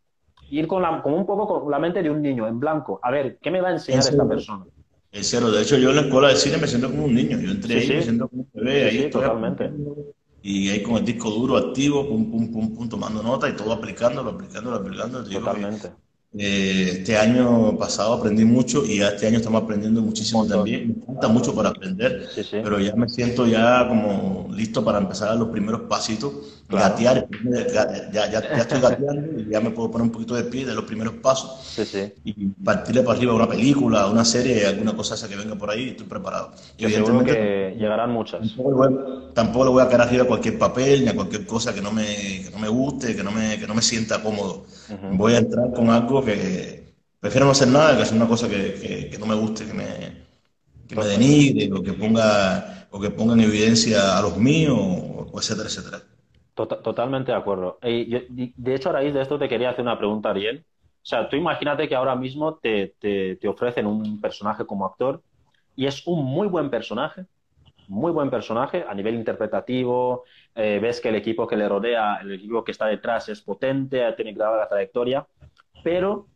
ir 0.59 0.67
con, 0.67 0.81
la, 0.81 1.01
con 1.01 1.13
un 1.13 1.25
poco 1.25 1.61
con 1.61 1.71
la 1.71 1.79
mente 1.79 2.01
de 2.03 2.09
un 2.09 2.21
niño, 2.21 2.47
en 2.47 2.59
blanco. 2.59 2.99
A 3.01 3.11
ver, 3.11 3.37
¿qué 3.41 3.51
me 3.51 3.61
va 3.61 3.69
a 3.69 3.73
enseñar 3.73 3.99
esta 3.99 4.27
persona? 4.27 4.65
Es 5.11 5.29
cierto, 5.29 5.51
de 5.51 5.61
hecho 5.61 5.77
yo 5.77 5.89
en 5.89 5.95
la 5.97 6.01
escuela 6.03 6.29
de 6.29 6.35
cine 6.35 6.57
me 6.57 6.67
siento 6.67 6.89
como 6.89 7.05
un 7.05 7.13
niño, 7.13 7.39
yo 7.39 7.51
entré 7.51 7.79
ahí 7.79 7.87
me 7.87 8.01
siento 8.01 8.27
como 8.27 8.41
un 8.41 8.49
bebé, 8.53 8.83
ahí 8.85 9.09
totalmente. 9.11 9.71
Y 10.41 10.69
ahí 10.69 10.81
con 10.81 10.97
el 10.97 11.05
disco 11.05 11.29
duro 11.29 11.55
activo, 11.55 12.07
pum, 12.07 12.29
pum, 12.29 12.51
pum, 12.51 12.75
pum, 12.75 12.89
tomando 12.89 13.21
nota 13.21 13.47
y 13.47 13.55
todo 13.55 13.71
aplicándolo, 13.71 14.31
aplicándolo, 14.31 14.77
aplicándolo. 14.77 15.29
Totalmente. 15.29 15.91
Eh, 16.35 16.95
este 16.97 17.15
año 17.15 17.77
pasado 17.77 18.13
aprendí 18.13 18.43
mucho 18.43 18.83
y 18.83 19.01
este 19.01 19.27
año 19.27 19.37
estamos 19.37 19.61
aprendiendo 19.61 20.01
muchísimo 20.01 20.47
también. 20.47 20.95
Me 20.97 21.05
falta 21.05 21.27
mucho 21.27 21.53
para 21.53 21.69
aprender, 21.69 22.27
pero 22.51 22.79
ya 22.79 22.95
me 22.95 23.07
siento 23.07 23.45
ya 23.45 23.87
como 23.87 24.47
listo 24.51 24.83
para 24.83 24.97
empezar 24.97 25.29
a 25.29 25.35
los 25.35 25.49
primeros 25.49 25.81
pasitos, 25.81 26.62
gatear. 26.77 27.27
Ya, 28.11 28.11
ya, 28.11 28.29
ya, 28.29 28.39
estoy 28.39 28.79
gateando 28.79 29.39
y 29.39 29.49
ya 29.49 29.61
me 29.61 29.71
puedo 29.71 29.91
poner 29.91 30.05
un 30.05 30.11
poquito 30.11 30.35
de 30.35 30.43
pie 30.43 30.65
de 30.65 30.73
los 30.73 30.85
primeros 30.85 31.15
pasos 31.15 31.59
y 32.25 32.47
partirle 32.63 33.03
para 33.03 33.17
arriba 33.17 33.33
una 33.33 33.47
película, 33.49 34.07
una 34.07 34.23
serie, 34.23 34.65
alguna 34.65 34.95
cosa 34.95 35.15
esa 35.15 35.27
que 35.27 35.35
venga 35.35 35.55
por 35.55 35.69
ahí, 35.69 35.89
estoy 35.89 36.07
preparado. 36.07 36.51
Y 36.77 36.89
seguro 36.89 37.23
que 37.23 37.75
llegarán 37.77 38.11
muchas. 38.11 38.55
Tampoco, 39.33 39.65
le 39.65 39.71
voy 39.71 39.83
a 39.83 39.87
quedar 39.87 40.01
arriba 40.01 40.23
a 40.23 40.27
cualquier 40.27 40.57
papel 40.57 41.03
ni 41.03 41.09
a 41.09 41.15
cualquier 41.15 41.45
cosa 41.45 41.73
que 41.73 41.81
no 41.81 41.91
me, 41.91 42.05
que 42.05 42.49
no 42.51 42.59
me 42.59 42.69
guste, 42.69 43.15
que 43.15 43.23
no 43.23 43.31
me, 43.31 43.59
que 43.59 43.67
no 43.67 43.73
me 43.73 43.81
sienta 43.81 44.21
cómodo. 44.21 44.65
Voy 45.11 45.33
a 45.33 45.39
entrar 45.39 45.73
con 45.73 45.89
algo 45.89 46.23
que 46.23 46.93
prefiero 47.19 47.45
no 47.45 47.51
hacer 47.51 47.67
nada 47.67 47.95
que 47.95 48.03
hacer 48.03 48.15
una 48.15 48.27
cosa 48.27 48.47
que, 48.47 49.09
que, 49.11 49.17
no 49.17 49.25
me 49.25 49.35
guste, 49.35 49.65
que 49.65 49.73
me, 49.73 49.85
que 50.87 50.95
me 50.95 51.05
denigre 51.05 51.71
o 51.73 51.81
que 51.83 51.93
ponga 51.93 52.87
o 52.91 52.99
que 52.99 53.09
ponga 53.09 53.33
en 53.33 53.41
evidencia 53.41 54.17
a 54.17 54.21
los 54.21 54.37
míos, 54.37 54.77
o 54.77 55.39
etcétera, 55.39 55.67
etcétera. 55.67 56.03
Tota-, 56.53 56.81
totalmente 56.81 57.31
de 57.31 57.37
acuerdo. 57.37 57.79
de 57.81 58.75
hecho, 58.75 58.89
a 58.89 58.93
raíz 58.93 59.13
de 59.13 59.21
esto 59.21 59.39
te 59.39 59.49
quería 59.49 59.71
hacer 59.71 59.81
una 59.81 59.97
pregunta, 59.97 60.29
Ariel. 60.29 60.65
O 61.03 61.05
sea, 61.05 61.27
tú 61.27 61.35
imagínate 61.35 61.89
que 61.89 61.95
ahora 61.95 62.15
mismo 62.15 62.55
te, 62.55 62.95
te, 62.99 63.35
te 63.35 63.47
ofrecen 63.47 63.87
un 63.87 64.21
personaje 64.21 64.65
como 64.65 64.85
actor 64.85 65.21
y 65.75 65.85
es 65.85 66.05
un 66.07 66.23
muy 66.23 66.47
buen 66.47 66.69
personaje, 66.69 67.25
muy 67.87 68.11
buen 68.11 68.29
personaje 68.29 68.85
a 68.87 68.93
nivel 68.93 69.15
interpretativo, 69.15 70.23
eh, 70.55 70.79
ves 70.81 71.01
que 71.01 71.09
el 71.09 71.15
equipo 71.15 71.47
que 71.47 71.57
le 71.57 71.67
rodea, 71.67 72.17
el 72.21 72.33
equipo 72.33 72.63
que 72.63 72.71
está 72.71 72.85
detrás 72.85 73.27
es 73.29 73.41
potente, 73.41 74.09
tiene 74.13 74.33
clara 74.33 74.57
la 74.57 74.69
trayectoria, 74.69 75.27
pero 75.83 76.27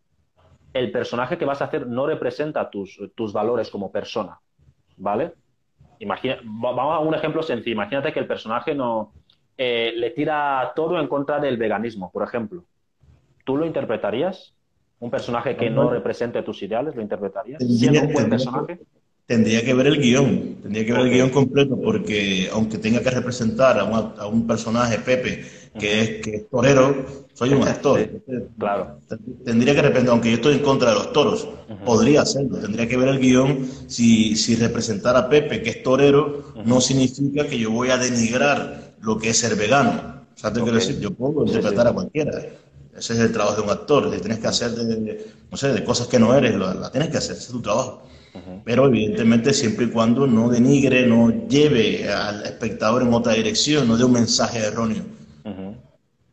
el 0.74 0.92
personaje 0.92 1.38
que 1.38 1.46
vas 1.46 1.62
a 1.62 1.66
hacer 1.66 1.88
no 1.88 2.06
representa 2.06 2.70
tus, 2.70 3.00
tus 3.16 3.32
valores 3.32 3.70
como 3.70 3.92
persona, 3.92 4.40
¿vale? 4.98 5.34
Imagina, 6.00 6.40
vamos 6.44 6.94
a 6.94 7.00
un 7.00 7.16
ejemplo 7.16 7.42
sencillo. 7.42 7.74
Imagínate 7.74 8.12
que 8.12 8.20
el 8.20 8.28
personaje 8.28 8.76
no 8.76 9.14
eh, 9.58 9.92
le 9.96 10.12
tira 10.12 10.72
todo 10.76 11.00
en 11.00 11.08
contra 11.08 11.40
del 11.40 11.58
veganismo, 11.58 12.12
por 12.12 12.24
ejemplo. 12.24 12.64
¿Tú 13.44 13.58
lo 13.58 13.66
interpretarías? 13.66 14.54
¿Un 15.00 15.10
personaje 15.10 15.56
que 15.56 15.70
no 15.70 15.90
represente 15.90 16.42
tus 16.44 16.62
ideales 16.64 16.96
lo 16.96 17.02
interpretarías? 17.02 17.64
¿Siendo 17.64 18.02
un 18.02 18.14
buen 18.14 18.30
personaje? 18.30 18.80
Tendría 19.26 19.64
que 19.64 19.74
ver 19.74 19.88
el 19.88 20.00
guion, 20.00 20.56
tendría 20.62 20.86
que 20.86 20.94
ver 20.94 21.02
el 21.02 21.12
guion 21.12 21.30
completo, 21.30 21.78
porque 21.80 22.50
aunque 22.54 22.78
tenga 22.78 23.02
que 23.02 23.10
representar 23.10 23.78
a, 23.78 24.28
un 24.28 24.48
personaje, 24.48 25.00
Pepe, 25.00 25.44
que, 25.78 26.02
es, 26.02 26.10
que 26.22 26.46
torero, 26.50 27.06
soy 27.34 27.50
un 27.50 27.68
actor. 27.68 28.00
claro. 28.58 29.00
Tendría 29.44 29.76
que 29.76 29.82
representar, 29.82 30.14
aunque 30.14 30.30
yo 30.30 30.36
estoy 30.36 30.54
en 30.54 30.62
contra 30.64 30.92
de 30.92 30.96
los 30.96 31.12
toros, 31.12 31.48
podría 31.86 32.22
hacerlo. 32.22 32.58
Tendría 32.58 32.88
que 32.88 32.96
ver 32.96 33.10
el 33.10 33.20
guion 33.20 33.68
si, 33.88 34.36
si 34.38 34.56
representar 34.56 35.18
a 35.18 35.28
Pepe, 35.28 35.62
que 35.62 35.72
es 35.72 35.84
torero, 35.84 36.54
no 36.64 36.80
significa 36.80 37.46
que 37.48 37.60
yo 37.60 37.70
voy 37.70 37.90
a 37.90 37.98
denigrar 37.98 38.87
lo 39.02 39.18
que 39.18 39.30
es 39.30 39.38
ser 39.38 39.56
vegano. 39.56 40.26
O 40.36 40.40
sea, 40.40 40.54
te 40.54 40.62
quiero 40.62 40.76
decir, 40.76 41.00
yo 41.00 41.12
puedo 41.12 41.46
interpretar 41.46 41.88
a 41.88 41.94
cualquiera. 41.94 42.32
Ese 42.96 43.14
es 43.14 43.20
el 43.20 43.32
trabajo 43.32 43.58
de 43.58 43.62
un 43.64 43.70
actor. 43.70 44.14
Si 44.14 44.20
tienes 44.20 44.40
que 44.40 44.48
hacer 44.48 44.72
de, 44.72 45.26
no 45.50 45.58
sé, 45.58 45.74
de 45.74 45.84
cosas 45.84 46.08
que 46.08 46.20
no 46.20 46.34
eres, 46.34 46.56
la 46.56 46.92
tienes 46.92 47.10
que 47.10 47.18
hacer, 47.18 47.36
ese 47.36 47.46
es 47.46 47.52
tu 47.52 47.62
trabajo 47.62 48.04
pero 48.64 48.88
evidentemente 48.88 49.54
siempre 49.54 49.86
y 49.86 49.90
cuando 49.90 50.28
no 50.28 50.50
denigre, 50.50 51.06
no 51.06 51.30
lleve 51.48 52.12
al 52.12 52.44
espectador 52.44 53.02
en 53.02 53.14
otra 53.14 53.34
dirección, 53.34 53.88
no 53.88 53.98
dé 53.98 54.04
un 54.04 54.14
mensaje 54.14 54.60
erróneo. 54.60 55.04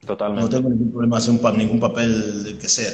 Totalmente. 0.07 0.43
No 0.43 0.49
tengo 0.51 0.69
ningún 0.69 0.91
problema 0.91 1.17
hacer 1.17 1.35
un, 1.35 1.59
ningún 1.59 1.81
papel 1.81 2.59
que 2.61 2.69
sea. 2.69 2.93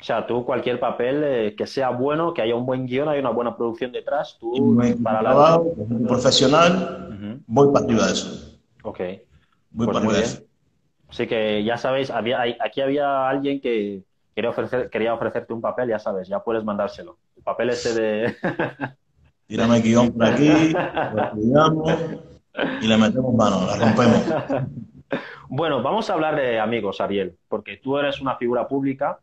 O 0.00 0.04
sea, 0.04 0.26
tú 0.26 0.44
cualquier 0.44 0.80
papel 0.80 1.22
eh, 1.24 1.54
que 1.56 1.66
sea 1.66 1.90
bueno, 1.90 2.32
que 2.32 2.40
haya 2.40 2.54
un 2.54 2.64
buen 2.64 2.86
guion, 2.86 3.08
hay 3.08 3.18
una 3.18 3.30
buena 3.30 3.56
producción 3.56 3.92
detrás, 3.92 4.38
tú 4.40 4.78
para 5.02 5.20
trabajo, 5.20 5.74
un 5.76 6.06
profesional, 6.06 7.42
voy 7.46 7.72
para 7.72 7.84
arriba 7.84 8.06
de 8.06 8.12
eso. 8.12 8.47
Ok. 8.82 9.00
Voy 9.70 9.86
pues 9.86 10.18
eso. 10.18 10.42
Así 11.08 11.26
que 11.26 11.64
ya 11.64 11.76
sabéis, 11.76 12.10
había, 12.10 12.40
aquí 12.60 12.80
había 12.80 13.28
alguien 13.28 13.60
que 13.60 14.02
quería, 14.34 14.50
ofrecer, 14.50 14.90
quería 14.90 15.14
ofrecerte 15.14 15.52
un 15.52 15.60
papel, 15.60 15.88
ya 15.88 15.98
sabes, 15.98 16.28
ya 16.28 16.42
puedes 16.42 16.64
mandárselo 16.64 17.18
papel 17.48 17.70
ese 17.70 18.00
de... 18.00 18.36
Tírame 19.46 19.76
el 19.76 19.82
guion 19.82 20.12
por 20.12 20.26
aquí, 20.26 20.72
lo 21.14 21.24
estudiamos 21.24 21.92
y 22.82 22.86
le 22.86 22.96
metemos 22.98 23.34
mano, 23.34 23.66
la 23.66 23.76
rompemos. 23.76 24.24
Bueno, 25.50 25.82
vamos 25.82 26.10
a 26.10 26.12
hablar 26.12 26.36
de 26.36 26.60
amigos, 26.60 27.00
Ariel, 27.00 27.34
porque 27.48 27.78
tú 27.78 27.96
eres 27.96 28.20
una 28.20 28.36
figura 28.36 28.68
pública 28.68 29.20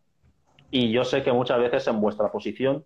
y 0.72 0.90
yo 0.92 1.04
sé 1.04 1.22
que 1.22 1.32
muchas 1.32 1.60
veces 1.60 1.86
en 1.86 2.02
vuestra 2.02 2.32
posición 2.32 2.84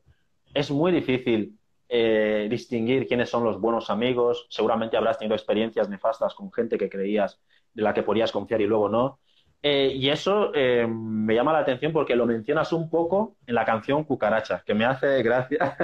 es 0.53 0.69
muy 0.69 0.91
difícil 0.91 1.57
eh, 1.89 2.47
distinguir 2.49 3.07
quiénes 3.07 3.29
son 3.29 3.43
los 3.43 3.59
buenos 3.59 3.89
amigos. 3.89 4.45
Seguramente 4.49 4.95
habrás 4.95 5.17
tenido 5.17 5.35
experiencias 5.35 5.89
nefastas 5.89 6.35
con 6.35 6.51
gente 6.53 6.77
que 6.77 6.89
creías 6.89 7.41
de 7.73 7.81
la 7.81 7.93
que 7.93 8.03
podías 8.03 8.31
confiar 8.31 8.61
y 8.61 8.67
luego 8.67 8.89
no. 8.89 9.19
Eh, 9.61 9.91
y 9.93 10.09
eso 10.09 10.51
eh, 10.53 10.87
me 10.87 11.35
llama 11.35 11.51
la 11.51 11.59
atención 11.59 11.91
porque 11.91 12.15
lo 12.15 12.25
mencionas 12.25 12.71
un 12.71 12.89
poco 12.89 13.35
en 13.45 13.55
la 13.55 13.65
canción 13.65 14.03
Cucaracha, 14.03 14.63
que 14.65 14.73
me 14.73 14.85
hace 14.85 15.21
gracia. 15.21 15.75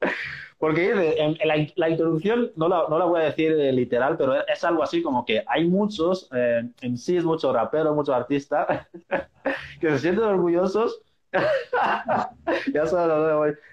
porque 0.58 1.16
en, 1.18 1.36
la, 1.76 1.88
introducción, 1.88 2.52
no 2.56 2.68
la, 2.68 2.86
no 2.88 2.98
la, 2.98 3.04
voy 3.04 3.20
a 3.20 3.24
decir 3.24 3.52
eh, 3.52 3.72
literal, 3.72 4.16
pero 4.16 4.46
es 4.46 4.64
algo 4.64 4.82
así 4.82 5.02
como 5.02 5.24
que 5.24 5.42
hay 5.46 5.66
muchos, 5.66 6.28
en 6.32 6.96
sí 6.96 7.16
es 7.16 7.24
muchos 7.24 7.52
raperos, 7.54 7.94
muchos 7.94 8.14
artistas, 8.14 8.88
que 9.80 9.90
se 9.90 9.98
sienten 9.98 10.24
orgullosos 10.24 11.02
ya 12.72 12.84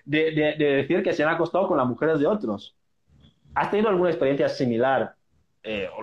de, 0.05 0.31
de, 0.31 0.55
de, 0.57 0.65
decir 0.75 1.03
que 1.03 1.13
se 1.13 1.23
han 1.23 1.29
acostado 1.29 1.67
con 1.67 1.77
las 1.77 1.87
mujeres 1.87 2.19
de 2.19 2.27
otros. 2.27 2.75
¿Has 3.55 3.71
tenido 3.71 3.89
alguna 3.89 4.09
experiencia 4.09 4.47
similar 4.47 5.15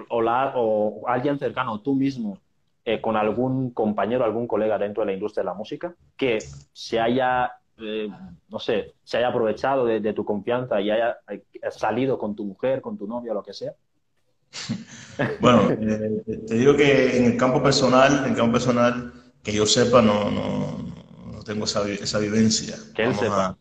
o, 0.09 0.19
o 0.19 1.09
alguien 1.09 1.39
cercano, 1.39 1.81
tú 1.81 1.95
mismo, 1.95 2.39
eh, 2.87 3.01
con 3.01 3.17
algún 3.17 3.71
compañero, 3.71 4.25
algún 4.25 4.47
colega 4.47 4.77
dentro 4.77 5.03
de 5.03 5.07
la 5.07 5.13
industria 5.15 5.43
de 5.43 5.47
la 5.47 5.55
música 5.55 5.95
que 6.19 6.39
se 6.73 7.01
haya, 7.01 7.51
eh, 7.79 8.11
no 8.51 8.59
sé, 8.59 8.93
se 9.03 9.17
haya 9.17 9.29
aprovechado 9.29 9.87
de, 9.87 10.13
tu 10.13 10.23
confianza 10.25 10.83
y 10.83 10.91
haya 10.91 11.17
eh, 11.29 11.43
salido 11.71 12.19
con 12.19 12.37
tu 12.37 12.45
mujer, 12.45 12.83
con 12.83 12.99
tu 12.99 13.07
novia, 13.07 13.33
lo 13.33 13.43
que 13.43 13.53
sea? 13.53 13.73
Bueno, 15.41 15.69
te 15.69 16.55
digo 16.57 16.77
que 16.77 17.17
en 17.17 17.25
el 17.27 17.37
campo 17.37 17.63
personal, 17.63 18.25
en 18.25 18.33
el 18.33 18.37
campo 18.37 18.53
personal, 18.53 19.13
que 19.45 19.53
yo 19.53 19.65
sepa, 19.65 20.03
no, 20.03 20.29
no, 20.29 20.94
tengo 21.45 21.65
esa, 21.65 21.89
esa 21.89 22.19
vivencia. 22.19 22.77
Que 22.95 23.05
él 23.05 23.15
sepa. 23.15 23.57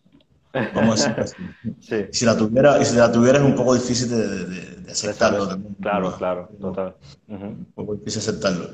Vamos 0.75 1.05
a 1.07 1.13
decir 1.13 2.09
Si 2.11 2.25
la 2.25 2.37
tuviera, 2.37 2.79
y 2.81 2.85
si 2.85 2.95
la 2.95 3.11
tuviera 3.11 3.39
es 3.39 3.43
un 3.43 3.55
poco 3.55 3.73
difícil 3.73 4.09
de, 4.09 4.91
aceptarlo 4.91 5.47
también. 5.47 5.75
Claro, 5.81 6.15
claro, 6.17 6.49
total. 6.61 6.95
Un 7.27 7.65
poco 7.73 7.95
difícil 7.95 8.19
aceptarlo. 8.19 8.69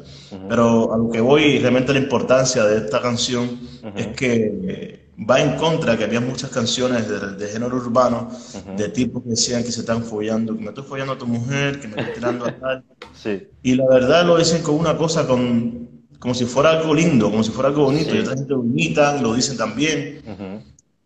Pero 0.50 0.94
a 0.94 0.98
lo 0.98 1.10
que 1.10 1.22
voy, 1.22 1.60
realmente 1.60 1.94
la 1.94 2.00
importancia 2.00 2.66
de 2.66 2.86
esta 2.86 3.02
canción 3.02 3.58
es 3.96 4.08
que 4.08 5.08
va 5.30 5.42
en 5.42 5.56
contra, 5.56 5.98
que 5.98 6.04
había 6.04 6.20
muchas 6.20 6.50
canciones 6.50 7.08
de, 7.08 7.48
género 7.48 7.78
urbano, 7.78 8.30
de 8.76 8.90
tipos 8.90 9.24
que 9.24 9.30
decían 9.30 9.64
que 9.64 9.72
se 9.72 9.82
están 9.82 10.04
follando, 10.04 10.56
que 10.56 10.62
me 10.62 10.70
estoy 10.70 10.84
follando 10.84 11.14
a 11.14 11.18
tu 11.18 11.28
mujer, 11.28 11.80
que 11.80 11.88
me 11.88 12.00
estoy 12.00 12.16
tirando 12.16 12.46
a 12.46 12.52
tal. 12.52 12.84
Sí. 13.14 13.50
Y 13.64 13.76
la 13.76 13.86
verdad 13.86 14.26
lo 14.26 14.38
dicen 14.38 14.64
con 14.64 14.76
una 14.76 14.96
cosa, 14.96 15.28
con, 15.28 15.99
como 16.20 16.34
si 16.34 16.46
fuera 16.46 16.72
algo 16.72 16.94
lindo, 16.94 17.32
como 17.32 17.44
si 17.44 17.52
fuera 17.52 17.70
algo 17.70 17.86
bonito, 17.86 18.14
y 18.14 18.20
otra 18.20 18.36
gente 18.36 18.54
lo 18.54 18.64
imitan, 18.64 19.24
lo 19.24 19.34
dicen 19.34 19.58
también. 19.58 20.22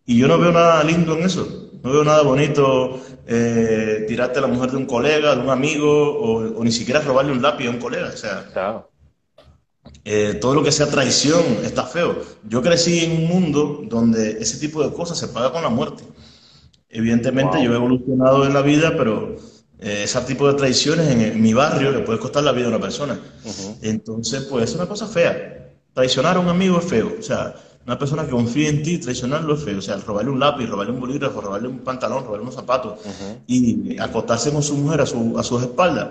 Y 0.06 0.18
yo 0.18 0.28
no 0.28 0.38
veo 0.38 0.52
nada 0.52 0.84
lindo 0.84 1.18
en 1.18 1.24
eso. 1.24 1.70
No 1.84 1.92
veo 1.92 2.04
nada 2.04 2.24
bonito 2.24 3.00
eh, 3.28 4.06
tirarte 4.08 4.40
a 4.40 4.42
la 4.42 4.48
mujer 4.48 4.72
de 4.72 4.78
un 4.78 4.86
colega, 4.86 5.36
de 5.36 5.42
un 5.42 5.50
amigo, 5.50 6.20
o, 6.20 6.64
ni 6.64 6.72
siquiera 6.72 7.02
robarle 7.02 7.32
un 7.32 7.42
lápiz 7.42 7.68
a 7.68 7.72
un 7.72 7.78
colega. 7.78 8.10
O 8.14 8.18
sea, 8.18 8.50
claro. 8.52 8.90
Eh, 10.06 10.38
todo 10.42 10.56
lo 10.56 10.64
que 10.64 10.72
sea 10.72 10.88
traición 10.88 11.44
está 11.64 11.84
feo. 11.84 12.22
Yo 12.48 12.62
crecí 12.62 13.06
en 13.06 13.12
un 13.12 13.28
mundo 13.28 13.82
donde 13.84 14.32
ese 14.42 14.58
tipo 14.58 14.84
de 14.84 14.94
cosas 14.94 15.18
se 15.18 15.28
paga 15.28 15.52
con 15.52 15.62
la 15.62 15.70
muerte. 15.70 16.04
Evidentemente 16.90 17.64
yo 17.64 17.74
he 17.74 17.76
evolucionado 17.76 18.46
en 18.46 18.54
la 18.54 18.62
vida, 18.62 18.96
pero 18.98 19.36
eh, 19.84 20.04
ese 20.04 20.22
tipo 20.22 20.48
de 20.48 20.54
traiciones 20.54 21.10
en, 21.10 21.42
mi 21.42 21.54
barrio 21.54 21.92
le 21.92 22.00
puede 22.00 22.18
costar 22.18 22.44
la 22.44 22.54
vida 22.54 22.68
a 22.68 22.70
una 22.70 22.80
persona. 22.80 23.20
Entonces, 23.82 24.44
pues 24.50 24.70
es 24.70 24.76
una 24.76 24.88
cosa 24.88 25.08
fea. 25.08 25.72
Traicionar 25.94 26.38
a 26.38 26.40
un 26.40 26.48
amigo 26.48 26.80
es 26.80 26.86
feo. 26.86 27.16
O 27.20 27.22
sea, 27.22 27.54
una 27.86 28.00
persona 28.00 28.24
que 28.24 28.32
confía 28.32 28.70
en 28.70 28.82
ti, 28.82 28.98
traicionarlo 28.98 29.56
es 29.56 29.64
feo. 29.64 29.80
O 29.80 29.82
sea, 29.82 29.98
robarle 29.98 30.32
un 30.32 30.40
lápiz, 30.40 30.68
robarle 30.68 30.94
un 30.94 31.02
bolígrafo, 31.02 31.42
robarle 31.42 31.68
un 31.68 31.80
pantalón, 31.80 32.24
robarle 32.24 32.44
unos 32.44 32.56
zapatos 32.56 33.00
y 33.46 34.00
acostarse 34.00 34.54
con 34.54 34.64
su 34.64 34.78
mujer 34.78 35.02
a, 35.02 35.06
su, 35.06 35.38
a 35.38 35.44
sus 35.44 35.62
espaldas, 35.62 36.10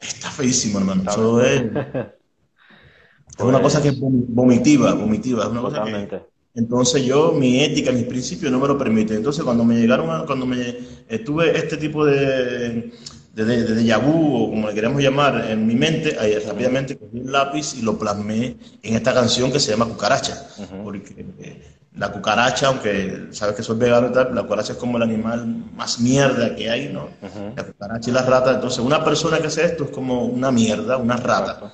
está 0.00 0.30
feísimo, 0.30 0.78
hermano. 0.78 1.10
Eso 1.10 1.42
es... 1.42 1.62
Es 1.62 3.44
una 3.44 3.60
cosa 3.60 3.82
que 3.82 3.88
es 3.88 4.00
vomitiva, 4.00 4.94
vomitiva. 4.94 5.44
Es 5.44 5.50
una 5.50 5.60
cosa 5.60 5.84
que, 5.84 6.22
entonces 6.54 7.04
yo, 7.04 7.32
mi 7.32 7.60
ética, 7.62 7.92
mis 7.92 8.04
principios 8.04 8.50
no 8.50 8.58
me 8.58 8.68
lo 8.68 8.76
permiten. 8.76 9.18
Entonces 9.18 9.44
cuando 9.44 9.64
me 9.64 9.76
llegaron, 9.76 10.26
cuando 10.26 10.46
me 10.46 10.76
estuve 11.08 11.56
este 11.56 11.76
tipo 11.76 12.04
de, 12.04 12.92
de, 13.34 13.44
de, 13.44 13.64
de 13.64 13.94
o 13.94 14.50
como 14.50 14.68
le 14.68 14.74
queremos 14.74 15.00
llamar, 15.00 15.50
en 15.50 15.66
mi 15.66 15.74
mente, 15.74 16.16
ahí 16.18 16.34
rápidamente 16.38 16.96
cogí 16.96 17.20
un 17.20 17.30
lápiz 17.30 17.74
y 17.78 17.82
lo 17.82 17.98
plasmé 17.98 18.56
en 18.82 18.94
esta 18.96 19.14
canción 19.14 19.52
que 19.52 19.60
se 19.60 19.70
llama 19.70 19.86
Cucaracha. 19.86 20.48
Porque 20.82 21.24
eh, 21.38 21.79
la 21.96 22.12
cucaracha, 22.12 22.68
aunque 22.68 23.28
sabes 23.32 23.56
que 23.56 23.62
soy 23.62 23.76
vegano 23.76 24.08
y 24.08 24.12
tal, 24.12 24.34
la 24.34 24.42
cucaracha 24.42 24.74
es 24.74 24.78
como 24.78 24.96
el 24.96 25.02
animal 25.02 25.46
más 25.74 25.98
mierda 25.98 26.54
que 26.54 26.70
hay, 26.70 26.88
¿no? 26.88 27.08
La 27.56 27.64
cucaracha 27.64 28.10
y 28.10 28.12
la 28.12 28.22
rata. 28.22 28.52
Entonces, 28.52 28.78
una 28.78 29.04
persona 29.04 29.38
que 29.38 29.48
hace 29.48 29.64
esto 29.64 29.84
es 29.84 29.90
como 29.90 30.24
una 30.24 30.52
mierda, 30.52 30.96
una 30.96 31.16
rata. 31.16 31.72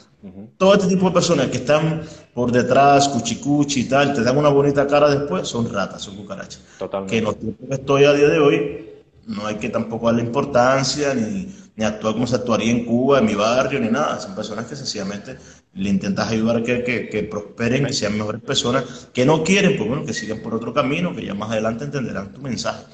Todo 0.57 0.75
este 0.75 0.89
tipo 0.89 1.07
de 1.07 1.12
personas 1.12 1.49
que 1.49 1.59
están 1.59 2.03
por 2.35 2.51
detrás, 2.51 3.09
cuchicuchi 3.09 3.83
y 3.83 3.85
tal, 3.85 4.14
te 4.14 4.23
dan 4.23 4.37
una 4.39 4.49
bonita 4.49 4.87
cara 4.87 5.09
después, 5.09 5.47
son 5.47 5.73
ratas, 5.73 6.03
son 6.03 6.17
cucarachas. 6.17 6.61
Totalmente. 6.79 7.12
Que 7.12 7.19
en 7.19 7.25
los 7.25 7.39
tiempos 7.39 7.69
que 7.69 7.75
estoy 7.75 8.05
a 8.05 8.12
día 8.12 8.29
de 8.29 8.39
hoy, 8.39 8.91
no 9.27 9.47
hay 9.47 9.57
que 9.57 9.69
tampoco 9.69 10.07
darle 10.07 10.23
importancia 10.23 11.14
ni, 11.14 11.55
ni 11.77 11.85
actuar 11.85 12.14
como 12.14 12.27
se 12.27 12.37
actuaría 12.37 12.71
en 12.71 12.87
Cuba, 12.87 13.19
en 13.19 13.27
mi 13.27 13.35
barrio, 13.35 13.79
ni 13.79 13.89
nada. 13.89 14.19
Son 14.19 14.35
personas 14.35 14.64
que 14.64 14.75
sencillamente 14.75 15.37
le 15.77 15.91
intentas 15.91 16.31
ayudar 16.31 16.57
a 16.57 16.62
que, 16.62 16.83
que, 16.83 17.09
que 17.09 17.22
prosperen 17.24 17.87
y 17.87 17.93
sean 17.93 18.16
mejores 18.16 18.41
personas, 18.41 19.11
que 19.12 19.27
no 19.27 19.45
quieren, 19.45 19.77
pues 19.77 19.89
bueno, 19.89 20.05
que 20.05 20.12
sigan 20.12 20.41
por 20.41 20.55
otro 20.55 20.72
camino, 20.72 21.14
que 21.14 21.24
ya 21.24 21.35
más 21.35 21.51
adelante 21.51 21.85
entenderán 21.85 22.33
tu 22.33 22.41
mensaje. 22.41 22.85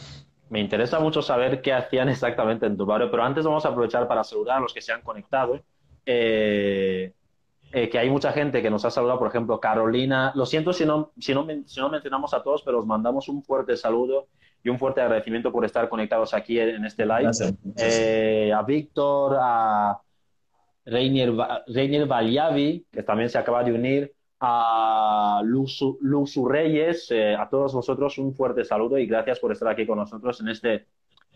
Me 0.50 0.60
interesa 0.60 1.00
mucho 1.00 1.22
saber 1.22 1.62
qué 1.62 1.72
hacían 1.72 2.08
exactamente 2.08 2.66
en 2.66 2.76
tu 2.76 2.84
barrio, 2.84 3.10
pero 3.10 3.22
antes 3.22 3.44
vamos 3.44 3.64
a 3.64 3.68
aprovechar 3.68 4.06
para 4.06 4.22
saludar 4.24 4.58
a 4.58 4.60
los 4.60 4.74
que 4.74 4.82
se 4.82 4.92
han 4.92 5.00
conectado. 5.00 5.62
Eh, 6.04 7.12
eh, 7.74 7.88
que 7.88 7.98
hay 7.98 8.10
mucha 8.10 8.32
gente 8.32 8.60
que 8.60 8.68
nos 8.68 8.84
ha 8.84 8.90
saludado, 8.90 9.18
por 9.18 9.28
ejemplo, 9.28 9.58
Carolina. 9.58 10.30
Lo 10.34 10.44
siento 10.44 10.74
si 10.74 10.84
no, 10.84 11.12
si 11.18 11.32
no, 11.32 11.46
si 11.66 11.80
no 11.80 11.88
mencionamos 11.88 12.34
a 12.34 12.42
todos, 12.42 12.62
pero 12.62 12.80
os 12.80 12.86
mandamos 12.86 13.28
un 13.28 13.42
fuerte 13.42 13.78
saludo 13.78 14.26
y 14.62 14.68
un 14.68 14.78
fuerte 14.78 15.00
agradecimiento 15.00 15.50
por 15.50 15.64
estar 15.64 15.88
conectados 15.88 16.34
aquí 16.34 16.58
en 16.60 16.84
este 16.84 17.06
live. 17.06 17.30
Eh, 17.78 18.52
a 18.54 18.62
Víctor, 18.62 19.38
a 19.40 19.98
Reinier, 20.84 21.32
Reinier 21.66 22.06
Valiavi, 22.06 22.86
que 22.90 23.02
también 23.02 23.28
se 23.28 23.38
acaba 23.38 23.62
de 23.62 23.72
unir, 23.72 24.12
a 24.44 25.40
Luxu, 25.44 26.48
Reyes, 26.48 27.06
eh, 27.10 27.36
a 27.36 27.48
todos 27.48 27.72
vosotros 27.72 28.18
un 28.18 28.34
fuerte 28.34 28.64
saludo 28.64 28.98
y 28.98 29.06
gracias 29.06 29.38
por 29.38 29.52
estar 29.52 29.68
aquí 29.68 29.86
con 29.86 29.98
nosotros 29.98 30.40
en 30.40 30.48
este, 30.48 30.86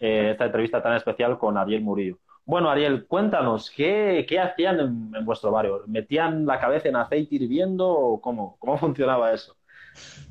eh, 0.01 0.31
esta 0.33 0.47
entrevista 0.47 0.83
tan 0.83 0.97
especial 0.97 1.39
con 1.39 1.57
Ariel 1.57 1.83
Murillo. 1.83 2.19
Bueno, 2.45 2.69
Ariel, 2.69 3.07
cuéntanos, 3.07 3.71
¿qué, 3.71 4.27
qué 4.29 4.41
hacían 4.41 4.81
en, 4.81 5.25
vuestro 5.25 5.53
barrio? 5.53 5.83
¿Metían 5.87 6.47
la 6.47 6.59
cabeza 6.59 6.89
en 6.89 6.97
aceite 6.97 7.37
hirviendo 7.37 7.89
o 7.89 8.21
cómo, 8.21 8.57
cómo 8.59 8.77
funcionaba 8.79 9.33
eso? 9.33 9.55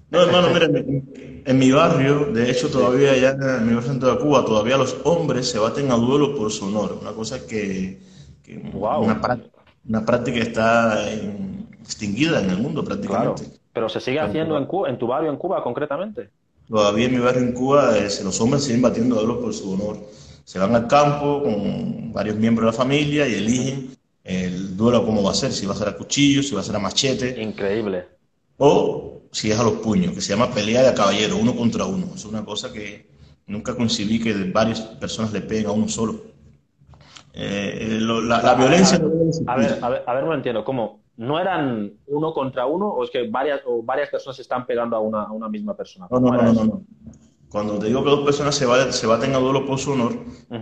No, 0.10 0.22
hermano, 0.22 0.50
mira, 0.54 0.66
en, 0.66 1.58
mi 1.58 1.72
barrio, 1.72 2.26
de 2.26 2.52
hecho, 2.52 2.70
todavía 2.70 3.12
allá 3.12 3.32
en 3.32 3.68
mi 3.68 3.74
barrio 3.74 3.94
de 3.94 4.20
Cuba, 4.20 4.46
todavía 4.46 4.78
los 4.78 5.00
hombres 5.04 5.50
se 5.50 5.60
baten 5.60 5.92
a 5.92 5.96
duelo 5.96 6.36
por 6.36 6.52
su 6.52 6.66
honor. 6.66 7.00
Una 7.02 7.12
cosa 7.12 7.48
que, 7.48 8.00
una, 8.74 9.40
una, 9.88 10.06
práctica 10.06 10.40
está 10.40 11.12
extinguida 11.82 12.42
en 12.42 12.50
el 12.50 12.58
mundo 12.58 12.84
prácticamente. 12.84 13.44
Pero 13.74 13.90
se 13.90 14.00
sigue 14.00 14.20
haciendo 14.20 14.58
en, 14.58 14.66
Cuba, 14.66 14.90
en 14.90 14.98
tu 14.98 15.08
barrio 15.08 15.30
en 15.30 15.38
Cuba 15.38 15.64
concretamente. 15.64 16.30
Todavía 16.68 17.06
en 17.06 17.14
mi 17.14 17.20
barrio 17.20 17.42
en 17.42 17.54
Cuba 17.54 17.94
los 18.24 18.42
hombres 18.42 18.64
siguen 18.64 18.82
batiendo 18.82 19.16
a 19.16 19.20
duelo 19.20 19.42
por 19.42 19.54
su 19.54 19.72
honor. 19.72 19.98
Se 20.44 20.60
van 20.60 20.76
al 20.76 20.88
campo 20.88 21.44
con 21.44 22.14
varios 22.14 22.38
miembros 22.38 22.66
de 22.66 22.72
la 22.72 22.78
familia 22.78 23.28
y 23.28 23.36
eligen 23.36 23.96
el 24.24 24.76
duelo 24.76 25.06
cómo 25.06 25.22
va 25.24 25.32
a 25.32 25.36
ser, 25.36 25.52
si 25.52 25.66
va 25.66 25.74
a 25.74 25.78
ser 25.78 25.90
a 25.90 25.98
cuchillo, 25.98 26.42
si 26.42 26.56
va 26.56 26.62
a 26.62 26.64
ser 26.64 26.76
a 26.76 26.80
machete. 26.80 27.42
Increíble. 27.42 28.08
O 28.58 29.22
si 29.32 29.52
es 29.52 29.60
a 29.60 29.64
los 29.64 29.74
puños, 29.74 30.14
que 30.14 30.22
se 30.22 30.30
llama 30.30 30.52
pelea 30.52 30.82
de 30.82 30.94
caballero, 30.94 31.38
uno 31.38 31.56
contra 31.56 31.86
uno. 31.86 32.08
Es 32.16 32.26
una 32.26 32.44
cosa 32.44 32.72
que 32.72 33.06
nunca 33.48 33.76
concibí 33.76 34.20
que 34.20 34.34
varias 34.52 34.80
personas 34.82 35.34
le 35.34 35.42
peguen 35.42 35.68
a 35.68 35.72
uno 35.72 35.88
solo. 35.88 36.22
Eh, 37.38 38.00
la, 38.00 38.56
violencia... 38.56 39.00
A 39.48 39.56
ver, 39.58 39.78
a 39.82 39.90
ver, 39.90 40.04
a 40.06 40.14
ver, 40.14 40.24
no 40.24 40.34
entiendo. 40.34 40.64
¿Cómo? 40.64 41.02
¿No 41.18 41.40
eran 41.40 41.94
uno 42.08 42.34
contra 42.34 42.66
uno 42.66 42.88
o 42.88 43.04
es 43.04 43.10
que 43.10 43.28
varias, 43.30 43.62
o 43.66 43.84
varias 43.84 44.10
personas 44.10 44.36
se 44.36 44.42
están 44.42 44.66
pegando 44.66 44.96
a 44.96 45.00
una, 45.00 45.24
a 45.24 45.32
una 45.32 45.50
misma 45.50 45.76
persona? 45.76 46.08
No, 46.10 46.20
no, 46.20 46.32
no, 46.32 46.54
no, 46.54 46.82
Cuando 47.50 47.78
te 47.80 47.88
digo 47.88 48.04
que 48.04 48.10
dos 48.10 48.26
personas 48.26 48.56
se, 48.56 48.92
se 48.92 49.08
baten 49.08 49.34
a 49.34 49.38
duelo 49.38 49.66
por 49.66 49.80
su 49.80 49.92
honor, 49.92 50.14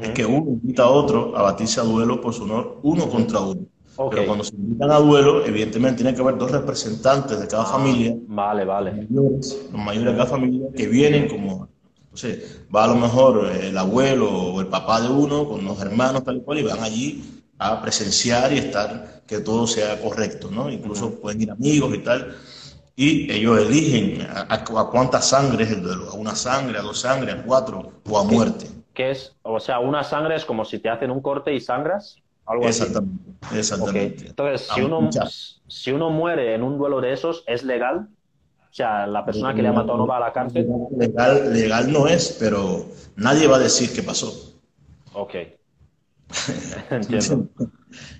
es 0.01 0.09
que 0.09 0.25
uno 0.25 0.51
invita 0.51 0.83
a 0.83 0.89
otro 0.89 1.35
a 1.35 1.41
batirse 1.43 1.79
a 1.79 1.83
duelo 1.83 2.21
por 2.21 2.33
su 2.33 2.43
honor, 2.43 2.79
uno 2.83 3.09
contra 3.09 3.39
uno. 3.39 3.61
Pero 4.09 4.25
cuando 4.25 4.43
se 4.43 4.55
invitan 4.55 4.91
a 4.91 4.97
duelo, 4.97 5.45
evidentemente 5.45 5.97
tiene 6.03 6.15
que 6.15 6.21
haber 6.21 6.37
dos 6.37 6.51
representantes 6.51 7.39
de 7.39 7.47
cada 7.47 7.63
ah, 7.63 7.67
familia. 7.67 8.15
Vale, 8.27 8.65
vale. 8.65 9.07
Los 9.09 9.61
mayores, 9.71 10.11
de 10.11 10.17
cada 10.17 10.25
familia 10.25 10.67
que 10.75 10.87
vienen 10.87 11.27
como. 11.27 11.67
Entonces, 12.13 12.61
va 12.73 12.83
a 12.83 12.87
lo 12.87 12.95
mejor 12.95 13.47
el 13.47 13.75
abuelo 13.75 14.29
o 14.29 14.61
el 14.61 14.67
papá 14.67 15.01
de 15.01 15.09
uno 15.09 15.47
con 15.47 15.65
los 15.65 15.81
hermanos, 15.81 16.23
tal 16.23 16.37
y 16.37 16.41
cual, 16.41 16.59
y 16.59 16.63
van 16.63 16.83
allí 16.83 17.43
a 17.57 17.81
presenciar 17.81 18.53
y 18.53 18.59
estar, 18.59 19.23
que 19.25 19.39
todo 19.39 19.65
sea 19.65 19.99
correcto, 19.99 20.51
¿no? 20.51 20.69
Incluso 20.69 21.19
pueden 21.19 21.41
ir 21.41 21.49
amigos 21.49 21.95
y 21.95 21.97
tal. 21.99 22.35
Y 22.95 23.31
ellos 23.31 23.59
eligen 23.59 24.27
a, 24.29 24.63
cuánta 24.63 25.23
sangre 25.23 25.63
es 25.63 25.71
el 25.71 25.81
duelo, 25.81 26.11
a 26.11 26.13
una 26.13 26.35
sangre, 26.35 26.77
a 26.77 26.83
dos 26.83 26.99
sangres, 26.99 27.33
a 27.33 27.41
cuatro 27.41 27.93
o 28.07 28.19
a 28.19 28.23
muerte. 28.23 28.67
¿Qué 28.93 29.09
es? 29.09 29.33
O 29.41 29.59
sea, 29.59 29.79
una 29.79 30.03
sangre 30.03 30.35
es 30.35 30.45
como 30.45 30.65
si 30.65 30.77
te 30.77 30.89
hacen 30.89 31.09
un 31.09 31.19
corte 31.19 31.51
y 31.51 31.59
sangras. 31.59 32.17
Algo 32.45 32.65
exactamente, 32.65 33.31
así. 33.41 33.57
exactamente. 33.57 34.27
Entonces, 34.27 34.67
si 34.71 34.81
uno, 34.81 35.09
si 35.67 35.91
uno 35.91 36.11
muere 36.11 36.53
en 36.53 36.61
un 36.61 36.77
duelo 36.77 37.01
de 37.01 37.13
esos, 37.13 37.43
¿es 37.47 37.63
legal? 37.63 38.07
O 38.73 38.75
sea, 38.75 39.05
la 39.05 39.23
persona 39.23 39.53
que 39.53 39.61
le 39.61 39.67
ha 39.67 39.71
matado 39.71 39.99
no 39.99 40.07
va 40.07 40.17
a 40.17 40.19
la 40.19 40.33
cárcel. 40.33 40.67
Legal, 40.97 41.53
legal 41.53 41.93
no 41.93 42.07
es, 42.07 42.35
pero 42.39 42.87
nadie 43.15 43.45
va 43.45 43.57
a 43.57 43.59
decir 43.59 43.93
qué 43.93 44.01
pasó. 44.01 44.33
Ok. 45.13 45.35
Entiendo. 46.89 47.49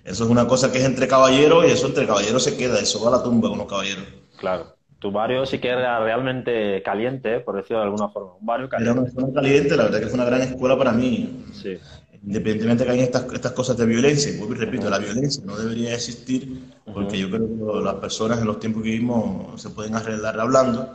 Eso 0.04 0.24
es 0.24 0.30
una 0.30 0.46
cosa 0.46 0.72
que 0.72 0.78
es 0.78 0.86
entre 0.86 1.08
caballeros 1.08 1.66
y 1.66 1.72
eso 1.72 1.88
entre 1.88 2.06
caballeros 2.06 2.44
se 2.44 2.56
queda, 2.56 2.80
eso 2.80 3.04
va 3.04 3.08
a 3.08 3.18
la 3.18 3.24
tumba 3.24 3.50
con 3.50 3.58
los 3.58 3.68
caballeros. 3.68 4.06
Claro. 4.38 4.76
Tu 5.00 5.12
barrio 5.12 5.44
sí 5.48 5.58
que 5.58 5.70
era 5.70 6.00
realmente 6.00 6.84
caliente, 6.84 7.40
por 7.40 7.56
decirlo 7.56 7.80
de 7.80 7.86
alguna 7.86 8.10
forma. 8.10 8.36
Un 8.36 8.46
barrio 8.46 8.70
caliente. 8.70 8.92
Era 8.92 9.02
una 9.02 9.12
zona 9.12 9.34
caliente, 9.34 9.76
la 9.76 9.84
verdad 9.86 10.02
que 10.02 10.06
fue 10.06 10.14
una 10.14 10.26
gran 10.26 10.42
escuela 10.44 10.78
para 10.78 10.92
mí. 10.92 11.46
Sí 11.52 11.80
independientemente 12.26 12.86
que 12.86 12.92
hay 12.92 13.00
estas, 13.02 13.26
estas 13.34 13.52
cosas 13.52 13.78
de 13.78 13.86
violencia, 13.86 14.32
y 14.32 14.38
vuelvo 14.38 14.56
y 14.56 14.58
repito, 14.58 14.90
la 14.90 15.00
violencia 15.00 15.44
no 15.46 15.58
debería 15.58 15.94
existir, 15.94 16.64
porque 16.94 17.18
yo 17.20 17.30
creo 17.30 17.48
que 17.48 17.84
las 17.84 17.96
personas 17.96 18.40
en 18.40 18.46
los 18.46 18.60
tiempos 18.60 18.84
que 18.84 18.90
vivimos 18.90 19.62
se 19.62 19.70
pueden 19.70 19.96
arreglar 19.96 20.40
hablando, 20.40 20.94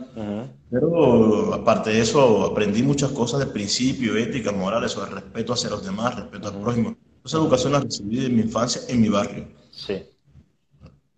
pero 0.70 1.52
aparte 1.52 1.90
de 1.90 2.00
eso 2.00 2.44
aprendí 2.44 2.82
muchas 2.82 3.10
cosas 3.10 3.40
de 3.40 3.46
principio, 3.46 4.16
ética, 4.16 4.52
morales, 4.52 4.92
sobre 4.92 5.10
respeto 5.10 5.52
hacia 5.52 5.70
los 5.70 5.84
demás, 5.84 6.16
respeto 6.16 6.48
al 6.48 6.60
prójimo. 6.60 6.96
Esa 7.24 7.36
educación 7.36 7.72
la 7.72 7.80
recibí 7.80 8.24
en 8.24 8.36
mi 8.36 8.42
infancia 8.42 8.82
en 8.88 9.00
mi 9.00 9.08
barrio. 9.08 9.48
Sí. 9.70 10.02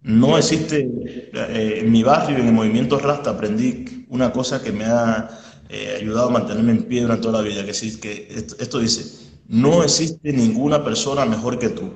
No 0.03 0.39
existe, 0.39 0.89
eh, 1.33 1.81
en 1.83 1.93
mi 1.93 2.03
barrio, 2.03 2.39
en 2.39 2.49
el 2.49 2.53
movimiento 2.53 2.99
Rasta, 2.99 3.31
aprendí 3.31 4.07
una 4.09 4.33
cosa 4.33 4.63
que 4.63 4.73
me 4.73 4.85
ha 4.87 5.29
eh, 5.69 5.99
ayudado 6.01 6.31
a 6.31 6.33
mantenerme 6.33 6.73
en 6.73 6.83
pie 6.85 7.03
durante 7.03 7.23
toda 7.23 7.43
la 7.43 7.49
vida, 7.49 7.65
que, 7.65 7.75
sí, 7.75 8.01
que 8.01 8.27
esto 8.59 8.79
dice, 8.81 9.30
no 9.51 9.82
existe 9.82 10.32
ninguna 10.32 10.82
persona 10.84 11.24
mejor 11.26 11.59
que 11.59 11.68
tú, 11.68 11.92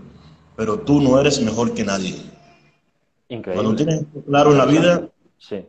pero 0.57 0.81
tú 0.81 1.01
no 1.01 1.19
eres 1.21 1.41
mejor 1.41 1.73
que 1.75 1.85
nadie. 1.85 2.15
Increíble. 3.29 3.63
Cuando 3.63 3.77
tienes 3.77 4.07
claro 4.27 4.53
en 4.53 4.59
la 4.59 4.67
vida, 4.67 5.09
sí. 5.39 5.67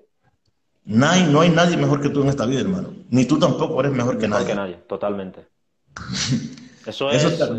No 0.84 1.08
hay, 1.08 1.24
no 1.32 1.42
hay 1.42 1.50
nadie 1.50 1.78
mejor 1.78 2.00
que 2.02 2.10
tú 2.10 2.22
en 2.22 2.30
esta 2.30 2.46
vida, 2.46 2.62
hermano. 2.62 2.94
Ni 3.10 3.26
tú 3.26 3.40
tampoco 3.40 3.80
eres 3.80 3.92
mejor 3.92 4.18
que 4.18 4.28
Mejor 4.28 4.42
nadie. 4.42 4.48
que 4.48 4.56
nadie, 4.56 4.76
totalmente. 4.88 5.48
Eso 6.86 7.10
es 7.10 7.24
Eso 7.24 7.54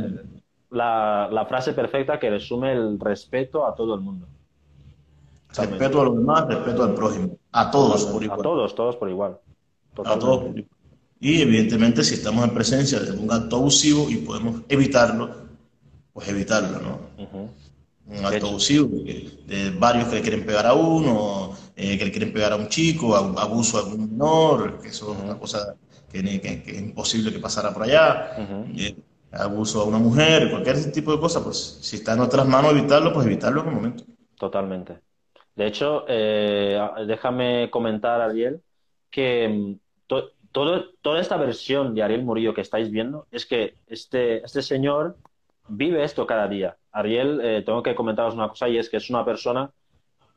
la, 0.70 1.28
la 1.30 1.46
frase 1.46 1.72
perfecta 1.72 2.18
que 2.18 2.30
resume 2.30 2.72
el 2.72 2.98
respeto 3.00 3.66
a 3.66 3.74
todo 3.74 3.94
el 3.94 4.00
mundo. 4.00 4.28
Totalmente. 5.48 5.78
Respeto 5.78 6.00
a 6.00 6.04
los 6.04 6.16
demás, 6.16 6.46
respeto 6.46 6.84
al 6.84 6.94
prójimo. 6.94 7.38
A 7.52 7.70
todos 7.70 8.04
por 8.06 8.22
A 8.22 8.24
igual. 8.24 8.42
todos, 8.42 8.74
todos 8.74 8.96
por 8.96 9.08
igual. 9.08 9.40
A 10.04 10.18
todos 10.18 10.38
por 10.44 10.58
igual. 10.58 10.68
Y 11.20 11.40
evidentemente, 11.40 12.04
si 12.04 12.14
estamos 12.14 12.44
en 12.44 12.54
presencia 12.54 13.00
de 13.00 13.12
un 13.12 13.30
acto 13.32 13.56
abusivo 13.56 14.10
y 14.10 14.16
podemos 14.16 14.62
evitarlo, 14.68 15.30
pues 16.12 16.28
evitarlo, 16.28 16.80
¿no? 16.80 16.98
Un 18.08 18.24
acto 18.24 18.46
abusivo 18.48 18.88
de, 19.04 19.30
de 19.46 19.70
varios 19.70 20.08
que 20.08 20.16
le 20.16 20.22
quieren 20.22 20.46
pegar 20.46 20.66
a 20.66 20.74
uno, 20.74 21.52
eh, 21.74 21.98
que 21.98 22.04
le 22.04 22.10
quieren 22.12 22.32
pegar 22.32 22.52
a 22.52 22.56
un 22.56 22.68
chico, 22.68 23.16
a 23.16 23.20
un 23.22 23.38
abuso 23.38 23.78
a 23.78 23.80
algún 23.80 24.10
menor, 24.12 24.80
que 24.80 24.88
eso 24.88 25.12
es 25.14 25.22
una 25.22 25.38
cosa 25.38 25.74
que, 26.12 26.22
ni- 26.22 26.38
que- 26.38 26.62
que 26.62 26.70
es 26.72 26.78
imposible 26.82 27.32
que 27.32 27.38
pasara 27.40 27.72
por 27.72 27.82
allá. 27.82 28.32
Eh, 28.76 28.94
abuso 29.32 29.80
a 29.80 29.84
una 29.84 29.98
mujer, 29.98 30.50
cualquier 30.50 30.92
tipo 30.92 31.12
de 31.12 31.18
cosa, 31.20 31.42
pues 31.42 31.78
si 31.80 31.96
está 31.96 32.12
en 32.12 32.18
nuestras 32.18 32.46
manos 32.46 32.72
evitarlo, 32.72 33.12
pues 33.12 33.26
evitarlo 33.26 33.62
en 33.62 33.68
el 33.68 33.74
momento. 33.74 34.04
Totalmente. 34.38 34.98
De 35.54 35.66
hecho, 35.66 36.04
eh, 36.08 36.78
déjame 37.06 37.70
comentar, 37.70 38.20
Ariel, 38.20 38.60
que 39.10 39.48
mm, 39.48 39.74
to- 40.06 40.30
todo, 40.56 40.84
toda 41.02 41.20
esta 41.20 41.36
versión 41.36 41.94
de 41.94 42.02
Ariel 42.02 42.24
Murillo 42.24 42.54
que 42.54 42.62
estáis 42.62 42.90
viendo 42.90 43.26
es 43.30 43.44
que 43.44 43.74
este, 43.88 44.42
este 44.42 44.62
señor 44.62 45.18
vive 45.68 46.02
esto 46.02 46.26
cada 46.26 46.48
día. 46.48 46.78
Ariel, 46.92 47.42
eh, 47.42 47.62
tengo 47.62 47.82
que 47.82 47.94
comentaros 47.94 48.32
una 48.32 48.48
cosa 48.48 48.66
y 48.66 48.78
es 48.78 48.88
que 48.88 48.96
es 48.96 49.10
una 49.10 49.22
persona 49.22 49.70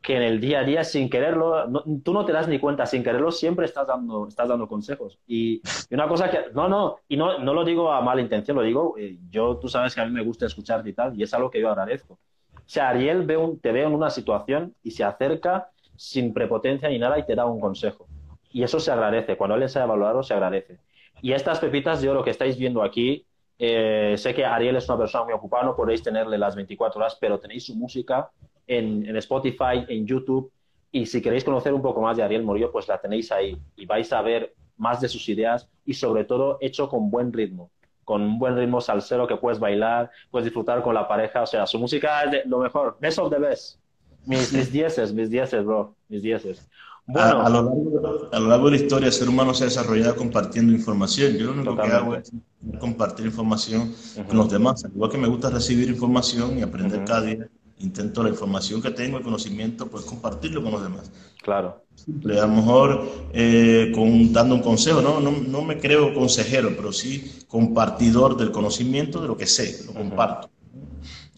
que 0.02 0.18
en 0.18 0.24
el 0.24 0.42
día 0.42 0.60
a 0.60 0.64
día, 0.66 0.84
sin 0.84 1.10
quererlo, 1.10 1.64
tú 2.04 2.12
no 2.12 2.26
te 2.26 2.34
das 2.34 2.50
ni 2.50 2.60
cuenta, 2.60 2.86
sin 2.86 3.02
quererlo, 3.02 3.32
siempre 3.32 3.66
estás 3.66 3.88
dando, 3.88 4.28
estás 4.28 4.50
dando 4.50 4.68
consejos. 4.68 5.18
Y, 5.26 5.62
y 5.90 5.94
una 5.94 6.10
cosa 6.10 6.30
que, 6.30 6.52
no, 6.54 6.68
no, 6.68 6.98
y 7.08 7.16
no, 7.16 7.40
no 7.40 7.54
lo 7.54 7.64
digo 7.64 7.90
a 7.90 8.02
mala 8.02 8.20
intención, 8.20 8.58
lo 8.58 8.64
digo, 8.64 8.96
eh, 8.98 9.18
yo, 9.30 9.56
tú 9.56 9.70
sabes 9.70 9.96
que 9.96 10.02
a 10.02 10.06
mí 10.06 10.12
me 10.12 10.22
gusta 10.26 10.46
escucharte 10.48 10.90
y 10.90 10.94
tal, 10.94 11.18
y 11.18 11.24
es 11.24 11.34
algo 11.34 11.50
que 11.50 11.62
yo 11.62 11.70
agradezco. 11.70 12.16
O 12.56 12.60
sea, 12.66 12.90
Ariel 12.90 13.24
ve 13.26 13.38
un- 13.38 13.58
te 13.58 13.72
ve 13.72 13.84
en 13.84 13.94
una 13.94 14.10
situación 14.10 14.76
y 14.84 14.92
se 14.92 15.06
acerca 15.06 15.70
sin 15.96 16.34
prepotencia 16.34 16.90
ni 16.90 17.00
nada 17.00 17.18
y 17.18 17.26
te 17.26 17.36
da 17.36 17.46
un 17.46 17.62
consejo. 17.62 18.09
Y 18.52 18.64
eso 18.64 18.80
se 18.80 18.92
agradece. 18.92 19.38
Cuando 19.38 19.54
alguien 19.54 19.70
sabe 19.70 19.88
valorarlo, 19.88 20.24
se 20.24 20.34
agradece. 20.34 20.80
Y 21.22 21.34
estas 21.34 21.60
pepitas, 21.60 22.02
yo 22.02 22.14
lo 22.14 22.24
que 22.24 22.32
estáis 22.32 22.58
viendo 22.58 22.82
aquí, 22.82 23.26
eh, 23.58 24.16
sé 24.18 24.34
que 24.34 24.46
Ariel 24.46 24.78
es 24.78 24.88
una 24.88 24.98
persona 24.98 25.26
muy 25.26 25.34
ocupada, 25.34 25.64
no 25.64 25.76
podéis 25.76 26.02
tenerle 26.02 26.38
las 26.38 26.56
24 26.56 27.00
horas, 27.00 27.18
pero 27.20 27.40
tenéis 27.40 27.66
su 27.66 27.76
música 27.76 28.32
en, 28.66 29.06
en 29.06 29.18
Spotify, 29.18 29.86
en 29.88 30.08
YouTube. 30.08 30.52
Y 30.92 31.06
si 31.06 31.22
queréis 31.22 31.44
conocer 31.44 31.74
un 31.74 31.82
poco 31.82 32.02
más 32.02 32.18
de 32.18 32.24
Ariel 32.24 32.44
Morillo, 32.44 32.72
pues 32.72 32.88
la 32.88 33.00
tenéis 33.00 33.32
ahí. 33.32 33.58
Y 33.76 33.86
vais 33.86 34.12
a 34.14 34.22
ver 34.22 34.54
más 34.78 35.02
de 35.02 35.10
sus 35.10 35.28
ideas 35.30 35.70
y 35.86 35.94
sobre 35.94 36.24
todo 36.24 36.58
hecho 36.62 36.90
con 36.90 37.12
buen 37.12 37.32
ritmo. 37.32 37.70
Con 38.06 38.24
un 38.24 38.40
buen 38.40 38.56
ritmo 38.56 38.82
salsero 38.82 39.28
que 39.28 39.36
puedes 39.36 39.60
bailar, 39.60 40.10
puedes 40.32 40.46
disfrutar 40.46 40.82
con 40.82 40.96
la 40.96 41.08
pareja. 41.08 41.44
O 41.44 41.46
sea, 41.46 41.68
su 41.68 41.78
música 41.78 42.24
es 42.24 42.32
de 42.32 42.44
lo 42.46 42.58
mejor. 42.58 42.98
Best 43.00 43.20
of 43.20 43.30
the 43.30 43.38
best. 43.38 43.80
Mis, 44.26 44.52
mis 44.52 44.72
dieces, 44.72 45.14
mis 45.14 45.30
dieces, 45.30 45.64
bro. 45.64 45.96
Mis 46.08 46.24
dieces. 46.24 46.68
Bueno, 47.12 47.42
A, 47.42 47.46
a 47.48 47.50
lo 47.50 47.64
largo, 47.64 48.30
a 48.32 48.40
lo 48.40 48.48
largo 48.50 48.66
de 48.70 48.78
la 48.78 48.84
historia, 48.84 49.08
el 49.08 49.14
ser 49.14 49.30
humano 49.30 49.54
se 49.54 49.64
ha 49.64 49.68
desarrollado 49.68 50.16
compartiendo 50.16 50.72
información. 50.74 51.34
Yo 51.38 51.48
lo 51.48 51.54
único 51.54 51.76
que 51.76 51.88
hago 51.88 52.16
es 52.16 52.32
compartir 52.80 53.26
información 53.26 53.94
con 54.28 54.38
los 54.38 54.50
demás. 54.52 54.86
Al 54.86 54.92
igual 54.92 55.10
que 55.12 55.18
me 55.18 55.28
gusta 55.28 55.50
recibir 55.50 55.90
información 55.90 56.60
y 56.60 56.62
aprender 56.62 57.04
cada 57.06 57.22
día, 57.22 57.48
intento 57.80 58.22
la 58.22 58.30
información 58.30 58.82
que 58.82 58.92
tengo, 58.92 59.18
el 59.18 59.24
conocimiento, 59.24 59.88
pues 59.88 60.06
compartirlo 60.06 60.62
con 60.62 60.72
los 60.74 60.84
demás. 60.84 61.12
claro. 61.42 61.84
A 62.08 62.46
lo 62.46 62.48
mejor 62.48 63.12
eh, 63.34 63.92
con, 63.94 64.32
dando 64.32 64.56
un 64.56 64.62
consejo, 64.62 65.02
¿no? 65.02 65.20
No, 65.20 65.32
no 65.32 65.62
me 65.64 65.80
creo 65.80 66.14
consejero, 66.14 66.70
pero 66.76 66.94
sí 66.94 67.40
compartidor 67.48 68.38
del 68.38 68.52
conocimiento 68.52 69.22
de 69.22 69.28
lo 69.28 69.36
que 69.36 69.48
sé, 69.48 69.84
lo 69.86 69.94
comparto. 69.94 70.50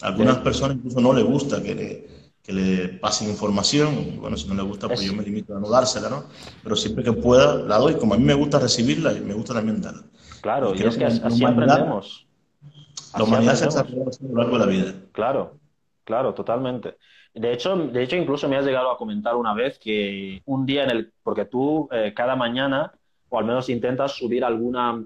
A 0.02 0.08
algunas 0.08 0.36
Sí. 0.38 0.42
personas 0.44 0.78
incluso 0.78 1.00
no 1.02 1.14
les 1.14 1.24
gusta 1.24 1.64
que 1.64 1.76
le, 1.76 2.08
que 2.52 2.60
le 2.62 2.88
pasen 3.00 3.30
información, 3.30 3.94
y 4.14 4.18
bueno, 4.18 4.38
si 4.38 4.48
no 4.48 4.56
le 4.56 4.64
gusta, 4.64 4.88
pues 4.88 5.02
Es- 5.02 5.06
yo 5.08 5.14
me 5.14 5.24
limito 5.24 5.56
a 5.56 5.60
no 5.60 5.70
dársela, 5.70 6.10
¿no? 6.10 6.24
Pero 6.64 6.76
siempre 6.76 7.04
que 7.04 7.14
pueda, 7.14 7.56
la 7.56 7.78
doy, 7.78 7.96
como 7.96 8.14
a 8.14 8.18
mí 8.18 8.24
me 8.24 8.34
gusta 8.34 8.60
recibirla, 8.60 9.14
y 9.14 9.22
me 9.22 9.34
gusta 9.34 9.54
también 9.54 9.82
darla. 9.82 10.04
Claro, 10.42 10.74
y 10.74 10.78
Creo 10.78 10.90
es 10.90 10.96
que 10.96 11.00
que 11.00 11.06
así 11.06 11.46
aprendemos. 11.46 12.28
La 13.18 13.24
humanidad 13.24 13.56
se 13.56 13.66
así 13.66 13.80
a 13.80 14.28
lo 14.28 14.36
largo 14.38 14.60
de 14.60 14.66
la 14.66 14.72
vida. 14.72 14.94
Claro, 15.12 15.58
claro, 16.04 16.34
totalmente. 16.34 16.98
De 17.34 17.54
hecho, 17.54 17.76
de 17.76 18.04
hecho, 18.04 18.16
incluso 18.16 18.48
me 18.50 18.58
has 18.58 18.66
llegado 18.66 18.92
a 18.92 18.98
comentar 18.98 19.36
una 19.36 19.54
vez 19.54 19.80
que 19.80 20.42
un 20.46 20.66
día 20.66 20.84
en 20.84 20.92
el, 20.92 21.14
porque 21.24 21.46
tú 21.46 21.88
eh, 21.92 22.14
cada 22.16 22.36
mañana, 22.36 22.92
o 23.30 23.40
al 23.40 23.46
menos 23.46 23.70
intentas 23.70 24.14
subir 24.14 24.44
alguna, 24.44 25.06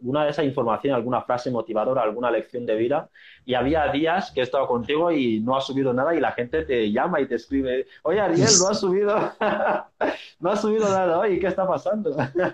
alguna 0.00 0.24
de 0.24 0.30
esa 0.30 0.44
información, 0.44 0.94
alguna 0.94 1.22
frase 1.22 1.50
motivadora, 1.50 2.02
alguna 2.02 2.30
lección 2.30 2.66
de 2.66 2.76
vida, 2.76 3.10
y 3.44 3.54
había 3.54 3.90
días 3.92 4.30
que 4.32 4.40
he 4.40 4.42
estado 4.44 4.66
contigo 4.66 5.10
y 5.12 5.40
no 5.40 5.56
has 5.56 5.66
subido 5.66 5.92
nada 5.92 6.14
y 6.14 6.20
la 6.20 6.32
gente 6.32 6.64
te 6.64 6.90
llama 6.92 7.20
y 7.20 7.26
te 7.28 7.34
escribe, 7.36 7.86
oye 8.02 8.20
Ariel, 8.20 8.58
no 8.58 8.68
has 8.68 8.80
subido, 8.80 9.16
no 10.40 10.50
has 10.50 10.60
subido 10.60 10.88
nada 10.90 11.18
hoy, 11.18 11.38
¿qué 11.40 11.46
está 11.48 11.66
pasando? 11.66 12.16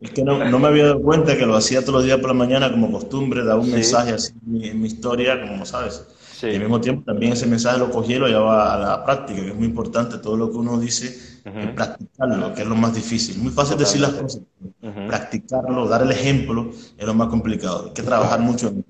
Es 0.00 0.10
que 0.10 0.22
no, 0.22 0.44
no 0.44 0.58
me 0.58 0.68
había 0.68 0.84
dado 0.86 1.00
cuenta 1.02 1.36
que 1.36 1.46
lo 1.46 1.56
hacía 1.56 1.80
todos 1.80 1.94
los 1.94 2.04
días 2.04 2.18
por 2.18 2.28
la 2.28 2.34
mañana 2.34 2.70
como 2.70 2.90
costumbre, 2.92 3.44
daba 3.44 3.60
un 3.60 3.70
Sí. 3.70 3.72
mensaje 3.72 4.12
así 4.12 4.32
en 4.44 4.52
mi, 4.52 4.68
en 4.68 4.80
mi 4.80 4.86
historia, 4.88 5.40
como 5.40 5.64
sabes. 5.64 6.06
Sí, 6.30 6.48
Y 6.48 6.56
al 6.56 6.60
mismo 6.60 6.80
tiempo 6.80 7.04
también 7.04 7.32
ese 7.32 7.46
mensaje 7.46 7.78
lo 7.78 7.90
cogí 7.90 8.14
y 8.14 8.18
lo 8.18 8.26
llevaba 8.28 8.74
a 8.74 8.78
la 8.78 9.04
práctica, 9.04 9.40
que 9.40 9.48
es 9.48 9.54
muy 9.54 9.66
importante. 9.66 10.18
Todo 10.18 10.36
lo 10.36 10.50
que 10.50 10.58
uno 10.58 10.78
dice, 10.78 11.33
Eh, 11.44 11.72
practicarlo, 11.74 12.54
que 12.54 12.62
es 12.62 12.68
lo 12.68 12.74
más 12.74 12.94
difícil. 12.94 13.38
Muy 13.38 13.52
fácil 13.52 13.76
decir 13.76 14.00
las 14.00 14.12
cosas. 14.12 14.42
Ujú. 14.82 15.06
Practicarlo, 15.06 15.86
dar 15.86 16.02
el 16.02 16.10
ejemplo, 16.10 16.70
es 16.96 17.06
lo 17.06 17.14
más 17.14 17.28
complicado. 17.28 17.86
Hay 17.86 17.92
que 17.92 18.02
trabajar 18.02 18.40
mucho 18.40 18.68
en. 18.68 18.84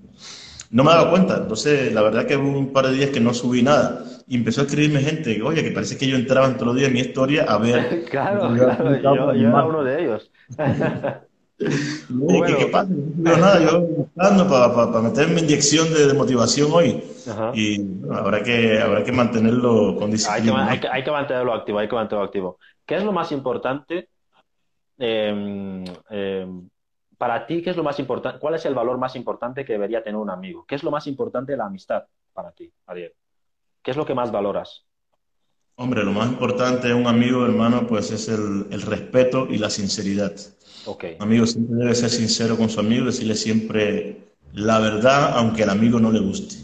No 0.71 0.83
me 0.83 0.91
daba 0.91 1.09
cuenta, 1.09 1.37
entonces 1.37 1.93
la 1.93 2.01
verdad 2.01 2.25
que 2.25 2.35
hubo 2.35 2.57
un 2.57 2.73
par 2.73 2.87
de 2.87 2.93
días 2.93 3.09
que 3.11 3.19
no 3.19 3.33
subí 3.33 3.61
nada. 3.61 4.03
Y 4.27 4.35
empezó 4.35 4.61
a 4.61 4.63
escribirme 4.63 5.01
gente, 5.01 5.41
oye, 5.41 5.63
que 5.63 5.71
parece 5.71 5.97
que 5.97 6.07
yo 6.07 6.15
entraba 6.15 6.51
todos 6.53 6.67
los 6.67 6.75
días 6.75 6.87
en 6.87 6.93
mi 6.93 7.01
historia 7.01 7.43
a 7.43 7.57
ver. 7.57 8.05
Claro, 8.09 8.53
claro, 8.55 8.95
yo, 9.01 9.33
yo 9.33 9.49
era 9.49 9.65
uno 9.65 9.83
de 9.83 10.03
ellos. 10.03 10.31
Bueno. 12.09 12.57
¿qué, 12.57 12.65
qué 12.65 12.71
pasa? 12.71 12.89
No 12.89 13.37
nada, 13.37 13.59
yo 13.59 13.81
buscando 13.81 14.47
para 14.49 15.01
meterme 15.01 15.41
inyección 15.41 15.91
de, 15.93 16.07
de 16.07 16.13
motivación 16.13 16.69
hoy. 16.73 17.01
Ajá. 17.29 17.51
Y 17.53 17.81
bueno, 17.81 18.17
habrá 18.17 18.43
que, 18.43 18.79
habrá 18.79 19.03
que 19.03 19.11
mantenerlo 19.11 19.95
con 19.95 20.03
Hay 20.03 20.09
que, 20.09 20.15
disciplina. 20.17 20.69
hay 20.69 20.79
que- 20.79 20.87
hay 20.89 21.03
que 21.03 21.11
mantenerlo 21.11 21.53
activo, 21.53 21.79
hay 21.79 21.87
que 21.87 21.95
mantenerlo 21.95 22.25
activo. 22.25 22.59
¿Qué 22.85 22.95
es 22.95 23.03
lo 23.03 23.11
más 23.11 23.31
importante 23.31 24.09
eh, 24.97 25.83
eh, 26.09 26.47
para 27.17 27.45
ti? 27.47 27.61
¿Qué 27.61 27.69
es 27.69 27.77
lo 27.77 27.83
más 27.83 27.99
importante? 27.99 28.39
¿Cuál 28.39 28.55
es 28.55 28.65
el 28.65 28.75
valor 28.75 28.97
más 28.97 29.15
importante 29.15 29.63
que 29.65 29.73
debería 29.73 30.03
tener 30.03 30.17
un 30.19 30.29
amigo? 30.29 30.65
¿Qué 30.67 30.75
es 30.75 30.83
lo 30.83 30.91
más 30.91 31.07
importante 31.07 31.53
de 31.53 31.57
la 31.57 31.65
amistad 31.65 32.03
para 32.33 32.51
ti, 32.51 32.71
Ariel? 32.87 33.13
¿Qué 33.81 33.91
es 33.91 33.97
lo 33.97 34.05
que 34.05 34.13
más 34.13 34.31
valoras? 34.31 34.83
Hombre, 35.77 36.03
lo 36.03 36.13
más 36.13 36.29
importante 36.29 36.87
de 36.87 36.93
un 36.93 37.07
amigo, 37.07 37.45
hermano, 37.45 37.85
pues 37.87 38.11
es 38.11 38.27
el, 38.29 38.67
el 38.71 38.81
respeto 38.81 39.47
y 39.49 39.57
la 39.57 39.69
sinceridad. 39.69 40.33
Ok, 40.85 41.05
Un 41.19 41.23
amigo 41.27 41.45
siempre 41.45 41.75
debe 41.77 41.95
ser 41.95 42.09
sincero 42.09 42.57
con 42.57 42.69
su 42.69 42.79
amigo, 42.79 43.05
decirle 43.05 43.35
siempre 43.35 44.35
la 44.53 44.79
verdad, 44.79 45.33
aunque 45.37 45.63
al 45.63 45.69
amigo 45.71 45.99
no 45.99 46.11
le 46.11 46.19
guste. 46.19 46.55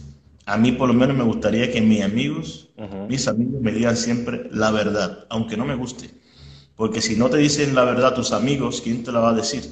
A 0.46 0.58
mí 0.58 0.72
por 0.72 0.88
lo 0.88 0.94
menos 0.94 1.16
me 1.18 1.24
gustaría 1.24 1.72
que 1.72 1.82
mis 1.82 2.02
amigos, 2.04 2.70
mis 3.08 3.28
amigos 3.28 3.62
me 3.62 3.72
digan 3.72 3.98
siempre 3.98 4.48
la 4.52 4.72
verdad, 4.72 5.26
aunque 5.30 5.58
no 5.58 5.66
me 5.66 5.76
guste. 5.76 6.10
Porque 6.76 7.02
si 7.02 7.16
no 7.16 7.30
te 7.30 7.38
dicen 7.38 7.76
la 7.76 7.84
verdad 7.86 8.16
tus 8.16 8.32
amigos, 8.32 8.82
¿quién 8.82 9.04
te 9.04 9.12
la 9.12 9.20
va 9.20 9.32
a 9.32 9.34
decir? 9.36 9.64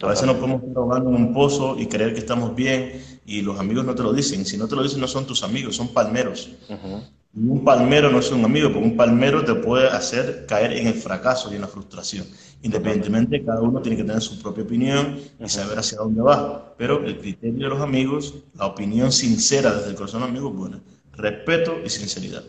A 0.00 0.08
veces 0.08 0.26
nos 0.26 0.36
podemos 0.36 0.62
estar 0.62 0.76
ahogando 0.78 1.10
en 1.10 1.16
un 1.16 1.32
pozo 1.32 1.76
y 1.78 1.86
creer 1.86 2.12
que 2.14 2.20
estamos 2.20 2.54
bien 2.54 3.02
y 3.24 3.42
los 3.42 3.58
amigos 3.58 3.84
no 3.84 3.94
te 3.94 4.02
lo 4.02 4.12
dicen. 4.12 4.44
Si 4.46 4.56
no 4.56 4.68
te 4.68 4.76
lo 4.76 4.82
dicen 4.82 5.00
no 5.00 5.08
son 5.08 5.26
tus 5.26 5.42
amigos, 5.42 5.76
son 5.76 5.88
palmeros. 5.94 6.50
Y 6.50 7.23
un 7.36 7.64
palmero 7.64 8.10
no 8.10 8.20
es 8.20 8.30
un 8.30 8.44
amigo, 8.44 8.70
porque 8.72 8.86
un 8.86 8.96
palmero 8.96 9.44
te 9.44 9.54
puede 9.54 9.88
hacer 9.88 10.46
caer 10.46 10.72
en 10.72 10.86
el 10.86 10.94
fracaso 10.94 11.50
y 11.50 11.56
en 11.56 11.62
la 11.62 11.68
frustración. 11.68 12.26
Independientemente, 12.62 13.44
cada 13.44 13.60
uno 13.60 13.82
tiene 13.82 13.96
que 13.96 14.04
tener 14.04 14.22
su 14.22 14.40
propia 14.40 14.62
opinión 14.64 15.18
y 15.38 15.48
saber 15.48 15.78
hacia 15.78 15.98
dónde 15.98 16.22
va. 16.22 16.74
Pero 16.78 17.04
el 17.04 17.18
criterio 17.18 17.64
de 17.64 17.68
los 17.68 17.80
amigos, 17.80 18.44
la 18.54 18.66
opinión 18.66 19.10
sincera 19.10 19.72
desde 19.72 19.90
el 19.90 19.96
corazón 19.96 20.20
de 20.20 20.26
los 20.28 20.30
amigos, 20.30 20.56
bueno, 20.56 20.80
respeto 21.12 21.80
y 21.84 21.90
sinceridad. 21.90 22.44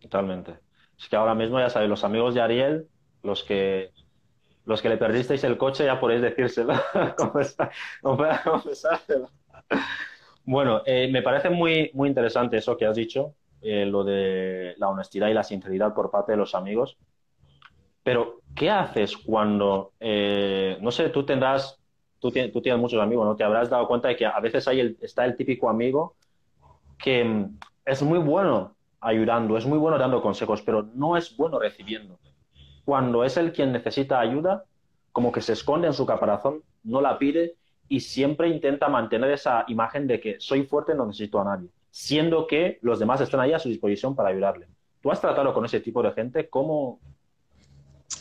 Totalmente. 0.00 0.58
Es 0.98 1.08
que 1.08 1.16
ahora 1.16 1.34
mismo 1.34 1.58
ya 1.60 1.70
sabéis, 1.70 1.88
los 1.88 2.04
amigos 2.04 2.34
de 2.34 2.40
Ariel, 2.40 2.88
los 3.22 3.44
que 3.44 3.90
los 4.64 4.80
que 4.80 4.88
le 4.88 4.96
perdisteis 4.96 5.42
el 5.44 5.58
coche, 5.58 5.84
ya 5.84 5.98
podéis 5.98 6.22
decírselo, 6.22 6.74
confesárselo. 8.02 9.28
Bueno, 10.44 10.82
eh, 10.86 11.08
me 11.10 11.22
parece 11.22 11.50
muy, 11.50 11.90
muy 11.94 12.08
interesante 12.08 12.56
eso 12.58 12.76
que 12.76 12.86
has 12.86 12.94
dicho, 12.94 13.34
eh, 13.62 13.86
lo 13.86 14.04
de 14.04 14.74
la 14.78 14.88
honestidad 14.88 15.28
y 15.28 15.34
la 15.34 15.44
sinceridad 15.44 15.94
por 15.94 16.10
parte 16.10 16.32
de 16.32 16.38
los 16.38 16.54
amigos. 16.54 16.96
Pero, 18.02 18.40
¿qué 18.54 18.70
haces 18.70 19.16
cuando, 19.16 19.92
eh, 20.00 20.76
no 20.80 20.90
sé, 20.90 21.08
tú 21.10 21.24
tendrás, 21.24 21.78
tú, 22.18 22.30
tienes, 22.30 22.52
muchos 22.78 23.00
amigos, 23.00 23.24
¿no? 23.24 23.36
Te 23.36 23.44
habrás 23.44 23.70
dado 23.70 23.86
cuenta 23.86 24.08
de 24.08 24.16
que 24.16 24.26
a 24.26 24.40
veces 24.40 24.66
hay 24.66 24.80
el, 24.80 24.98
está 25.00 25.24
el 25.24 25.36
típico 25.36 25.68
amigo 25.68 26.16
que 26.98 27.24
mm, 27.24 27.58
es 27.84 28.02
muy 28.02 28.18
bueno 28.18 28.74
ayudando, 29.00 29.56
es 29.56 29.66
muy 29.66 29.78
bueno 29.78 29.98
dando 29.98 30.20
consejos, 30.22 30.62
pero 30.62 30.88
no 30.94 31.16
es 31.16 31.36
bueno 31.36 31.58
recibiendo. 31.58 32.18
cuando 32.84 33.22
es 33.22 33.36
el 33.36 33.52
quien 33.52 33.72
necesita 33.72 34.18
ayuda, 34.18 34.64
como 35.12 35.30
que 35.30 35.40
se 35.40 35.52
esconde 35.52 35.86
en 35.86 35.92
su 35.92 36.04
caparazón, 36.04 36.62
no 36.82 37.00
la 37.00 37.18
pide 37.18 37.54
y 37.88 38.00
siempre 38.00 38.48
intenta 38.48 38.88
mantener 38.88 39.30
esa 39.30 39.64
imagen 39.68 40.06
de 40.06 40.20
que 40.20 40.40
soy 40.40 40.64
fuerte, 40.64 40.94
no 40.94 41.06
necesito 41.06 41.40
a 41.40 41.44
nadie, 41.44 41.68
siendo 41.92 42.46
que 42.48 42.78
los 42.82 42.98
demás 42.98 43.20
están 43.20 43.38
ahí 43.38 43.52
a 43.52 43.60
su 43.60 43.68
disposición 43.68 44.16
para 44.16 44.30
ayudarle. 44.30 44.66
¿Tú 45.00 45.12
has 45.12 45.20
tratado 45.20 45.52
con 45.52 45.64
ese 45.64 45.80
tipo 45.80 46.02
de 46.02 46.10
gente? 46.12 46.48
¿Cómo, 46.48 46.98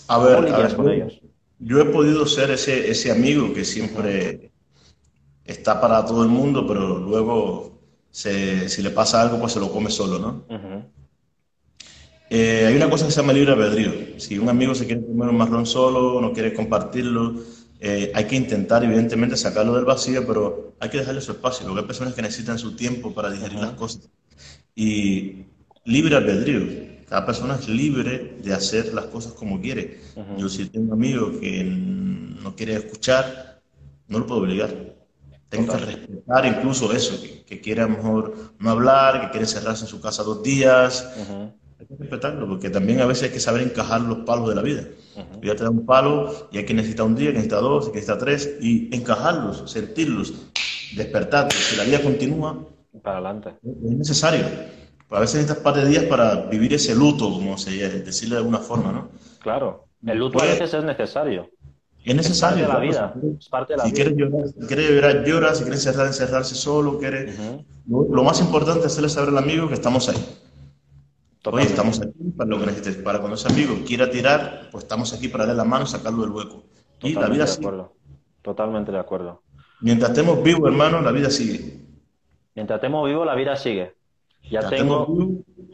a 0.08 0.20
ver, 0.20 0.76
con 0.76 0.90
ellos? 0.90 1.22
Yo 1.58 1.80
he 1.80 1.86
podido 1.86 2.26
ser 2.26 2.52
ese, 2.52 2.92
ese 2.92 3.12
amigo 3.12 3.54
que 3.54 3.64
siempre 3.64 4.52
está 5.46 5.80
para 5.80 6.06
todo 6.06 6.24
el 6.24 6.30
mundo, 6.30 6.68
pero 6.68 6.98
luego 6.98 7.80
si 8.12 8.82
le 8.82 8.90
pasa 8.90 9.22
algo, 9.22 9.40
pues 9.40 9.54
se 9.54 9.60
lo 9.60 9.72
come 9.72 9.90
solo, 9.90 10.20
¿no? 10.20 10.46
Eh, 12.30 12.66
hay 12.68 12.76
una 12.76 12.90
cosa 12.90 13.06
que 13.06 13.12
se 13.12 13.22
llama 13.22 13.34
libre 13.34 13.52
albedrío. 13.52 14.20
Si 14.20 14.38
un 14.38 14.50
amigo 14.50 14.74
se 14.74 14.86
quiere 14.86 15.06
comer 15.06 15.30
un 15.30 15.38
marrón 15.38 15.66
solo, 15.66 16.20
no 16.22 16.34
quiere 16.34 16.54
compartirlo, 16.54 17.36
eh, 17.84 18.12
hay 18.14 18.26
que 18.26 18.36
intentar, 18.36 18.84
evidentemente, 18.84 19.36
sacarlo 19.36 19.74
del 19.74 19.86
vacío, 19.86 20.26
pero 20.28 20.76
hay 20.80 20.90
que 20.90 21.00
dejarle 21.00 21.20
su 21.20 21.32
espacio, 21.32 21.66
porque 21.66 21.82
hay 21.82 21.88
personas 21.88 22.14
que 22.14 22.22
necesitan 22.22 22.60
su 22.60 22.76
tiempo 22.76 23.12
para 23.12 23.32
digerir 23.32 23.58
las 23.58 23.72
cosas. 23.72 24.08
Y 24.76 25.46
libre 25.84 26.16
albedrío. 26.16 26.92
Cada 27.10 27.26
persona 27.26 27.56
es 27.56 27.68
libre 27.68 28.38
de 28.42 28.54
hacer 28.54 28.94
las 28.94 29.06
cosas 29.06 29.34
como 29.34 29.60
quiere. 29.60 30.00
Yo 30.38 30.48
si 30.48 30.68
tengo 30.70 30.94
un 30.94 30.94
amigo 30.94 31.40
que 31.40 31.64
no 31.64 32.56
quiere 32.56 32.76
escuchar, 32.76 33.60
no 34.08 34.20
lo 34.20 34.28
puedo 34.28 34.42
obligar. 34.42 34.70
Tengo 35.50 35.74
que 35.74 35.80
respetar 35.80 36.46
incluso 36.46 36.94
eso, 36.94 37.20
que, 37.46 37.60
quiere 37.60 37.82
a 37.82 37.88
lo 37.88 37.98
mejor 37.98 38.54
no 38.60 38.70
hablar, 38.70 39.22
que 39.22 39.32
quiere 39.32 39.46
encerrarse 39.46 39.86
en 39.86 39.90
su 39.90 40.00
casa 40.00 40.24
dos 40.24 40.44
días. 40.44 41.06
Hay 41.82 41.88
que 41.88 41.96
respetarlo, 41.96 42.48
porque 42.48 42.70
también 42.70 43.02
a 43.02 43.08
veces 43.08 43.24
hay 43.24 43.30
que 43.32 43.40
saber 43.40 43.64
encajar 43.64 44.02
los 44.02 44.20
palos 44.20 44.50
de 44.50 44.56
la 44.56 44.62
vida. 44.62 44.84
Ya 45.42 45.56
te 45.56 45.64
da 45.64 45.72
un 45.72 45.84
palo 45.84 46.32
y 46.52 46.60
hay 46.60 46.66
que 46.66 46.76
necesitar 46.76 47.08
un 47.08 47.16
día, 47.16 47.30
que 47.30 47.38
necesita 47.38 47.60
dos, 47.60 47.86
que 47.90 47.96
necesita 47.96 48.20
tres, 48.20 48.58
y 48.62 48.96
encajarlos, 48.96 49.64
sentirlos, 49.72 50.32
despertar. 50.96 51.52
Si 51.52 51.76
la 51.78 51.84
vida 51.84 52.00
continúa, 52.04 52.68
para 53.02 53.18
adelante. 53.18 53.56
Es 53.64 53.98
necesario. 53.98 54.46
A 55.10 55.20
veces 55.20 55.38
necesitas 55.38 55.64
par 55.64 55.74
de 55.76 55.90
días 55.90 56.04
para 56.04 56.36
vivir 56.44 56.72
ese 56.76 56.94
luto, 56.94 57.32
como 57.32 57.58
se 57.58 57.72
decirle 57.72 58.36
de 58.36 58.42
alguna 58.42 58.60
forma, 58.60 58.92
¿no? 58.92 59.10
Claro, 59.40 59.88
el 60.06 60.20
luto 60.20 60.40
a 60.40 60.46
veces 60.46 60.72
es 60.74 60.84
necesario. 60.84 61.50
Es 62.06 62.16
necesario. 62.16 62.66
Es 62.66 62.70
parte 62.70 62.88
de 62.88 62.94
la 62.94 63.02
vida. 63.02 63.14
Es 63.40 63.50
parte 63.50 63.74
de 63.74 63.78
la 63.78 63.84
si 63.86 63.92
vida. 63.92 64.04
Quieres 64.04 64.18
llorar, 64.18 64.48
si 64.48 64.68
quieres 64.68 64.90
llorar, 64.92 65.26
llora. 65.26 65.56
Si 65.56 65.64
quieres 65.64 65.86
encerrar, 65.86 66.08
encerrarse 66.08 66.56
solo. 66.56 67.00
Quieres... 67.00 67.36
lo, 67.88 68.24
más 68.24 68.40
importante 68.40 68.82
es 68.82 68.86
hacerle 68.86 69.10
saber 69.10 69.30
al 69.30 69.38
amigo 69.40 69.68
que 69.68 69.74
estamos 69.74 70.08
ahí. 70.10 70.24
Oye, 71.44 71.64
estamos 71.64 72.00
aquí 72.00 72.32
para 72.38 72.50
lo 72.50 72.60
que 72.60 72.68
necesites. 72.68 72.98
Para 72.98 73.20
cuando 73.20 73.36
ese 73.36 73.48
amigo 73.48 73.76
quiera 73.86 74.10
tirar, 74.10 74.70
pues 74.72 74.84
estamos 74.84 75.12
aquí 75.14 75.28
para 75.28 75.46
darle 75.46 75.58
la 75.58 75.66
mano 75.66 75.86
y 75.86 75.88
sacarlo 75.88 76.22
del 76.22 76.32
hueco. 76.32 76.64
y 77.02 77.14
la 77.14 77.28
vida 77.28 77.48
sigue. 77.48 77.72
Totalmente 78.42 78.92
de 78.92 79.00
acuerdo. 79.00 79.42
Mientras 79.80 80.12
estemos 80.12 80.44
vivos, 80.44 80.70
hermano, 80.70 81.02
la 81.02 81.12
vida 81.12 81.32
sigue. 81.32 81.80
Mientras 82.54 82.78
estemos 82.78 83.08
vivos, 83.08 83.26
la 83.26 83.34
vida 83.34 83.56
sigue. 83.56 83.96
Ya 84.50 84.68
tengo. 84.70 85.08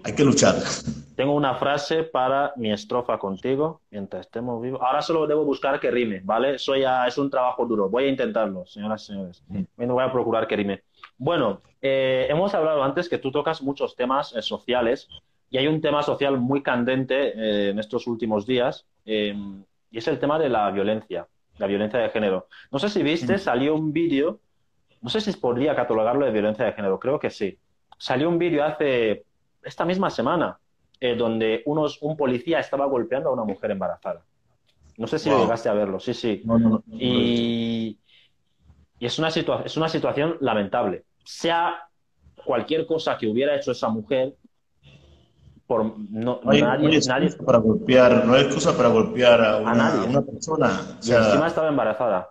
Hay 0.04 0.16
que 0.16 0.24
luchar. 0.24 0.56
Tengo 1.18 1.34
una 1.34 1.56
frase 1.56 2.04
para 2.04 2.54
mi 2.58 2.72
estrofa 2.72 3.18
contigo, 3.18 3.82
mientras 3.90 4.28
estemos 4.28 4.62
vivos. 4.62 4.80
Ahora 4.84 5.02
solo 5.02 5.26
debo 5.26 5.44
buscar 5.44 5.80
que 5.80 5.90
rime, 5.90 6.22
¿vale? 6.24 6.56
Eso 6.56 6.76
ya 6.76 7.08
es 7.08 7.18
un 7.18 7.32
trabajo 7.32 7.66
duro. 7.66 7.90
Voy 7.90 8.04
a 8.04 8.08
intentarlo, 8.10 8.68
señoras 8.68 9.02
y 9.02 9.06
señores. 9.08 9.44
Me 9.50 9.88
voy 9.88 10.04
a 10.04 10.12
procurar 10.12 10.46
que 10.46 10.56
rime. 10.56 10.84
Bueno, 11.18 11.62
eh, 11.82 12.28
hemos 12.30 12.54
hablado 12.54 12.84
antes 12.84 13.10
que 13.10 13.18
tú 13.18 13.32
tocas 13.32 13.64
muchos 13.64 13.96
temas 13.96 14.36
eh, 14.36 14.44
sociales 14.44 15.10
y 15.50 15.58
hay 15.58 15.68
un 15.68 15.82
tema 15.82 16.04
social 16.04 16.40
muy 16.40 16.62
candente 16.62 17.34
eh, 17.36 17.70
en 17.70 17.80
estos 17.80 18.08
últimos 18.08 18.46
días 18.46 18.86
y 19.06 19.98
es 19.98 20.08
el 20.10 20.20
tema 20.20 20.38
de 20.38 20.50
la 20.50 20.70
violencia, 20.70 21.28
la 21.58 21.68
violencia 21.68 22.00
de 22.00 22.10
género. 22.10 22.48
No 22.72 22.80
sé 22.80 22.90
si 22.90 23.02
viste, 23.04 23.38
salió 23.38 23.74
un 23.74 23.94
vídeo, 23.94 24.42
no 25.02 25.10
sé 25.10 25.22
si 25.22 25.32
podría 25.34 25.76
catalogarlo 25.76 26.26
de 26.26 26.32
violencia 26.32 26.66
de 26.66 26.74
género, 26.74 27.00
creo 27.00 27.18
que 27.18 27.30
sí 27.30 27.58
salió 27.98 28.30
un 28.30 28.38
vídeo 28.38 28.64
hace 28.64 29.26
esta 29.64 29.86
misma 29.86 30.10
semana 30.10 30.60
eh, 31.00 31.16
donde 31.16 31.64
unos, 31.66 32.02
un 32.02 32.16
policía 32.16 32.60
estaba 32.60 32.86
golpeando 32.86 33.30
a 33.30 33.34
una 33.34 33.44
mujer 33.44 33.72
embarazada. 33.72 34.24
No 34.98 35.06
sé 35.06 35.20
si 35.20 35.30
llegaste 35.30 35.70
a 35.70 35.74
verlo, 35.74 36.00
sí, 36.00 36.14
sí. 36.14 36.44
y, 36.92 38.00
es, 39.00 39.20
una 39.20 39.28
es 39.28 39.78
una 39.78 39.90
situación 39.90 40.38
lamentable. 40.40 41.04
Sea 41.24 41.88
cualquier 42.44 42.88
cosa 42.88 43.16
que 43.16 43.28
hubiera 43.28 43.56
hecho 43.56 43.72
esa 43.72 43.90
mujer, 43.90 44.34
por 45.68 46.00
no, 46.10 46.40
nadie, 46.46 47.00
nadie 47.06 47.30
para 47.46 47.58
golpear, 47.58 48.26
no 48.26 48.34
hay 48.34 48.44
excusa 48.44 48.76
para 48.76 48.88
golpear 48.88 49.44
a 49.44 49.58
una, 49.58 50.22
persona. 50.22 50.98
y 51.04 51.12
encima 51.12 51.48
estaba 51.48 51.68
embarazada. 51.68 52.30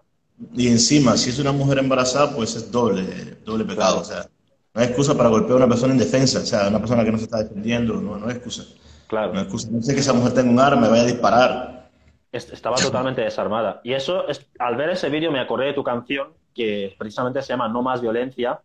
Y 0.55 0.69
encima, 0.69 1.17
si 1.17 1.31
es 1.31 1.39
una 1.39 1.53
mujer 1.53 1.79
embarazada, 1.79 2.35
pues 2.35 2.57
es 2.57 2.73
doble, 2.73 3.37
doble 3.45 3.65
pecado. 3.65 4.01
O 4.01 4.05
sea, 4.05 4.27
no 4.75 4.81
hay 4.81 4.89
excusa 4.89 5.17
para 5.17 5.29
golpear 5.29 5.53
a 5.53 5.57
una 5.57 5.69
persona 5.69 5.93
indefensa, 5.93 6.41
o 6.41 6.47
sea, 6.47 6.69
una 6.69 6.79
persona 6.79 7.05
que 7.05 7.13
no 7.13 7.19
se 7.19 7.25
está 7.25 7.43
defendiendo, 7.43 7.95
no, 8.01 8.17
no 8.17 8.27
hay 8.27 8.33
excusa. 8.33 8.65
Claro. 9.07 9.33
No 9.33 9.39
hay 9.39 9.45
excusa. 9.45 9.69
No 9.71 9.83
sé 9.83 9.95
que 9.95 10.01
esa 10.01 10.13
mujer 10.13 10.33
tenga 10.33 10.51
un 10.51 10.61
arma, 10.61 10.83
me 10.83 10.89
vaya 10.89 11.03
a 11.03 11.07
disparar. 11.07 11.91
Estaba 12.33 12.77
totalmente 12.77 13.23
desarmada. 13.23 13.81
Y 13.85 13.93
eso, 13.93 14.29
es, 14.29 14.47
al 14.59 14.77
ver 14.77 14.91
ese 14.91 15.09
vídeo 15.09 15.31
me 15.31 15.41
acordé 15.41 15.67
de 15.67 15.73
tu 15.75 15.85
canción, 15.85 16.29
que 16.55 16.95
precisamente 16.99 17.43
se 17.43 17.49
llama 17.49 17.69
No 17.69 17.83
más 17.83 18.01
violencia. 18.01 18.61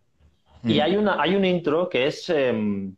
Y 0.63 0.79
mm. 0.79 0.81
hay, 0.81 0.95
una, 0.97 1.21
hay 1.21 1.35
un 1.35 1.45
intro 1.45 1.87
que 1.87 2.07
es, 2.07 2.29
em, 2.29 2.95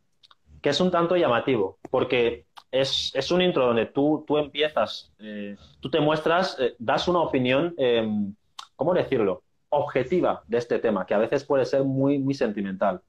que 0.64 0.70
es 0.70 0.80
un 0.80 0.90
tanto 0.90 1.14
llamativo, 1.14 1.76
porque 1.90 2.46
es, 2.70 3.12
es 3.14 3.30
un 3.30 3.42
intro 3.42 3.66
donde 3.66 3.84
tú, 3.84 4.24
tú 4.26 4.38
empiezas, 4.38 5.12
eh, 5.18 5.58
tú 5.78 5.90
te 5.90 6.00
muestras, 6.00 6.56
eh, 6.58 6.74
das 6.78 7.06
una 7.06 7.20
opinión, 7.20 7.74
em, 7.76 8.34
¿cómo 8.74 8.94
decirlo? 8.94 9.42
objetiva 9.68 10.42
de 10.46 10.56
este 10.56 10.78
tema, 10.78 11.04
que 11.04 11.12
a 11.12 11.18
veces 11.18 11.44
puede 11.44 11.66
ser 11.66 11.84
muy, 11.84 12.18
muy 12.18 12.32
sentimental, 12.32 13.02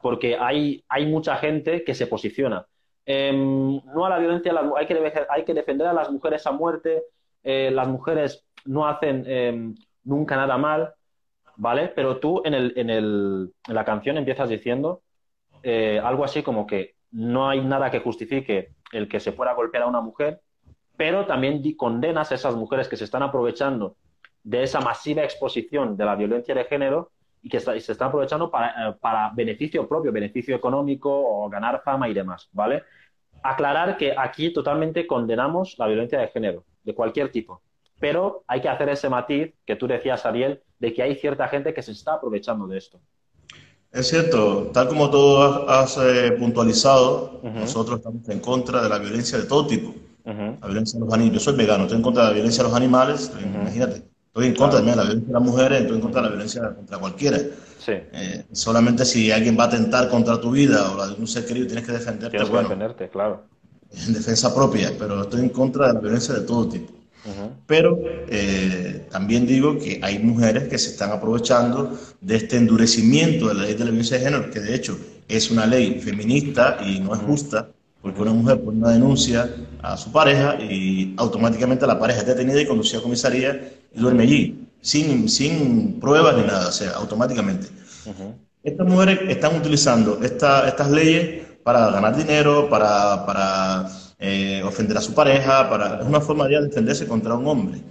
porque 0.00 0.38
hay, 0.38 0.82
hay 0.88 1.04
mucha 1.04 1.36
gente 1.36 1.84
que 1.84 1.94
se 1.94 2.06
posiciona. 2.06 2.64
Em, 3.04 3.82
no 3.94 4.06
a 4.06 4.08
la 4.08 4.18
violencia, 4.18 4.54
hay 4.78 4.86
que, 4.86 5.12
hay 5.28 5.44
que 5.44 5.52
defender 5.52 5.88
a 5.88 5.92
las 5.92 6.10
mujeres 6.10 6.46
a 6.46 6.52
muerte, 6.52 7.02
eh, 7.42 7.70
las 7.74 7.88
mujeres 7.88 8.46
no 8.64 8.88
hacen 8.88 9.24
em, 9.26 9.74
nunca 10.04 10.34
nada 10.36 10.56
mal, 10.56 10.94
¿vale? 11.56 11.88
Pero 11.88 12.16
tú 12.20 12.40
en, 12.42 12.54
el, 12.54 12.72
en, 12.74 12.88
el, 12.88 13.52
en 13.68 13.74
la 13.74 13.84
canción 13.84 14.16
empiezas 14.16 14.48
diciendo 14.48 15.02
algo 16.02 16.24
así 16.24 16.42
como 16.42 16.66
que 16.66 16.96
no 17.12 17.48
hay 17.48 17.60
nada 17.60 17.90
que 17.90 18.00
justifique 18.00 18.72
el 18.92 19.08
que 19.08 19.20
se 19.20 19.32
pueda 19.32 19.54
golpear 19.54 19.84
a 19.84 19.86
una 19.86 20.00
mujer, 20.00 20.40
pero 20.96 21.26
también 21.26 21.62
condenas 21.76 22.32
a 22.32 22.34
esas 22.34 22.54
mujeres 22.54 22.88
que 22.88 22.96
se 22.96 23.04
están 23.04 23.22
aprovechando 23.22 23.96
de 24.42 24.62
esa 24.62 24.80
masiva 24.80 25.22
exposición 25.22 25.96
de 25.96 26.04
la 26.04 26.16
violencia 26.16 26.54
de 26.54 26.64
género 26.64 27.12
y 27.42 27.48
que 27.48 27.60
se 27.60 27.76
está 27.76 28.06
aprovechando 28.06 28.50
para, 28.50 28.90
eh, 28.90 28.94
para, 29.00 29.30
beneficio 29.34 29.88
propio, 29.88 30.12
beneficio 30.12 30.54
económico 30.54 31.10
o 31.10 31.48
ganar 31.48 31.82
fama 31.84 32.08
y 32.08 32.14
demás, 32.14 32.48
¿vale? 32.52 32.84
Aclarar 33.42 33.96
que 33.96 34.14
aquí 34.16 34.52
totalmente 34.52 35.06
condenamos 35.06 35.76
la 35.78 35.86
violencia 35.86 36.20
de 36.20 36.28
género, 36.28 36.64
de 36.84 36.94
cualquier 36.94 37.30
tipo, 37.30 37.62
pero 37.98 38.44
hay 38.46 38.60
que 38.60 38.68
hacer 38.68 38.88
ese 38.88 39.08
matiz 39.08 39.54
que 39.64 39.76
tú 39.76 39.86
decías, 39.86 40.24
Ariel, 40.26 40.62
de 40.78 40.92
que 40.92 41.02
hay 41.02 41.14
cierta 41.16 41.48
gente 41.48 41.74
que 41.74 41.82
se 41.82 41.92
está 41.92 42.14
aprovechando 42.14 42.66
de 42.66 42.78
esto. 42.78 43.00
Es 43.92 44.08
cierto, 44.08 44.70
tal 44.72 44.88
como 44.88 45.10
tú 45.10 45.36
has, 45.36 45.98
eh, 45.98 46.32
puntualizado, 46.38 47.40
nosotros 47.42 47.98
estamos 47.98 48.26
en 48.28 48.40
contra 48.40 48.82
de 48.82 48.88
la 48.88 48.98
violencia 48.98 49.38
de 49.38 49.44
todo 49.44 49.66
tipo. 49.66 49.94
La 50.24 50.66
violencia 50.66 50.98
de 50.98 51.04
los 51.04 51.12
animales. 51.12 51.34
Yo 51.34 51.40
soy 51.40 51.56
vegano, 51.56 51.84
estoy 51.84 51.98
en 51.98 52.02
contra 52.02 52.22
de 52.22 52.28
la 52.28 52.34
violencia 52.34 52.62
de 52.62 52.68
los 52.68 52.76
animales, 52.76 53.32
imagínate 53.42 54.12
Estoy 54.34 54.46
en 54.46 54.54
contra 54.54 54.78
también 54.78 54.96
de 54.96 55.02
la 55.02 55.08
violencia 55.10 55.28
de 55.28 55.32
las 55.34 55.42
mujeres, 55.42 55.80
estoy 55.82 55.96
en 55.96 56.00
contra 56.00 56.22
de 56.22 56.24
la 56.24 56.30
violencia 56.30 56.74
contra 56.74 56.98
cualquiera. 56.98 57.38
Sí. 57.78 57.92
Eh, 57.92 58.46
solamente 58.52 59.04
si 59.04 59.30
alguien 59.30 59.58
va 59.58 59.64
a 59.64 59.66
atentar 59.66 60.08
contra 60.08 60.40
tu 60.40 60.52
vida 60.52 60.90
o 60.90 60.96
la 60.96 61.08
de 61.08 61.14
un 61.20 61.26
ser 61.26 61.44
querido, 61.44 61.66
tienes 61.66 61.84
que 61.84 61.92
defenderte. 61.92 62.30
Tienes 62.30 62.48
que 62.48 62.56
defenderte, 62.56 63.10
claro. 63.10 63.42
En 63.90 64.14
defensa 64.14 64.54
propia, 64.54 64.90
pero 64.98 65.20
estoy 65.20 65.40
en 65.40 65.50
contra 65.50 65.88
de 65.88 65.92
la 65.92 66.00
violencia 66.00 66.32
de 66.32 66.40
todo 66.46 66.66
tipo. 66.66 66.94
Pero 67.66 67.98
eh, 68.28 69.06
también 69.10 69.46
digo 69.46 69.78
que 69.78 70.00
hay 70.02 70.18
mujeres 70.18 70.68
que 70.68 70.78
se 70.78 70.90
están 70.90 71.12
aprovechando 71.12 71.96
de 72.20 72.36
este 72.36 72.56
endurecimiento 72.56 73.48
de 73.48 73.54
la 73.54 73.62
ley 73.62 73.74
de 73.74 73.78
la 73.80 73.90
violencia 73.90 74.18
de 74.18 74.24
género, 74.24 74.50
que 74.50 74.60
de 74.60 74.74
hecho 74.74 74.98
es 75.28 75.50
una 75.50 75.66
ley 75.66 76.00
feminista 76.00 76.78
y 76.84 76.98
no 76.98 77.14
es 77.14 77.20
justa, 77.20 77.68
porque 78.00 78.20
una 78.20 78.32
mujer 78.32 78.60
pone 78.60 78.78
una 78.78 78.90
denuncia 78.90 79.48
a 79.82 79.96
su 79.96 80.10
pareja 80.10 80.56
y 80.60 81.14
automáticamente 81.16 81.86
la 81.86 81.98
pareja 81.98 82.20
es 82.20 82.26
detenida 82.26 82.60
y 82.60 82.66
conducida 82.66 82.98
a 82.98 83.02
comisaría 83.02 83.72
y 83.94 84.00
duerme 84.00 84.24
allí, 84.24 84.66
sin, 84.80 85.28
sin 85.28 86.00
pruebas 86.00 86.36
ni 86.36 86.42
nada, 86.42 86.68
o 86.68 86.72
sea, 86.72 86.90
automáticamente. 86.92 87.68
Estas 88.64 88.86
mujeres 88.86 89.20
están 89.28 89.56
utilizando 89.56 90.20
esta, 90.22 90.66
estas 90.66 90.90
leyes 90.90 91.46
para 91.62 91.90
ganar 91.90 92.16
dinero, 92.16 92.68
para, 92.68 93.24
para 93.24 93.88
eh, 94.24 94.62
ofender 94.62 94.96
a 94.96 95.00
su 95.00 95.14
pareja, 95.14 95.68
para, 95.68 96.00
es 96.00 96.06
una 96.06 96.20
forma 96.20 96.46
de 96.46 96.62
defenderse 96.62 97.08
contra 97.08 97.34
un 97.34 97.44
hombre. 97.44 97.82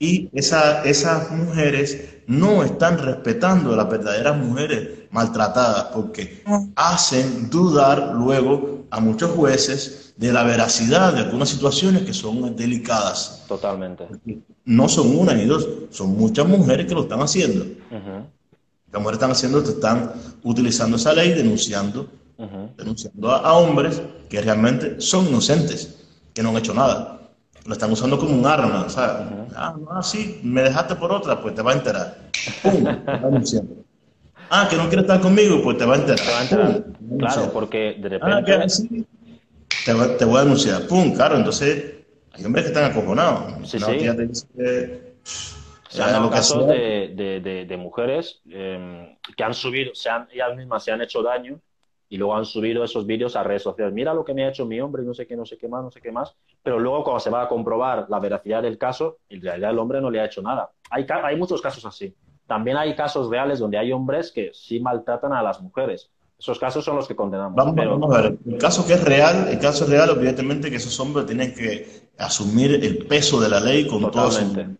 Y 0.00 0.28
esa, 0.32 0.82
esas 0.82 1.30
mujeres 1.30 2.16
no 2.26 2.64
están 2.64 2.98
respetando 2.98 3.72
a 3.72 3.76
las 3.76 3.88
verdaderas 3.88 4.36
mujeres 4.36 4.88
maltratadas 5.12 5.84
porque 5.94 6.42
hacen 6.74 7.48
dudar 7.48 8.12
luego 8.12 8.86
a 8.90 8.98
muchos 8.98 9.30
jueces 9.30 10.14
de 10.16 10.32
la 10.32 10.42
veracidad 10.42 11.12
de 11.12 11.20
algunas 11.20 11.48
situaciones 11.48 12.02
que 12.02 12.12
son 12.12 12.56
delicadas. 12.56 13.44
Totalmente. 13.46 14.04
No 14.64 14.88
son 14.88 15.16
una 15.16 15.32
ni 15.32 15.44
dos, 15.44 15.68
son 15.90 16.16
muchas 16.16 16.48
mujeres 16.48 16.86
que 16.86 16.94
lo 16.94 17.02
están 17.02 17.20
haciendo. 17.20 17.64
Las 18.90 19.00
mujeres 19.00 19.18
están 19.18 19.30
haciendo, 19.30 19.60
están 19.60 20.12
utilizando 20.42 20.96
esa 20.96 21.12
ley, 21.12 21.34
denunciando, 21.34 22.08
denunciando 22.76 23.30
a, 23.30 23.52
hombres 23.54 24.00
que 24.28 24.40
realmente 24.40 25.00
son 25.00 25.26
inocentes, 25.26 26.06
que 26.32 26.42
no 26.42 26.50
han 26.50 26.56
hecho 26.56 26.72
nada. 26.72 27.20
Lo 27.64 27.72
están 27.72 27.90
usando 27.90 28.18
como 28.18 28.34
un 28.34 28.46
arma. 28.46 28.84
O 28.86 28.88
sea, 28.88 29.28
ah, 29.56 29.76
no, 29.78 30.02
sí, 30.02 30.40
me 30.42 30.62
dejaste 30.62 30.94
por 30.94 31.12
otra, 31.12 31.40
pues 31.40 31.54
te 31.54 31.62
va 31.62 31.72
a 31.72 31.74
enterar. 31.74 32.16
¡Pum! 32.62 32.84
denunciando. 33.22 33.84
Ah, 34.50 34.66
que 34.70 34.76
no 34.76 34.86
quiere 34.86 35.02
estar 35.02 35.20
conmigo, 35.20 35.60
pues 35.62 35.76
te 35.76 35.84
va 35.84 35.96
a 35.96 35.98
enterar. 35.98 36.18
Te 36.24 36.32
va 36.32 36.38
a 36.38 36.42
enterar. 36.42 36.84
claro, 37.18 37.52
porque 37.52 37.96
de 37.98 38.08
repente. 38.08 38.34
Ah, 38.34 38.44
que, 38.44 39.04
te, 39.84 39.94
te, 40.16 40.24
voy 40.24 40.38
a 40.38 40.44
denunciar. 40.44 40.86
¡Pum! 40.86 41.12
Claro, 41.12 41.36
entonces 41.36 41.96
hay 42.32 42.44
hombres 42.44 42.64
que 42.64 42.68
están 42.68 42.90
acojonados. 42.90 43.68
Sí, 43.68 43.78
sí. 43.78 43.84
Se 45.88 46.02
han 46.02 46.12
dado 46.12 46.30
casos 46.30 46.66
de, 46.68 47.64
de, 47.68 47.76
mujeres 47.76 48.40
em, 48.48 49.16
que 49.36 49.42
han 49.42 49.54
subido, 49.54 49.94
se 49.94 50.10
han, 50.10 50.28
ellas 50.32 50.54
mismas 50.54 50.84
se 50.84 50.92
han 50.92 51.00
hecho 51.00 51.22
daño 51.22 51.60
y 52.08 52.16
luego 52.16 52.34
han 52.36 52.44
subido 52.44 52.84
esos 52.84 53.06
vídeos 53.06 53.36
a 53.36 53.42
redes 53.42 53.62
sociales. 53.62 53.92
Mira 53.92 54.14
lo 54.14 54.24
que 54.24 54.34
me 54.34 54.44
ha 54.44 54.48
hecho 54.48 54.64
mi 54.64 54.80
hombre, 54.80 55.02
no 55.02 55.14
sé 55.14 55.26
qué, 55.26 55.36
no 55.36 55.44
sé 55.44 55.58
qué 55.58 55.68
más, 55.68 55.82
no 55.84 55.90
sé 55.90 56.00
qué 56.00 56.10
más. 56.10 56.34
Pero 56.62 56.78
luego 56.78 57.04
cuando 57.04 57.20
se 57.20 57.30
va 57.30 57.42
a 57.42 57.48
comprobar 57.48 58.06
la 58.08 58.18
veracidad 58.18 58.62
del 58.62 58.78
caso, 58.78 59.18
en 59.28 59.42
realidad 59.42 59.70
el 59.70 59.78
hombre 59.78 60.00
no 60.00 60.10
le 60.10 60.20
ha 60.20 60.24
hecho 60.26 60.40
nada. 60.42 60.70
Hay, 60.90 61.06
hay 61.08 61.36
muchos 61.36 61.60
casos 61.60 61.84
así. 61.84 62.14
También 62.46 62.78
hay 62.78 62.96
casos 62.96 63.28
reales 63.28 63.58
donde 63.58 63.76
hay 63.76 63.92
hombres 63.92 64.32
que 64.32 64.50
sí 64.54 64.80
maltratan 64.80 65.32
a 65.34 65.42
las 65.42 65.60
mujeres. 65.60 66.10
Esos 66.38 66.58
casos 66.58 66.84
son 66.84 66.96
los 66.96 67.06
que 67.06 67.16
condenamos. 67.16 67.56
Vamos, 67.56 68.16
a 68.16 68.22
ver, 68.22 68.38
el 68.46 68.58
caso 68.58 68.86
que 68.86 68.94
es 68.94 69.04
real, 69.04 69.48
el 69.48 69.58
caso 69.58 69.84
es 69.84 69.90
real, 69.90 70.08
evidentemente 70.10 70.70
que 70.70 70.76
esos 70.76 70.98
hombres 71.00 71.26
tienen 71.26 71.52
que 71.52 72.08
asumir 72.16 72.74
el 72.82 73.06
peso 73.06 73.40
de 73.40 73.48
la 73.48 73.60
ley 73.60 73.86
con 73.86 74.00
Totalmente. 74.00 74.64
todo 74.64 74.76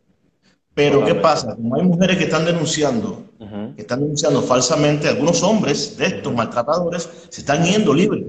pero 0.78 1.04
¿qué 1.04 1.16
pasa? 1.16 1.56
Como 1.56 1.74
hay 1.74 1.82
mujeres 1.82 2.18
que 2.18 2.24
están 2.24 2.44
denunciando, 2.44 3.24
que 3.74 3.82
están 3.82 3.98
denunciando 3.98 4.40
falsamente, 4.42 5.08
algunos 5.08 5.42
hombres 5.42 5.96
de 5.96 6.06
estos 6.06 6.32
maltratadores 6.32 7.08
se 7.30 7.40
están 7.40 7.64
yendo 7.64 7.92
libres. 7.92 8.26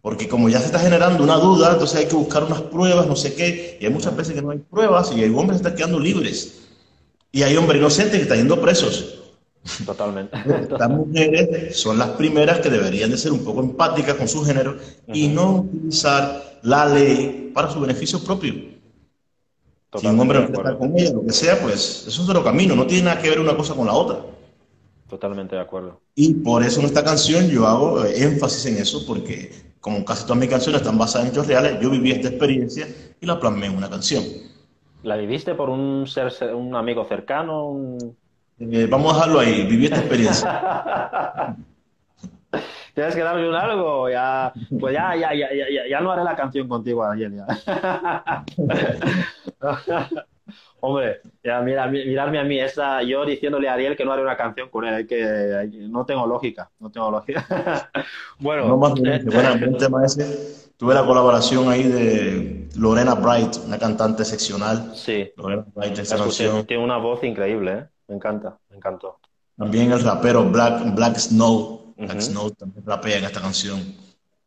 Porque 0.00 0.28
como 0.28 0.48
ya 0.48 0.60
se 0.60 0.66
está 0.66 0.78
generando 0.78 1.24
una 1.24 1.34
duda, 1.34 1.72
entonces 1.72 1.98
hay 1.98 2.06
que 2.06 2.14
buscar 2.14 2.44
unas 2.44 2.60
pruebas, 2.62 3.08
no 3.08 3.16
sé 3.16 3.34
qué, 3.34 3.78
y 3.80 3.84
hay 3.84 3.92
muchas 3.92 4.14
veces 4.14 4.36
que 4.36 4.42
no 4.42 4.50
hay 4.50 4.58
pruebas 4.58 5.10
y 5.10 5.24
hay 5.24 5.30
hombres 5.30 5.60
que 5.60 5.66
están 5.66 5.74
quedando 5.74 5.98
libres. 5.98 6.60
Y 7.32 7.42
hay 7.42 7.56
hombres 7.56 7.80
inocentes 7.80 8.14
que 8.14 8.22
están 8.22 8.38
yendo 8.38 8.60
presos. 8.60 9.24
Totalmente. 9.84 10.38
Las 10.78 10.88
mujeres 10.88 11.76
son 11.76 11.98
las 11.98 12.10
primeras 12.10 12.60
que 12.60 12.70
deberían 12.70 13.10
de 13.10 13.18
ser 13.18 13.32
un 13.32 13.42
poco 13.42 13.58
empáticas 13.58 14.14
con 14.14 14.28
su 14.28 14.44
género 14.44 14.76
y 15.12 15.26
no 15.26 15.62
utilizar 15.62 16.60
la 16.62 16.86
ley 16.86 17.50
para 17.52 17.68
su 17.68 17.80
beneficio 17.80 18.22
propio 18.22 18.75
si 19.98 20.06
un 20.06 20.20
hombre 20.20 20.40
no 20.40 20.46
quiere 20.46 20.60
estar 20.60 20.78
con 20.78 20.98
ella, 20.98 21.12
lo 21.12 21.24
que 21.24 21.32
sea, 21.32 21.60
pues 21.60 22.04
eso 22.06 22.22
es 22.22 22.28
otro 22.28 22.42
camino, 22.44 22.74
no 22.74 22.86
tiene 22.86 23.04
nada 23.04 23.20
que 23.20 23.30
ver 23.30 23.40
una 23.40 23.56
cosa 23.56 23.74
con 23.74 23.86
la 23.86 23.92
otra. 23.92 24.18
Totalmente 25.08 25.54
de 25.54 25.62
acuerdo. 25.62 26.00
Y 26.14 26.34
por 26.34 26.62
eso 26.62 26.80
en 26.80 26.86
esta 26.86 27.04
canción 27.04 27.48
yo 27.48 27.66
hago 27.66 28.04
eh, 28.04 28.22
énfasis 28.24 28.66
en 28.66 28.78
eso, 28.78 29.04
porque 29.06 29.52
como 29.80 30.04
casi 30.04 30.24
todas 30.24 30.38
mis 30.38 30.50
canciones 30.50 30.80
están 30.80 30.98
basadas 30.98 31.26
en 31.26 31.32
hechos 31.32 31.46
reales, 31.46 31.78
yo 31.80 31.90
viví 31.90 32.10
esta 32.10 32.28
experiencia 32.28 32.88
y 33.20 33.26
la 33.26 33.38
plasmé 33.38 33.66
en 33.66 33.76
una 33.76 33.88
canción. 33.88 34.24
¿La 35.04 35.16
viviste 35.16 35.54
por 35.54 35.70
un 35.70 36.06
ser, 36.06 36.32
un 36.54 36.74
amigo 36.74 37.04
cercano? 37.04 37.96
Eh, 38.58 38.88
vamos 38.90 39.12
a 39.12 39.16
dejarlo 39.16 39.38
ahí, 39.38 39.64
viví 39.66 39.84
esta 39.84 39.98
experiencia. 39.98 41.56
Tienes 42.94 43.14
que 43.14 43.22
darme 43.22 43.48
un 43.48 43.54
algo, 43.54 44.08
ya, 44.08 44.52
pues 44.80 44.94
ya, 44.94 45.14
ya, 45.14 45.34
ya, 45.34 45.48
ya, 45.52 45.86
ya 45.88 46.00
no 46.00 46.12
haré 46.12 46.24
la 46.24 46.34
canción 46.34 46.66
contigo, 46.66 47.04
Ariel. 47.04 47.34
Hombre, 50.80 51.20
ya, 51.42 51.60
mira, 51.60 51.86
mirarme 51.88 52.38
a 52.38 52.44
mí, 52.44 52.60
esa, 52.60 53.02
yo 53.02 53.26
diciéndole 53.26 53.68
a 53.68 53.74
Ariel 53.74 53.96
que 53.96 54.04
no 54.04 54.12
haré 54.12 54.22
una 54.22 54.36
canción 54.36 54.68
con 54.70 54.84
él, 54.84 55.06
que, 55.06 55.68
no 55.90 56.06
tengo 56.06 56.26
lógica, 56.26 56.70
no 56.78 56.90
tengo 56.90 57.10
lógica. 57.10 57.90
bueno, 58.38 58.68
no 58.68 58.76
más 58.76 58.92
eh, 59.04 59.22
bueno, 59.24 59.52
el 59.52 59.76
tema 59.76 60.04
ese, 60.04 60.72
tuve 60.76 60.94
la 60.94 61.04
colaboración 61.04 61.68
ahí 61.68 61.82
de 61.82 62.68
Lorena 62.76 63.14
Bright, 63.14 63.56
una 63.66 63.78
cantante 63.78 64.24
seccional. 64.24 64.92
Sí, 64.94 65.32
Lorena 65.36 65.66
Bright, 65.74 65.98
esa 65.98 66.16
canción. 66.16 66.64
Tiene 66.66 66.84
una 66.84 66.98
voz 66.98 67.22
increíble, 67.24 67.72
¿eh? 67.72 67.86
me 68.08 68.14
encanta, 68.16 68.56
me 68.70 68.76
encantó. 68.76 69.18
También 69.56 69.90
el 69.90 70.00
rapero 70.00 70.44
Black, 70.44 70.94
Black 70.94 71.16
Snow, 71.16 71.85
Black 71.96 72.20
Snow 72.20 72.50
también 72.50 72.84
rapea 72.84 73.18
en 73.18 73.24
esta 73.24 73.40
canción. 73.40 73.80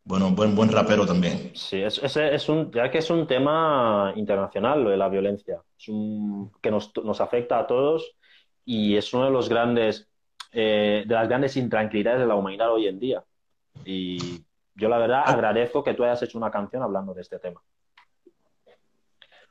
Bueno, 0.04 0.32
buen, 0.32 0.56
buen 0.56 0.72
rapero 0.72 1.06
también. 1.06 1.52
Sí, 1.54 1.82
es, 1.82 2.00
es, 2.04 2.50
un, 2.50 2.72
ya 2.72 2.90
que 2.90 2.98
es 2.98 3.10
un 3.10 3.28
tema 3.28 4.14
internacional 4.16 4.84
lo 4.84 4.90
de 4.90 4.98
la 4.98 5.10
violencia, 5.10 5.62
es 5.78 5.88
un, 5.88 6.52
que 6.62 6.72
nos, 6.72 6.92
nos 7.04 7.22
afecta 7.22 7.60
a 7.60 7.68
todos 7.68 8.16
y 8.66 8.96
es 8.96 9.14
uno 9.14 9.26
de 9.26 9.32
los 9.32 9.50
grandes, 9.50 10.08
eh, 10.52 11.04
de 11.06 11.14
las 11.14 11.28
grandes 11.28 11.58
intranquilidades 11.58 12.22
de 12.22 12.26
la 12.26 12.36
humanidad 12.36 12.72
hoy 12.72 12.88
en 12.88 13.00
día. 13.00 13.24
Y 13.86 14.44
yo 14.76 14.90
la 14.90 14.98
verdad 14.98 15.24
ah. 15.26 15.34
agradezco 15.34 15.84
que 15.84 15.94
tú 15.94 16.04
hayas 16.04 16.22
hecho 16.24 16.38
una 16.38 16.50
canción 16.50 16.82
hablando 16.82 17.14
de 17.14 17.22
este 17.22 17.38
tema. 17.40 17.62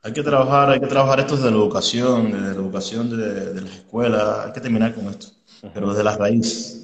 Hay 0.01 0.13
que 0.13 0.23
trabajar, 0.23 0.69
hay 0.69 0.79
que 0.79 0.87
trabajar 0.87 1.19
esto 1.19 1.35
desde 1.35 1.51
la 1.51 1.57
educación, 1.57 2.31
desde 2.31 2.47
la 2.47 2.53
educación 2.53 3.09
de, 3.09 3.53
de 3.53 3.61
las 3.61 3.71
escuelas, 3.71 4.45
hay 4.45 4.53
que 4.53 4.61
terminar 4.61 4.93
con 4.93 5.07
esto, 5.07 5.27
pero 5.73 5.89
desde 5.89 6.03
la 6.03 6.15
raíz. 6.15 6.79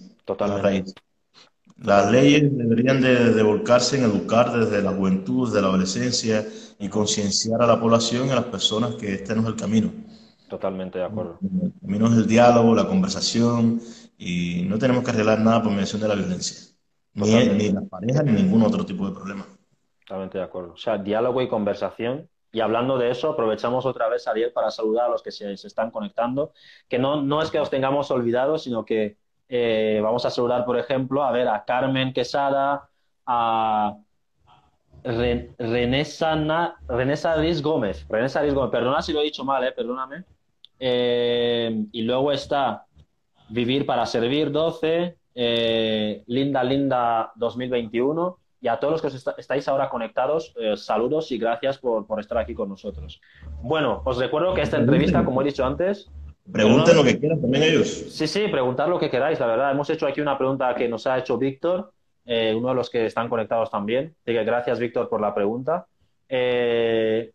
Las 1.77 2.09
leyes 2.09 2.57
deberían 2.57 3.01
de, 3.01 3.43
volcarse 3.43 3.97
en 3.97 4.03
educar 4.05 4.51
desde 4.57 4.81
la 4.81 4.91
juventud, 4.91 5.47
desde 5.47 5.61
la 5.61 5.67
adolescencia 5.67 6.45
y 6.79 6.87
concienciar 6.87 7.61
a 7.61 7.67
la 7.67 7.79
población 7.79 8.27
y 8.27 8.31
a 8.31 8.35
las 8.35 8.45
personas 8.45 8.95
que 8.95 9.13
este 9.13 9.35
no 9.35 9.41
es 9.41 9.47
el 9.47 9.55
camino. 9.55 9.91
Totalmente 10.47 10.99
de 10.99 11.05
acuerdo. 11.05 11.37
El 11.41 11.73
camino 11.81 12.07
es 12.07 12.13
el 12.13 12.27
diálogo, 12.27 12.73
la 12.73 12.87
conversación 12.87 13.81
y 14.17 14.63
no 14.63 14.79
tenemos 14.79 15.03
que 15.03 15.11
arreglar 15.11 15.39
nada 15.39 15.61
por 15.61 15.71
mediación 15.71 16.01
de 16.01 16.07
la 16.07 16.15
violencia. 16.15 16.73
Ni, 17.13 17.33
ni 17.49 17.71
las 17.71 17.87
parejas 17.89 18.23
ni 18.25 18.31
ningún 18.31 18.63
otro 18.63 18.85
tipo 18.85 19.07
de 19.07 19.13
problema. 19.13 19.45
Totalmente 19.99 20.37
de 20.37 20.43
acuerdo. 20.43 20.73
O 20.73 20.77
sea, 20.77 20.97
diálogo 20.97 21.41
y 21.41 21.49
conversación 21.49 22.29
y 22.55 22.61
hablando 22.61 22.97
de 22.97 23.11
eso, 23.11 23.31
aprovechamos 23.31 23.85
otra 23.85 24.07
vez, 24.07 24.29
Ariel, 24.29 24.53
para 24.53 24.71
saludar 24.71 25.07
a 25.07 25.09
los 25.09 25.21
que 25.21 25.29
se, 25.29 25.57
se, 25.57 25.67
están 25.67 25.91
conectando, 25.91 26.53
que 26.87 26.97
no, 26.97 27.21
no 27.21 27.41
es 27.41 27.51
que 27.51 27.57
los 27.57 27.69
tengamos 27.69 28.09
olvidados, 28.11 28.63
sino 28.63 28.85
que 28.85 29.17
eh, 29.47 29.99
vamos 30.01 30.25
a 30.25 30.29
saludar, 30.29 30.65
por 30.65 30.77
ejemplo, 30.77 31.23
a 31.23 31.31
ver, 31.31 31.47
a 31.47 31.63
Carmen 31.65 32.13
Quesada, 32.13 32.89
a 33.25 33.95
René 35.03 35.53
Gómez, 37.61 38.05
René 38.09 38.51
Gómez, 38.51 38.71
perdona 38.71 39.01
si 39.01 39.13
lo 39.13 39.21
he 39.21 39.25
dicho 39.25 39.43
mal, 39.43 39.63
eh, 39.63 39.71
perdóname. 39.71 40.23
Eh, 40.79 41.85
y 41.91 42.01
luego 42.01 42.31
está 42.31 42.85
Vivir 43.49 43.85
para 43.85 44.05
Servir 44.07 44.51
12, 44.51 45.17
Linda 46.25 46.63
Linda 46.63 47.31
2021. 47.35 48.39
Y 48.61 48.67
a 48.67 48.79
todos 48.79 48.93
los 48.93 49.01
que 49.01 49.31
estáis 49.39 49.67
ahora 49.67 49.89
conectados, 49.89 50.55
saludos 50.77 51.31
y 51.31 51.37
gracias 51.37 51.77
por, 51.77 52.07
por 52.07 52.19
estar 52.19 52.39
aquí 52.39 52.55
con 52.55 52.67
nosotros. 52.67 53.21
Bueno, 53.61 54.01
os 54.05 54.17
recuerdo 54.17 54.55
que 54.55 54.61
esta 54.61 54.77
entrevista, 54.77 55.23
como 55.23 55.43
he 55.43 55.45
dicho 55.45 55.63
antes, 55.63 56.09
Pregunten 56.51 56.95
lo 56.95 57.03
que 57.03 57.19
quieran 57.19 57.41
también 57.41 57.63
ellos. 57.63 57.87
Sí, 57.87 58.27
sí, 58.27 58.47
preguntar 58.47 58.87
lo 58.87 58.99
que 58.99 59.09
queráis, 59.09 59.39
la 59.39 59.47
verdad. 59.47 59.71
Hemos 59.71 59.89
hecho 59.89 60.05
aquí 60.05 60.21
una 60.21 60.37
pregunta 60.37 60.75
que 60.75 60.87
nos 60.87 61.07
ha 61.07 61.17
hecho 61.17 61.37
Víctor, 61.37 61.91
eh, 62.25 62.53
uno 62.55 62.69
de 62.69 62.75
los 62.75 62.89
que 62.89 63.05
están 63.07 63.29
conectados 63.29 63.71
también. 63.71 64.15
Así 64.21 64.33
que 64.33 64.43
gracias, 64.43 64.79
Víctor, 64.79 65.09
por 65.09 65.21
la 65.21 65.33
pregunta. 65.33 65.87
Eh, 66.29 67.31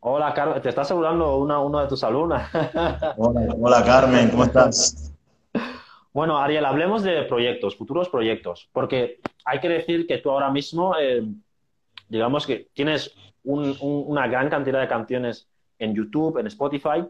hola, 0.00 0.32
Carmen, 0.32 0.62
te 0.62 0.68
está 0.68 0.84
saludando 0.84 1.38
una, 1.38 1.58
una 1.58 1.82
de 1.82 1.88
tus 1.88 2.04
alumnas. 2.04 2.50
hola, 3.16 3.82
Carmen, 3.84 4.30
¿cómo 4.30 4.44
estás? 4.44 5.12
Bueno, 6.12 6.38
Ariel, 6.38 6.64
hablemos 6.64 7.02
de 7.02 7.24
proyectos, 7.24 7.74
futuros 7.74 8.08
proyectos, 8.08 8.68
porque 8.72 9.18
hay 9.44 9.58
que 9.58 9.68
decir 9.68 10.06
que 10.06 10.18
tú 10.18 10.30
ahora 10.30 10.48
mismo, 10.48 10.94
eh, 10.96 11.24
digamos 12.08 12.46
que 12.46 12.68
tienes 12.72 13.12
una 13.42 14.28
gran 14.28 14.48
cantidad 14.48 14.80
de 14.80 14.86
canciones 14.86 15.48
en 15.80 15.92
YouTube, 15.92 16.38
en 16.38 16.46
Spotify, 16.46 17.04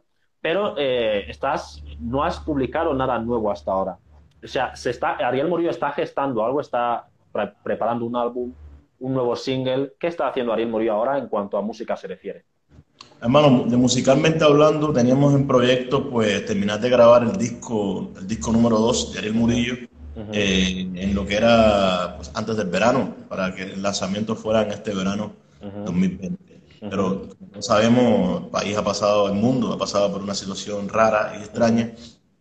pero 0.45 0.74
eh, 0.76 1.24
estás, 1.26 1.82
no 1.99 2.22
has 2.22 2.38
publicado 2.38 2.92
nada 2.92 3.18
nuevo 3.18 3.51
hasta 3.51 3.72
ahora. 3.72 3.97
O 4.42 4.47
sea, 4.47 4.76
se 4.76 4.90
está, 4.90 5.12
Ariel 5.12 5.49
Murillo 5.49 5.70
está 5.70 5.90
gestando 5.92 6.45
algo, 6.45 6.61
está 6.61 7.09
preparando 7.62 8.05
un 8.05 8.14
álbum, 8.14 8.53
un 9.01 9.14
nuevo 9.14 9.34
single. 9.36 9.95
¿Qué 9.99 10.09
está 10.09 10.28
haciendo 10.28 10.53
Ariel 10.53 10.68
Murillo 10.68 10.92
ahora 10.92 11.16
en 11.16 11.28
cuanto 11.28 11.57
a 11.57 11.62
música 11.62 11.97
se 11.97 12.09
refiere? 12.09 12.45
Hermano, 13.22 13.64
de 13.66 13.74
musicalmente 13.78 14.45
hablando, 14.45 14.92
teníamos 14.92 15.32
en 15.32 15.47
proyecto 15.47 16.11
pues 16.11 16.45
terminar 16.45 16.78
de 16.78 16.90
grabar 16.90 17.22
el 17.22 17.38
disco, 17.38 18.11
el 18.14 18.26
disco 18.26 18.53
número 18.53 18.78
2 18.78 19.14
de 19.14 19.18
Ariel 19.20 19.34
Murillo, 19.34 19.74
eh, 20.30 20.90
en 20.95 21.14
lo 21.14 21.24
que 21.24 21.36
era 21.36 22.16
pues, 22.18 22.30
antes 22.34 22.55
del 22.55 22.68
verano, 22.68 23.14
para 23.30 23.55
que 23.55 23.62
el 23.62 23.82
lanzamiento 23.82 24.36
fuera 24.36 24.61
en 24.61 24.72
este 24.72 24.95
verano 24.95 25.32
2020. 25.86 26.53
Pero 26.91 27.28
como 27.39 27.62
sabemos, 27.62 28.43
el 28.45 28.49
país 28.51 28.76
ha 28.76 28.85
pasado, 28.85 29.28
el 29.28 29.35
mundo 29.35 29.72
ha 29.72 29.78
pasado 29.78 30.12
por 30.12 30.22
una 30.22 30.35
situación 30.35 30.89
rara 30.89 31.37
y 31.39 31.43
extraña 31.43 31.93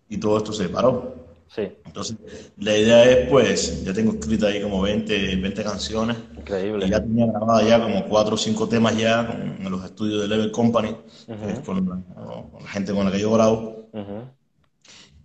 y 0.10 0.18
todo 0.18 0.38
esto 0.38 0.54
se 0.54 0.70
paró. 0.70 1.16
Sí. 1.48 1.72
Entonces, 1.86 2.18
la 2.58 2.76
idea 2.76 3.04
es, 3.06 3.30
pues, 3.30 3.84
ya 3.84 3.94
tengo 3.94 4.14
escrito 4.14 4.48
ahí 4.48 4.62
como 4.62 4.82
20, 4.82 5.36
20 5.36 5.64
canciones. 5.64 6.18
Increíble. 6.36 6.88
Y 6.88 6.90
ya 6.90 7.00
tenía 7.00 7.28
grabada 7.28 7.64
ya 7.64 7.80
como 7.80 8.06
4 8.06 8.34
o 8.34 8.38
5 8.38 8.68
temas 8.68 8.98
ya 8.98 9.56
en 9.60 9.70
los 9.70 9.86
estudios 9.86 10.22
de 10.22 10.28
Level 10.28 10.52
Company, 10.52 10.96
que 11.28 11.52
es 11.52 11.60
con, 11.60 11.88
la, 11.88 12.02
con 12.52 12.64
la 12.64 12.70
gente 12.70 12.94
con 12.94 13.06
la 13.06 13.12
que 13.12 13.20
yo 13.20 13.32
grabo. 13.32 13.88
Ujú. 13.94 14.24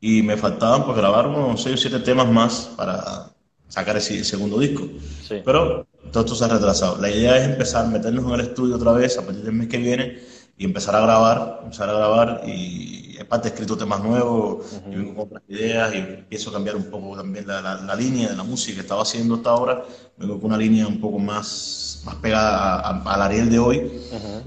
Y 0.00 0.22
me 0.22 0.36
faltaban 0.36 0.84
pues 0.84 0.96
grabar 0.96 1.26
unos 1.26 1.62
6 1.62 1.74
o 1.74 1.78
7 1.78 2.00
temas 2.00 2.28
más 2.28 2.74
para 2.76 3.30
sacar 3.68 3.96
ese 3.96 4.22
segundo 4.22 4.58
disco. 4.58 4.86
Sí. 5.26 5.40
Pero 5.44 5.86
todo 6.12 6.24
esto 6.24 6.34
se 6.36 6.44
ha 6.44 6.48
retrasado. 6.48 6.98
La 7.00 7.10
idea 7.10 7.36
es 7.36 7.48
empezar 7.48 7.84
a 7.86 7.88
meternos 7.88 8.24
en 8.26 8.32
el 8.34 8.40
estudio 8.40 8.76
otra 8.76 8.92
vez 8.92 9.16
a 9.18 9.22
partir 9.24 9.42
del 9.44 9.54
mes 9.54 9.68
que 9.68 9.78
viene 9.78 10.18
y 10.56 10.64
empezar 10.64 10.94
a 10.96 11.00
grabar, 11.00 11.60
empezar 11.64 11.88
a 11.88 11.92
grabar 11.92 12.42
y 12.46 13.16
aparte 13.20 13.48
he 13.48 13.50
escrito 13.52 13.76
temas 13.76 14.02
nuevos, 14.02 14.64
y 14.90 14.96
vengo 14.96 15.14
con 15.14 15.26
otras 15.26 15.42
ideas 15.48 15.94
y 15.94 15.98
empiezo 15.98 16.50
a 16.50 16.54
cambiar 16.54 16.76
un 16.76 16.84
poco 16.90 17.16
también 17.16 17.46
la, 17.46 17.60
la- 17.62 17.80
la 17.80 17.94
línea 17.94 18.28
de 18.30 18.36
la 18.36 18.42
música 18.44 18.74
que 18.76 18.80
estaba 18.82 19.02
haciendo 19.02 19.36
hasta 19.36 19.50
ahora, 19.50 19.84
vengo 20.16 20.36
con 20.40 20.46
una 20.46 20.56
línea 20.58 20.86
un 20.86 21.00
poco 21.00 21.18
más, 21.18 22.02
más 22.04 22.16
pegada 22.16 22.80
al 22.80 23.22
Ariel 23.22 23.50
de 23.50 23.58
hoy 23.58 23.78
Ujú. 24.12 24.42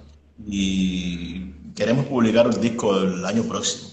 y 0.45 1.51
queremos 1.75 2.05
publicar 2.05 2.47
el 2.47 2.59
disco 2.59 2.97
el 2.97 3.25
año 3.25 3.43
próximo, 3.43 3.89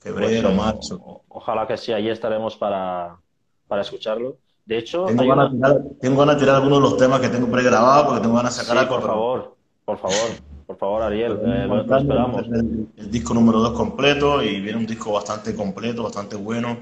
febrero, 0.00 0.48
Pues, 0.48 0.56
marzo. 0.58 1.22
ojalá 1.28 1.66
que 1.66 1.76
sí, 1.76 1.92
allí 1.92 2.08
estaremos 2.10 2.56
para, 2.56 3.16
para 3.66 3.82
escucharlo. 3.82 4.38
De 4.64 4.78
hecho, 4.78 5.06
Tengo 5.06 5.26
ganas, 5.26 5.50
una- 5.52 5.68
de 5.70 5.74
tirar, 5.80 5.92
tengo 6.00 6.18
ganas 6.20 6.34
de 6.36 6.40
tirar 6.40 6.54
algunos 6.56 6.78
de 6.78 6.82
los 6.82 6.96
temas 6.96 7.20
que 7.20 7.28
tengo 7.28 7.50
pregrabados 7.50 8.06
porque 8.06 8.20
tengo 8.22 8.36
ganas 8.36 8.56
de 8.56 8.62
sacar 8.64 8.76
Sí, 8.78 8.84
algo, 8.84 8.94
por 9.00 9.06
favor, 9.08 9.56
por 9.84 9.98
favor, 9.98 10.30
por 10.66 10.76
favor, 10.76 11.02
Ariel, 11.02 11.32
eh, 11.44 11.66
lo, 11.66 11.80
esperamos. 11.98 12.42
es 12.46 12.52
El, 12.52 12.86
el 12.96 13.10
disco 13.10 13.34
número 13.34 13.58
2 13.58 13.72
completo 13.72 14.40
y 14.42 14.60
viene 14.60 14.78
un 14.78 14.86
disco 14.86 15.12
bastante 15.12 15.54
completo, 15.56 16.04
bastante 16.04 16.36
bueno, 16.36 16.78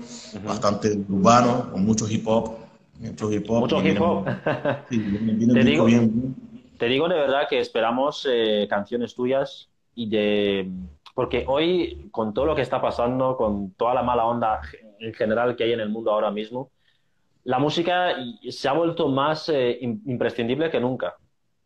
bastante 0.47 0.93
urbano, 1.09 1.71
con 1.73 1.85
mucho 1.85 2.07
hip 2.09 2.27
hop. 2.29 2.57
Mucho 2.99 3.33
hip 3.33 3.51
hop. 3.51 3.61
Mucho 3.61 3.83
hip 3.83 4.01
hop. 4.01 4.27
Sí, 4.91 4.99
viene, 4.99 5.55
Te 5.55 5.65
digo- 5.65 5.85
bien. 5.87 6.37
Te 6.79 6.87
digo 6.87 7.09
de 7.09 7.15
verdad 7.15 7.43
que 7.49 7.61
esperamos 7.61 8.27
eh, 8.31 8.67
canciones 8.69 9.15
tuyas 9.15 9.69
y 9.95 10.09
de... 10.09 10.71
Porque 11.15 11.45
hoy, 11.47 12.09
con 12.11 12.33
todo 12.33 12.47
lo 12.47 12.55
que 12.55 12.63
está 12.63 12.81
pasando, 12.81 13.37
con 13.37 13.73
toda 13.73 13.93
la 13.95 14.03
mala 14.03 14.25
onda 14.25 14.61
en 14.99 15.13
general 15.13 15.57
que 15.57 15.65
hay 15.65 15.73
en 15.73 15.81
el 15.81 15.91
mundo 15.91 16.11
ahora 16.11 16.31
mismo, 16.31 16.71
la 17.45 17.59
música 17.59 18.15
se 18.49 18.69
ha 18.69 18.73
vuelto 18.73 19.09
más 19.09 19.49
eh, 19.49 19.79
im- 19.83 20.01
imprescindible 20.07 20.71
que 20.71 20.81
nunca. 20.81 21.17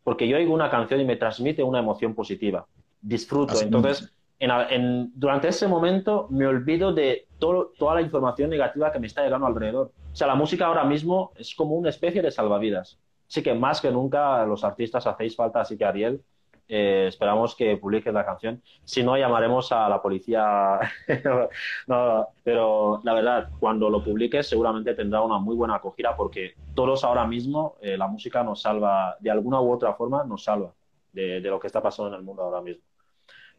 Porque 0.03 0.27
yo 0.27 0.37
oigo 0.37 0.53
una 0.53 0.69
canción 0.69 1.01
y 1.01 1.05
me 1.05 1.15
transmite 1.15 1.63
una 1.63 1.79
emoción 1.79 2.13
positiva. 2.13 2.65
Disfruto. 3.01 3.53
Así 3.53 3.65
Entonces, 3.65 4.13
en, 4.39 4.51
en- 4.51 5.11
durante 5.15 5.47
ese 5.47 5.67
momento 5.67 6.27
me 6.29 6.45
olvido 6.45 6.93
de 6.93 7.27
todo, 7.39 7.73
toda 7.77 7.95
la 7.95 8.01
información 8.01 8.49
negativa 8.49 8.91
que 8.91 8.99
me 8.99 9.07
está 9.07 9.23
llegando 9.23 9.47
alrededor. 9.47 9.91
O 10.11 10.15
sea, 10.15 10.27
la 10.27 10.35
música 10.35 10.67
ahora 10.67 10.83
mismo 10.83 11.31
es 11.35 11.53
como 11.55 11.75
una 11.75 11.89
especie 11.89 12.21
de 12.21 12.31
salvavidas. 12.31 12.99
Así 13.27 13.41
que 13.41 13.53
más 13.53 13.81
que 13.81 13.91
nunca 13.91 14.45
los 14.45 14.63
artistas 14.63 15.07
hacéis 15.07 15.35
falta, 15.35 15.61
así 15.61 15.77
que 15.77 15.85
Ariel, 15.85 16.21
eh, 16.67 17.05
esperamos 17.07 17.55
que 17.55 17.77
publiques 17.77 18.13
la 18.13 18.25
canción. 18.25 18.61
Si 18.83 19.03
no, 19.03 19.17
llamaremos 19.17 19.71
a 19.71 19.87
la 19.89 20.01
policía. 20.01 20.79
No, 21.87 22.27
pero 22.43 23.01
la 23.03 23.13
verdad, 23.13 23.49
cuando 23.59 23.89
lo 23.89 24.03
publiques 24.03 24.47
seguramente 24.47 24.93
tendrá 24.95 25.21
una 25.21 25.37
muy 25.37 25.55
buena 25.55 25.75
acogida 25.75 26.15
porque 26.15 26.55
todos 26.73 27.03
ahora 27.03 27.25
mismo 27.27 27.75
eh, 27.81 27.97
la 27.97 28.07
música 28.07 28.43
nos 28.43 28.61
salva, 28.61 29.15
de 29.19 29.29
alguna 29.29 29.61
u 29.61 29.71
otra 29.71 29.93
forma 29.93 30.23
nos 30.23 30.43
salva 30.43 30.73
de, 31.11 31.39
lo 31.41 31.59
que 31.59 31.67
está 31.67 31.81
pasando 31.81 32.09
en 32.09 32.19
el 32.19 32.23
mundo 32.23 32.43
ahora 32.43 32.61
mismo. 32.61 32.83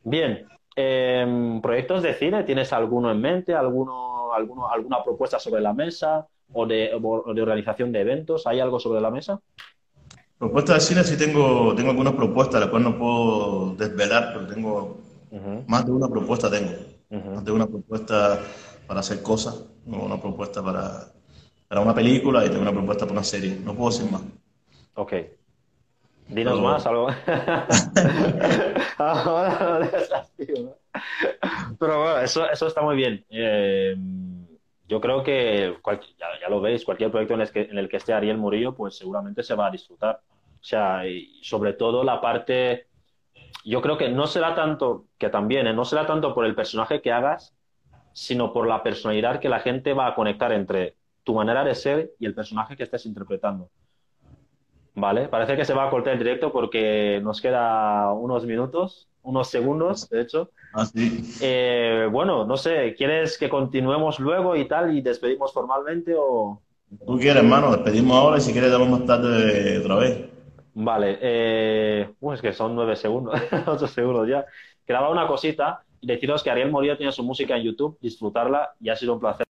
Bien, 0.03 0.47
eh, 0.75 1.61
¿proyectos 1.63 2.03
de 2.03 2.15
cine? 2.15 2.43
¿Tienes 2.45 2.73
alguno 2.73 3.11
en 3.11 3.21
mente? 3.21 3.55
¿Alguno, 3.55 4.33
alguno, 4.33 4.69
¿Alguna 4.69 5.03
propuesta 5.03 5.39
sobre 5.39 5.63
la 5.63 5.73
mesa? 5.73 6.27
¿O 6.53 6.67
de, 6.67 6.93
o 6.95 7.35
de 7.35 7.43
organización 7.43 7.93
de 7.93 8.01
eventos? 8.01 8.47
¿Hay 8.47 8.61
algo 8.61 8.79
sobre 8.79 9.01
la 9.01 9.11
mesa? 9.11 9.41
Propuestas 10.39 10.75
de 10.77 10.81
cine 10.81 11.05
sí 11.05 11.17
tengo, 11.17 11.75
tengo 11.75 11.91
algunas 11.91 12.13
propuestas, 12.13 12.61
las 12.61 12.69
cuales 12.69 12.91
no 12.91 12.99
puedo 12.99 13.75
desvelar, 13.75 14.33
pero 14.35 14.47
tengo 14.47 14.99
más 15.67 15.87
de 15.87 15.93
una 15.93 16.09
propuesta 16.09 16.51
tengo. 16.51 16.73
Más 17.11 17.45
de 17.45 17.53
una 17.53 17.67
propuesta 17.67 18.41
para 18.87 19.01
hacer 19.01 19.23
cosas, 19.23 19.65
tengo 19.85 20.05
una 20.05 20.21
propuesta 20.21 20.63
para, 20.63 21.07
para 21.69 21.81
una 21.81 21.95
película 21.95 22.45
y 22.45 22.49
tengo 22.51 22.63
una 22.63 22.73
propuesta 22.73 23.07
para 23.07 23.13
una 23.15 23.25
serie. 23.25 23.59
No 23.65 23.75
puedo 23.75 23.91
decir 23.91 24.11
más. 24.11 24.23
Ok. 24.95 25.13
Dinos 26.29 26.55
Pero- 26.55 26.63
más, 26.65 26.87
algo. 26.87 27.09
Ahora 28.99 29.79
no 29.79 30.63
¿no? 30.63 30.75
Pero 31.79 32.03
bueno, 32.03 32.19
eso, 32.19 32.51
eso 32.51 32.67
está 32.67 32.83
muy 32.83 32.97
bien. 32.97 33.25
Eh, 33.31 33.95
yo 34.89 35.01
creo 35.01 35.23
que, 35.23 35.79
cual- 35.83 36.01
ya, 36.19 36.27
ya 36.41 36.49
lo 36.49 36.61
veis, 36.61 36.85
cualquier 36.85 37.11
proyecto 37.11 37.35
en 37.35 37.41
el, 37.43 37.51
que, 37.51 37.61
en 37.63 37.79
el 37.79 37.89
que 37.89 37.97
esté 37.99 38.13
Ariel 38.13 38.39
Murillo, 38.39 38.75
pues 38.75 38.97
seguramente 38.97 39.43
se 39.43 39.55
va 39.55 39.67
a 39.67 39.71
disfrutar. 39.71 40.21
O 40.61 40.65
sea, 40.65 41.07
y 41.09 41.41
sobre 41.43 41.75
todo 41.75 42.05
la 42.05 42.21
parte, 42.21 42.89
yo 43.65 43.83
creo 43.83 43.99
que 43.99 44.09
no 44.09 44.27
será 44.27 44.55
tanto, 44.55 45.07
que 45.19 45.29
también, 45.31 45.67
¿eh? 45.67 45.75
no 45.75 45.85
será 45.85 46.07
tanto 46.07 46.35
por 46.35 46.45
el 46.47 46.55
personaje 46.55 47.01
que 47.03 47.13
hagas, 47.13 47.55
sino 48.13 48.53
por 48.53 48.67
la 48.67 48.83
personalidad 48.83 49.41
que 49.41 49.49
la 49.49 49.61
gente 49.61 49.93
va 49.93 50.09
a 50.09 50.15
conectar 50.15 50.53
entre 50.53 50.97
tu 51.25 51.35
manera 51.35 51.65
de 51.65 51.75
ser 51.75 52.13
y 52.19 52.27
el 52.27 52.35
personaje 52.35 52.77
que 52.77 52.85
estés 52.85 53.07
interpretando. 53.07 53.71
Vale, 54.95 55.29
parece 55.29 55.57
que 55.57 55.65
se 55.67 55.75
va 55.75 55.87
a 55.87 55.91
cortar 55.91 56.15
el 56.15 56.19
directo 56.19 56.51
porque 56.51 57.21
nos 57.23 57.43
queda 57.43 58.13
unos 58.15 58.47
minutos, 58.47 59.11
unos 59.27 59.49
segundos, 59.49 60.09
de 60.09 60.23
hecho. 60.23 60.51
Así. 60.73 61.37
Eh, 61.41 62.09
bueno, 62.11 62.47
no 62.47 62.57
sé, 62.57 62.95
¿quieres 62.97 63.37
que 63.37 63.49
continuemos 63.49 64.19
luego 64.21 64.57
y 64.57 64.67
tal 64.67 64.97
y 64.97 65.03
despedimos 65.03 65.53
formalmente 65.53 66.15
o...? 66.17 66.63
Tú 67.05 67.19
quieres, 67.19 67.43
hermano, 67.43 67.73
despedimos 67.73 68.17
ahora 68.17 68.39
y 68.39 68.41
si 68.41 68.53
quieres 68.53 68.71
damos 68.71 68.89
más 68.89 69.05
tarde 69.05 69.79
otra 69.79 69.97
vez. 69.97 70.27
Vale, 70.75 71.19
eh, 71.21 72.09
uh, 72.21 72.33
es 72.33 72.41
que 72.41 72.53
son 72.53 72.75
nueve 72.75 72.95
segundos, 72.97 73.35
ocho 73.67 73.89
segundos 73.89 74.29
ya. 74.29 74.47
Quedaba 74.87 75.11
una 75.11 75.27
cosita 75.27 75.83
y 76.01 76.07
deciros 76.07 76.43
que 76.43 76.51
Ariel 76.51 76.71
Morillo 76.71 76.97
tiene 76.97 77.13
su 77.13 77.25
música 77.25 77.57
en 77.57 77.65
YouTube, 77.65 77.99
disfrutarla 78.01 78.75
y 78.81 78.89
ha 78.91 78.97
sido 78.97 79.15
un 79.15 79.21
placer. 79.21 79.47